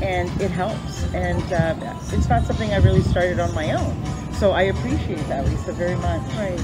and 0.03 0.29
it 0.41 0.51
helps 0.51 1.05
and 1.15 1.53
uh, 1.53 1.75
it's 2.13 2.29
not 2.29 2.45
something 2.45 2.73
i 2.73 2.77
really 2.77 3.03
started 3.03 3.39
on 3.39 3.53
my 3.55 3.73
own 3.73 4.33
so 4.33 4.53
i 4.53 4.63
appreciate 4.63 5.27
that 5.29 5.45
lisa 5.47 5.73
very 5.73 5.97
much 5.97 6.23
right. 6.35 6.59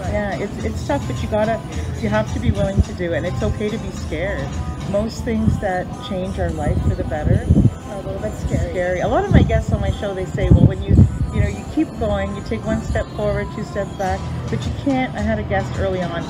right. 0.00 0.12
yeah 0.12 0.36
it's, 0.38 0.64
it's 0.64 0.86
tough 0.86 1.06
but 1.06 1.20
you 1.22 1.28
gotta 1.28 1.60
you 2.00 2.08
have 2.08 2.32
to 2.32 2.40
be 2.40 2.50
willing 2.50 2.80
to 2.82 2.92
do 2.94 3.12
it 3.12 3.18
and 3.18 3.26
it's 3.26 3.42
okay 3.42 3.68
to 3.68 3.78
be 3.78 3.90
scared 3.90 4.48
most 4.90 5.24
things 5.24 5.58
that 5.60 5.86
change 6.08 6.38
our 6.38 6.50
life 6.50 6.80
for 6.82 6.94
the 6.94 7.04
better 7.04 7.46
are 7.88 7.94
A 7.94 8.02
little 8.02 8.20
bit 8.20 8.32
scary. 8.34 8.70
scary. 8.70 9.00
A 9.00 9.08
lot 9.08 9.24
of 9.24 9.30
my 9.30 9.42
guests 9.42 9.72
on 9.72 9.80
my 9.80 9.90
show, 9.90 10.14
they 10.14 10.26
say, 10.26 10.48
well, 10.50 10.66
when 10.66 10.82
you, 10.82 10.94
you 11.38 11.44
know, 11.44 11.50
you 11.50 11.64
keep 11.72 11.88
going, 12.00 12.34
you 12.34 12.42
take 12.42 12.64
one 12.64 12.82
step 12.82 13.06
forward, 13.14 13.46
two 13.54 13.64
steps 13.64 13.92
back, 13.92 14.18
but 14.50 14.64
you 14.66 14.72
can't. 14.82 15.14
I 15.14 15.20
had 15.20 15.38
a 15.38 15.44
guest 15.44 15.78
early 15.78 16.02
on 16.02 16.24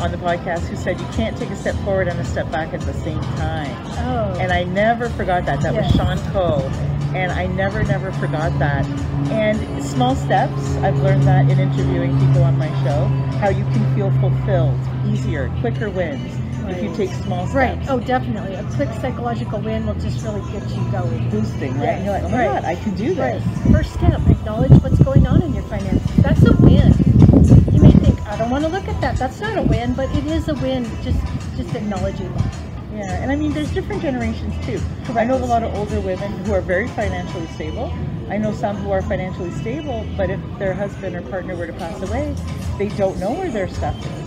on 0.00 0.10
the 0.10 0.18
podcast 0.18 0.66
who 0.66 0.76
said 0.76 1.00
you 1.00 1.06
can't 1.06 1.36
take 1.38 1.48
a 1.50 1.56
step 1.56 1.74
forward 1.84 2.08
and 2.08 2.18
a 2.18 2.24
step 2.24 2.50
back 2.50 2.74
at 2.74 2.80
the 2.80 2.92
same 2.92 3.20
time. 3.20 3.74
Oh. 3.98 4.36
And 4.38 4.52
I 4.52 4.64
never 4.64 5.08
forgot 5.10 5.46
that. 5.46 5.60
That 5.62 5.74
was 5.74 5.86
Yes. 5.86 5.96
Sean 5.96 6.18
Coe. 6.32 6.58
And 7.14 7.30
I 7.30 7.46
never, 7.46 7.82
never 7.84 8.10
forgot 8.12 8.58
that. 8.58 8.84
And 9.30 9.82
small 9.84 10.16
steps, 10.16 10.76
I've 10.78 10.98
learned 10.98 11.22
that 11.24 11.48
in 11.48 11.58
interviewing 11.58 12.18
people 12.18 12.42
on 12.42 12.58
my 12.58 12.68
show, 12.82 13.04
how 13.38 13.50
you 13.50 13.64
can 13.64 13.94
feel 13.94 14.10
fulfilled, 14.20 14.78
easier, 15.06 15.54
quicker 15.60 15.88
wins 15.88 16.41
if 16.70 16.82
you 16.82 16.88
Right. 16.88 16.96
take 16.96 17.10
small 17.24 17.46
steps. 17.46 17.54
right. 17.54 17.78
Oh, 17.88 17.98
definitely. 18.00 18.54
A 18.54 18.62
quick 18.74 18.88
psychological 19.00 19.60
win 19.60 19.86
will 19.86 19.94
just 19.94 20.22
really 20.24 20.40
get 20.52 20.68
you 20.70 20.82
going. 20.92 21.28
Boosting, 21.30 21.74
right? 21.74 21.82
Yes, 21.84 21.96
And 21.96 22.04
you're 22.04 22.14
like, 22.14 22.24
oh 22.24 22.28
my 22.28 22.38
right. 22.46 22.62
God, 22.62 22.64
I 22.64 22.74
can 22.76 22.94
do 22.94 23.14
Right. 23.14 23.40
this. 23.40 23.72
First 23.72 23.92
step, 23.94 24.20
acknowledge 24.28 24.70
what's 24.82 24.98
going 25.00 25.26
on 25.26 25.42
in 25.42 25.54
your 25.54 25.64
finances. 25.64 26.16
That's 26.22 26.42
a 26.46 26.52
win. 26.56 26.92
You 27.72 27.80
may 27.82 27.90
think, 27.92 28.20
I 28.28 28.36
don't 28.36 28.50
want 28.50 28.64
to 28.64 28.70
look 28.70 28.86
at 28.88 29.00
that. 29.00 29.16
That's 29.16 29.40
not 29.40 29.56
a 29.58 29.62
win, 29.62 29.94
but 29.94 30.08
it 30.16 30.26
is 30.26 30.48
a 30.48 30.54
win. 30.54 30.84
Just 31.02 31.18
just 31.56 31.74
acknowledging 31.74 32.32
that. 32.34 32.54
Yeah, 32.94 33.22
and 33.22 33.32
I 33.32 33.36
mean, 33.36 33.52
there's 33.52 33.70
different 33.72 34.02
generations 34.02 34.54
too. 34.66 34.78
I 35.14 35.24
know 35.24 35.36
a 35.36 35.44
lot 35.46 35.62
of 35.62 35.74
older 35.74 36.00
women 36.00 36.30
who 36.44 36.52
are 36.52 36.60
very 36.60 36.88
financially 36.88 37.46
stable. 37.48 37.92
I 38.28 38.36
know 38.38 38.52
some 38.52 38.76
who 38.76 38.90
are 38.90 39.00
financially 39.02 39.50
stable, 39.52 40.06
but 40.16 40.28
if 40.30 40.40
their 40.58 40.74
husband 40.74 41.16
or 41.16 41.22
partner 41.22 41.56
were 41.56 41.66
to 41.66 41.72
pass 41.72 42.00
away, 42.02 42.34
they 42.78 42.88
don't 42.90 43.18
know 43.18 43.32
where 43.32 43.50
their 43.50 43.68
stuff 43.68 43.96
is. 43.98 44.21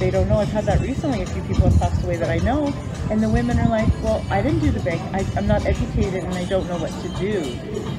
They 0.00 0.10
don't 0.10 0.28
know. 0.28 0.38
I've 0.38 0.48
had 0.48 0.64
that 0.64 0.80
recently. 0.80 1.22
A 1.22 1.26
few 1.26 1.42
people 1.42 1.68
have 1.68 1.78
passed 1.78 2.02
away 2.02 2.16
that 2.16 2.30
I 2.30 2.38
know, 2.38 2.72
and 3.10 3.22
the 3.22 3.28
women 3.28 3.58
are 3.60 3.68
like, 3.68 3.88
"Well, 4.02 4.24
I 4.30 4.42
didn't 4.42 4.60
do 4.60 4.70
the 4.70 4.80
bank. 4.80 5.00
I, 5.14 5.24
I'm 5.36 5.46
not 5.46 5.64
educated, 5.66 6.24
and 6.24 6.34
I 6.34 6.44
don't 6.46 6.66
know 6.66 6.78
what 6.78 6.90
to 7.02 7.08
do." 7.20 7.42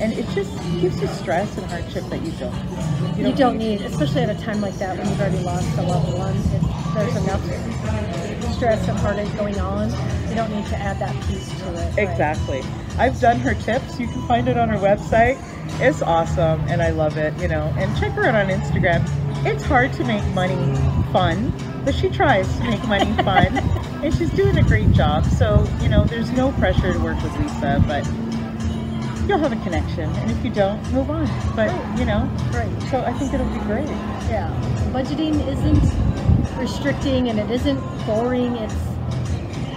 And 0.01 0.11
it 0.11 0.27
just 0.35 0.51
gives 0.81 0.99
you 0.99 1.07
stress 1.07 1.55
and 1.57 1.65
hardship 1.67 2.03
that 2.09 2.21
you 2.23 2.31
don't. 2.33 3.17
You 3.17 3.31
don't 3.33 3.57
need, 3.57 3.81
especially 3.81 4.21
at 4.23 4.29
a 4.29 4.39
time 4.41 4.61
like 4.61 4.73
that 4.79 4.97
when 4.97 5.07
you've 5.07 5.21
already 5.21 5.43
lost 5.43 5.77
a 5.77 5.83
loved 5.83 6.13
one. 6.17 6.35
If 6.35 6.93
there's 6.95 7.15
enough 7.15 8.53
stress 8.55 8.87
and 8.87 8.97
heartache 8.97 9.35
going 9.37 9.59
on, 9.59 9.89
you 10.29 10.35
don't 10.35 10.51
need 10.53 10.65
to 10.67 10.77
add 10.77 10.99
that 10.99 11.15
piece 11.27 11.47
to 11.49 11.73
it. 11.73 11.97
right? 11.97 12.09
Exactly. 12.09 12.63
I've 12.97 13.19
done 13.19 13.39
her 13.39 13.53
tips. 13.53 13.99
You 13.99 14.07
can 14.07 14.27
find 14.27 14.47
it 14.47 14.57
on 14.57 14.69
her 14.69 14.77
website. 14.77 15.39
It's 15.79 16.01
awesome 16.01 16.61
and 16.67 16.81
I 16.81 16.91
love 16.91 17.17
it, 17.17 17.33
you 17.39 17.47
know. 17.47 17.73
And 17.77 17.95
check 17.97 18.11
her 18.13 18.25
out 18.25 18.35
on 18.35 18.47
Instagram. 18.49 19.03
It's 19.45 19.63
hard 19.63 19.93
to 19.93 20.03
make 20.03 20.23
money 20.35 20.55
fun, 21.11 21.51
but 21.83 21.95
she 21.95 22.09
tries 22.09 22.47
to 22.57 22.63
make 22.63 22.83
money 22.87 23.11
fun 23.23 23.57
and 24.03 24.13
she's 24.13 24.29
doing 24.31 24.57
a 24.57 24.63
great 24.63 24.91
job. 24.91 25.25
So, 25.25 25.67
you 25.81 25.89
know, 25.89 26.03
there's 26.05 26.31
no 26.31 26.51
pressure 26.53 26.93
to 26.93 26.99
work 26.99 27.21
with 27.23 27.37
Lisa, 27.39 27.83
but 27.87 28.05
you'll 29.27 29.39
have 29.39 29.51
a 29.51 29.63
connection. 29.63 30.09
And 30.09 30.31
if 30.31 30.43
you 30.43 30.51
don't, 30.51 30.81
move 30.91 31.09
on. 31.09 31.25
But, 31.55 31.69
oh, 31.71 31.95
you 31.97 32.05
know, 32.05 32.29
Right. 32.53 32.71
so 32.89 33.01
I 33.03 33.13
think 33.13 33.33
it'll 33.33 33.45
be 33.47 33.59
great. 33.65 33.87
Yeah. 34.29 34.49
Budgeting 34.91 35.45
isn't 35.47 36.57
restricting 36.59 37.29
and 37.29 37.39
it 37.39 37.49
isn't 37.49 37.79
boring. 38.05 38.55
It's 38.57 38.75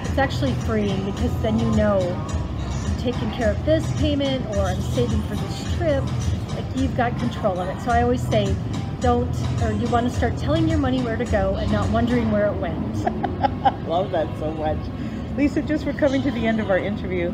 it's 0.08 0.18
actually 0.18 0.52
freeing 0.64 1.04
because 1.06 1.42
then 1.42 1.58
you 1.58 1.68
know 1.72 1.98
I'm 1.98 2.96
taking 3.00 3.30
care 3.32 3.50
of 3.50 3.64
this 3.66 3.84
payment 3.98 4.46
or 4.56 4.60
I'm 4.60 4.80
saving 4.80 5.20
for 5.22 5.34
this 5.34 5.76
trip. 5.76 6.04
Like 6.50 6.64
you've 6.76 6.96
got 6.96 7.18
control 7.18 7.58
of 7.58 7.68
it. 7.68 7.80
So 7.82 7.90
I 7.90 8.02
always 8.02 8.22
say 8.28 8.54
don't 9.04 9.62
or 9.62 9.70
you 9.70 9.86
want 9.88 10.10
to 10.10 10.16
start 10.16 10.34
telling 10.38 10.66
your 10.66 10.78
money 10.78 10.98
where 11.02 11.14
to 11.14 11.26
go 11.26 11.56
and 11.56 11.70
not 11.70 11.86
wondering 11.90 12.30
where 12.30 12.46
it 12.46 12.54
went. 12.54 12.96
Love 13.86 14.10
that 14.12 14.26
so 14.38 14.50
much. 14.52 14.78
Lisa, 15.36 15.60
just 15.60 15.84
we're 15.84 15.92
coming 15.92 16.22
to 16.22 16.30
the 16.30 16.46
end 16.46 16.58
of 16.58 16.70
our 16.70 16.78
interview. 16.78 17.30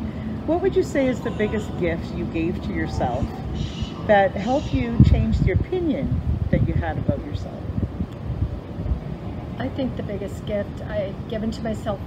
What 0.46 0.62
would 0.62 0.74
you 0.74 0.82
say 0.82 1.06
is 1.06 1.20
the 1.20 1.30
biggest 1.30 1.68
gift 1.78 2.12
you 2.12 2.24
gave 2.24 2.60
to 2.64 2.72
yourself 2.72 3.24
that 4.08 4.32
helped 4.32 4.74
you 4.74 4.98
change 5.08 5.38
the 5.38 5.52
opinion 5.52 6.20
that 6.50 6.66
you 6.66 6.74
had 6.74 6.98
about 6.98 7.24
yourself? 7.24 7.62
I 9.60 9.68
think 9.68 9.96
the 9.96 10.02
biggest 10.02 10.44
gift 10.46 10.80
I've 10.88 11.28
given 11.28 11.52
to 11.52 11.62
myself 11.62 12.00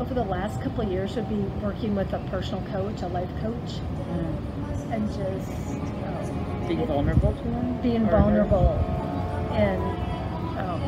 over 0.00 0.14
the 0.14 0.24
last 0.24 0.60
couple 0.62 0.84
of 0.84 0.90
years 0.90 1.14
would 1.14 1.28
be 1.28 1.44
working 1.64 1.94
with 1.94 2.12
a 2.12 2.18
personal 2.28 2.60
coach, 2.72 3.02
a 3.02 3.06
life 3.06 3.30
coach, 3.40 3.78
mm. 4.10 4.90
and 4.90 5.06
just 5.14 5.81
Being 6.68 6.86
vulnerable 6.86 7.32
to 7.32 7.42
them? 7.42 7.80
being 7.82 8.06
vulnerable. 8.06 8.68
and 9.52 9.82
um, 10.58 10.80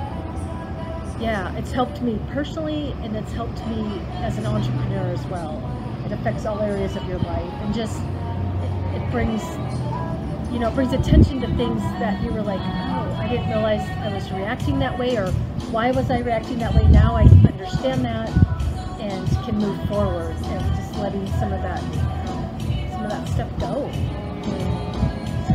yeah 1.20 1.54
it's 1.56 1.72
helped 1.72 2.00
me 2.02 2.18
personally 2.30 2.94
and 3.02 3.16
it's 3.16 3.32
helped 3.32 3.64
me 3.66 4.00
as 4.22 4.38
an 4.38 4.46
entrepreneur 4.46 5.10
as 5.12 5.24
well. 5.26 5.60
It 6.06 6.12
affects 6.12 6.44
all 6.46 6.60
areas 6.60 6.96
of 6.96 7.08
your 7.08 7.18
life 7.18 7.52
and 7.62 7.74
just 7.74 8.00
it, 8.02 9.02
it 9.02 9.10
brings 9.10 9.42
you 10.52 10.58
know 10.60 10.68
it 10.68 10.74
brings 10.74 10.92
attention 10.92 11.40
to 11.40 11.46
things 11.56 11.80
that 11.98 12.22
you 12.22 12.30
were 12.30 12.42
like 12.42 12.60
oh 12.60 13.16
i 13.18 13.26
didn't 13.28 13.48
realize 13.48 13.80
i 14.00 14.12
was 14.12 14.30
reacting 14.32 14.78
that 14.78 14.96
way 14.98 15.16
or 15.16 15.26
why 15.72 15.90
was 15.90 16.10
i 16.10 16.18
reacting 16.20 16.58
that 16.58 16.72
way? 16.74 16.86
Now 16.88 17.16
i 17.16 17.22
understand 17.22 18.04
that 18.04 18.28
and 19.00 19.28
can 19.44 19.58
move 19.58 19.88
forward 19.88 20.30
and 20.36 20.76
just 20.76 20.94
letting 20.98 21.26
some 21.40 21.52
of 21.52 21.60
that 21.62 21.82
um, 22.28 22.60
some 22.92 23.04
of 23.04 23.10
that 23.10 23.28
stuff 23.28 23.50
go 23.58 23.90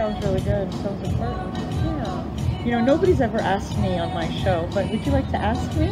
Sounds 0.09 0.25
really 0.25 0.41
good. 0.41 0.73
Sounds 0.73 1.07
important. 1.07 1.55
yeah 1.85 2.63
You 2.65 2.71
know, 2.71 2.81
nobody's 2.81 3.21
ever 3.21 3.39
asked 3.39 3.77
me 3.77 3.99
on 3.99 4.11
my 4.11 4.27
show, 4.43 4.67
but 4.73 4.89
would 4.89 5.05
you 5.05 5.11
like 5.11 5.29
to 5.29 5.37
ask 5.37 5.77
me? 5.77 5.89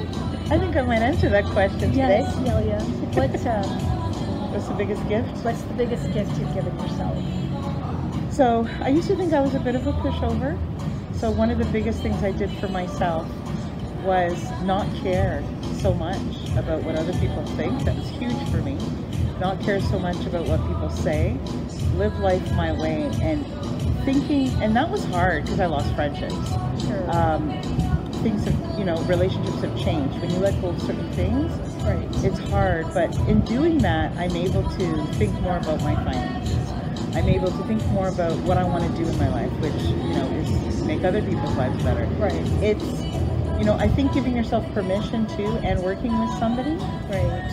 I 0.49 0.57
think 0.57 0.75
I 0.75 0.81
might 0.81 1.03
answer 1.03 1.29
that 1.29 1.45
question 1.45 1.93
Yes, 1.93 2.33
today. 2.35 2.49
Celia. 2.49 2.79
What, 3.13 3.45
um, 3.45 4.51
What's 4.51 4.67
the 4.67 4.73
biggest 4.73 5.07
gift? 5.07 5.45
what's 5.45 5.61
the 5.61 5.73
biggest 5.75 6.11
gift 6.13 6.31
you've 6.39 6.53
given 6.55 6.75
yourself? 6.79 8.33
So 8.33 8.67
I 8.81 8.89
used 8.89 9.07
to 9.09 9.15
think 9.15 9.33
I 9.33 9.41
was 9.41 9.53
a 9.53 9.59
bit 9.59 9.75
of 9.75 9.85
a 9.85 9.93
pushover. 9.93 10.57
So 11.15 11.29
one 11.29 11.51
of 11.51 11.59
the 11.59 11.65
biggest 11.65 12.01
things 12.01 12.23
I 12.23 12.31
did 12.31 12.49
for 12.59 12.67
myself 12.69 13.27
was 14.03 14.49
not 14.63 14.87
care 15.03 15.43
so 15.79 15.93
much 15.93 16.17
about 16.57 16.81
what 16.81 16.95
other 16.95 17.13
people 17.19 17.45
think. 17.55 17.83
That 17.83 17.95
was 17.95 18.09
huge 18.09 18.37
for 18.49 18.63
me. 18.63 18.77
Not 19.39 19.61
care 19.61 19.79
so 19.79 19.99
much 19.99 20.25
about 20.25 20.47
what 20.47 20.59
people 20.67 20.89
say. 20.89 21.37
Live 21.95 22.17
life 22.19 22.51
my 22.53 22.71
way 22.71 23.03
and 23.21 23.45
thinking, 24.07 24.47
and 24.63 24.73
that 24.73 24.89
was 24.89 25.03
hard 25.05 25.43
because 25.43 25.59
I 25.59 25.65
lost 25.65 25.93
friendships. 25.93 26.33
Sure. 26.87 27.11
Um, 27.11 27.51
things 28.23 28.45
have, 28.45 28.79
you 28.79 28.85
know, 28.85 28.95
relationships 29.03 29.59
have 29.61 29.77
changed. 29.77 30.17
When 30.21 30.31
you 30.31 30.37
let 30.37 30.59
go 30.61 30.69
of 30.69 30.81
certain 30.81 31.11
things, 31.11 31.51
right. 31.83 32.07
it's 32.23 32.39
hard, 32.49 32.85
but 32.93 33.13
in 33.27 33.41
doing 33.41 33.79
that, 33.79 34.15
I'm 34.17 34.33
able 34.37 34.63
to 34.63 35.05
think 35.15 35.33
more 35.41 35.57
about 35.57 35.81
my 35.81 35.93
finances. 36.05 36.71
I'm 37.17 37.27
able 37.27 37.51
to 37.51 37.63
think 37.65 37.85
more 37.87 38.07
about 38.07 38.31
what 38.43 38.57
I 38.57 38.63
want 38.63 38.85
to 38.89 39.03
do 39.03 39.09
in 39.09 39.17
my 39.17 39.27
life, 39.27 39.51
which, 39.59 39.73
you 39.73 40.13
know, 40.15 40.25
is 40.37 40.83
make 40.83 41.03
other 41.03 41.21
people's 41.21 41.57
lives 41.57 41.83
better. 41.83 42.05
Right. 42.15 42.33
It's, 42.63 43.01
you 43.59 43.65
know, 43.65 43.75
I 43.77 43.89
think 43.89 44.13
giving 44.13 44.37
yourself 44.37 44.63
permission 44.73 45.27
to 45.35 45.43
and 45.67 45.83
working 45.83 46.17
with 46.17 46.29
somebody, 46.39 46.75
Right. 47.11 47.51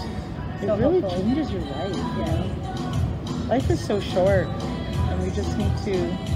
it 0.62 0.66
So 0.68 0.76
really 0.76 1.00
helpful. 1.00 1.20
changes 1.20 1.50
your 1.50 1.62
life. 1.62 1.96
You 1.96 2.24
know? 2.26 3.46
Life 3.48 3.68
is 3.70 3.84
so 3.84 3.98
short, 3.98 4.46
and 4.46 5.20
we 5.22 5.30
just 5.30 5.58
need 5.58 5.76
to, 5.84 6.33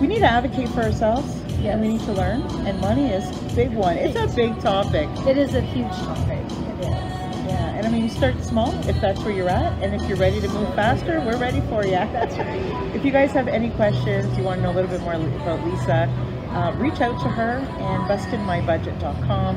we 0.00 0.06
need 0.06 0.20
to 0.20 0.30
advocate 0.30 0.68
for 0.70 0.82
ourselves, 0.82 1.30
and 1.60 1.80
we 1.80 1.88
need 1.88 2.00
to 2.00 2.12
learn, 2.12 2.40
and 2.66 2.80
money 2.80 3.10
is 3.10 3.28
a 3.28 3.54
big 3.54 3.72
one. 3.72 3.96
It's 3.96 4.16
a 4.16 4.34
big 4.34 4.58
topic. 4.60 5.08
It 5.26 5.36
is 5.36 5.54
a 5.54 5.60
huge 5.60 5.92
topic. 5.92 6.38
It 6.38 6.80
is. 6.80 7.20
Yeah, 7.46 7.74
and 7.74 7.86
I 7.86 7.90
mean, 7.90 8.04
you 8.04 8.08
start 8.08 8.42
small 8.42 8.72
if 8.88 8.98
that's 9.00 9.20
where 9.20 9.32
you're 9.32 9.50
at, 9.50 9.72
and 9.82 9.94
if 9.94 10.08
you're 10.08 10.16
ready 10.16 10.40
to 10.40 10.48
move 10.48 10.74
faster, 10.74 11.20
we're 11.20 11.36
ready 11.36 11.60
for 11.62 11.84
you. 11.84 11.90
That's 12.12 12.36
right. 12.36 12.94
If 12.94 13.04
you 13.04 13.10
guys 13.10 13.32
have 13.32 13.48
any 13.48 13.70
questions, 13.70 14.36
you 14.38 14.44
want 14.44 14.58
to 14.58 14.62
know 14.62 14.72
a 14.72 14.76
little 14.76 14.90
bit 14.90 15.00
more 15.02 15.14
about 15.14 15.66
Lisa, 15.66 16.08
uh, 16.52 16.74
reach 16.78 17.00
out 17.00 17.20
to 17.22 17.28
her 17.28 17.58
and 17.58 18.04
bustinmybudget.com. 18.04 19.56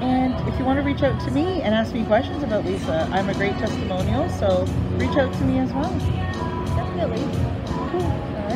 And 0.00 0.48
if 0.48 0.58
you 0.58 0.64
want 0.64 0.78
to 0.78 0.82
reach 0.82 1.02
out 1.02 1.20
to 1.20 1.30
me 1.30 1.62
and 1.62 1.74
ask 1.74 1.92
me 1.92 2.04
questions 2.04 2.42
about 2.42 2.64
Lisa, 2.64 3.08
I'm 3.12 3.28
a 3.28 3.34
great 3.34 3.56
testimonial, 3.58 4.28
so 4.30 4.64
reach 4.96 5.16
out 5.16 5.32
to 5.32 5.44
me 5.44 5.58
as 5.58 5.72
well. 5.72 5.90
Definitely. 6.76 7.53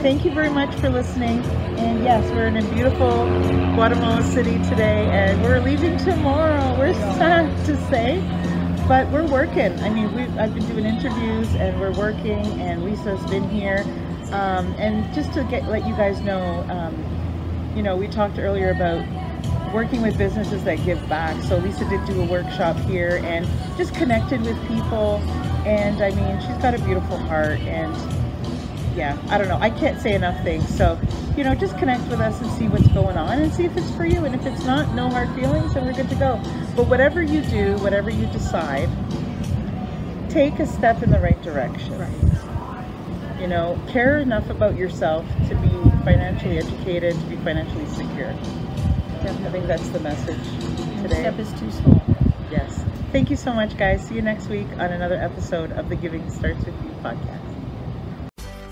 Thank 0.02 0.24
you 0.24 0.30
very 0.32 0.48
much 0.48 0.72
for 0.76 0.90
listening. 0.90 1.40
And 1.76 2.04
yes, 2.04 2.24
we're 2.30 2.46
in 2.46 2.56
a 2.56 2.72
beautiful 2.72 3.26
Guatemala 3.74 4.22
City 4.22 4.56
today, 4.68 5.08
and 5.10 5.42
we're 5.42 5.58
leaving 5.58 5.96
tomorrow. 5.98 6.78
We're 6.78 6.94
sad 6.94 7.50
to 7.66 7.76
say, 7.90 8.20
but 8.86 9.10
we're 9.10 9.26
working. 9.26 9.76
I 9.80 9.90
mean, 9.90 10.14
we 10.14 10.22
I've 10.38 10.54
been 10.54 10.64
doing 10.68 10.84
interviews, 10.84 11.52
and 11.56 11.80
we're 11.80 11.92
working, 11.94 12.38
and 12.60 12.84
Lisa's 12.84 13.20
been 13.28 13.50
here. 13.50 13.82
Um, 14.30 14.72
and 14.78 15.12
just 15.12 15.32
to 15.32 15.42
get 15.42 15.64
let 15.68 15.84
you 15.84 15.96
guys 15.96 16.20
know, 16.20 16.64
um, 16.70 17.74
you 17.74 17.82
know, 17.82 17.96
we 17.96 18.06
talked 18.06 18.38
earlier 18.38 18.70
about 18.70 19.04
working 19.74 20.00
with 20.00 20.16
businesses 20.16 20.62
that 20.62 20.76
give 20.84 21.06
back. 21.08 21.42
So 21.42 21.56
Lisa 21.56 21.88
did 21.88 22.04
do 22.06 22.22
a 22.22 22.24
workshop 22.24 22.76
here, 22.82 23.20
and 23.24 23.48
just 23.76 23.96
connected 23.96 24.42
with 24.42 24.56
people. 24.68 25.16
And 25.66 26.00
I 26.00 26.10
mean, 26.10 26.40
she's 26.40 26.62
got 26.62 26.74
a 26.74 26.78
beautiful 26.84 27.18
heart, 27.18 27.58
and 27.62 27.92
yeah, 28.96 29.18
I 29.28 29.38
don't 29.38 29.48
know. 29.48 29.58
I 29.58 29.70
can't 29.70 30.00
say 30.00 30.14
enough 30.14 30.42
things. 30.42 30.68
So, 30.76 30.98
you 31.36 31.44
know, 31.44 31.54
just 31.54 31.78
connect 31.78 32.02
with 32.08 32.20
us 32.20 32.40
and 32.40 32.50
see 32.52 32.68
what's 32.68 32.88
going 32.88 33.16
on 33.16 33.40
and 33.40 33.52
see 33.52 33.64
if 33.64 33.76
it's 33.76 33.90
for 33.92 34.04
you. 34.04 34.24
And 34.24 34.34
if 34.34 34.44
it's 34.46 34.64
not, 34.64 34.94
no 34.94 35.08
hard 35.08 35.28
feelings, 35.34 35.74
and 35.74 35.86
we're 35.86 35.92
good 35.92 36.08
to 36.10 36.16
go. 36.16 36.40
But 36.76 36.88
whatever 36.88 37.22
you 37.22 37.42
do, 37.42 37.76
whatever 37.78 38.10
you 38.10 38.26
decide, 38.26 38.88
take 40.28 40.58
a 40.58 40.66
step 40.66 41.02
in 41.02 41.10
the 41.10 41.20
right 41.20 41.40
direction. 41.42 41.98
Right. 41.98 43.40
You 43.40 43.46
know, 43.46 43.80
care 43.88 44.18
enough 44.18 44.50
about 44.50 44.76
yourself 44.76 45.24
to 45.48 45.54
be 45.54 45.68
financially 46.04 46.58
educated, 46.58 47.14
to 47.14 47.26
be 47.26 47.36
financially 47.36 47.86
secure. 47.86 48.34
I 49.20 49.50
think 49.50 49.66
that's 49.66 49.88
the 49.88 50.00
message 50.00 50.42
today. 51.02 51.20
step 51.20 51.38
is 51.38 51.52
too 51.60 51.70
small. 51.70 52.02
Yes. 52.50 52.84
Thank 53.12 53.30
you 53.30 53.36
so 53.36 53.52
much, 53.52 53.76
guys. 53.76 54.06
See 54.06 54.14
you 54.14 54.22
next 54.22 54.48
week 54.48 54.66
on 54.72 54.92
another 54.92 55.16
episode 55.16 55.72
of 55.72 55.88
the 55.88 55.96
Giving 55.96 56.30
Starts 56.30 56.64
With 56.64 56.74
You 56.84 56.90
podcast. 57.02 57.47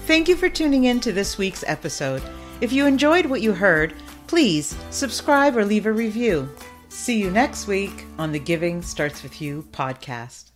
Thank 0.06 0.28
you 0.28 0.36
for 0.36 0.48
tuning 0.48 0.84
in 0.84 1.00
to 1.00 1.10
this 1.10 1.36
week's 1.36 1.64
episode. 1.66 2.22
If 2.60 2.72
you 2.72 2.86
enjoyed 2.86 3.26
what 3.26 3.42
you 3.42 3.52
heard, 3.52 3.92
please 4.28 4.76
subscribe 4.90 5.56
or 5.56 5.64
leave 5.64 5.86
a 5.86 5.92
review. 5.92 6.48
See 6.88 7.18
you 7.18 7.28
next 7.28 7.66
week 7.66 8.04
on 8.16 8.30
the 8.30 8.38
Giving 8.38 8.82
Starts 8.82 9.24
With 9.24 9.42
You 9.42 9.66
podcast. 9.72 10.52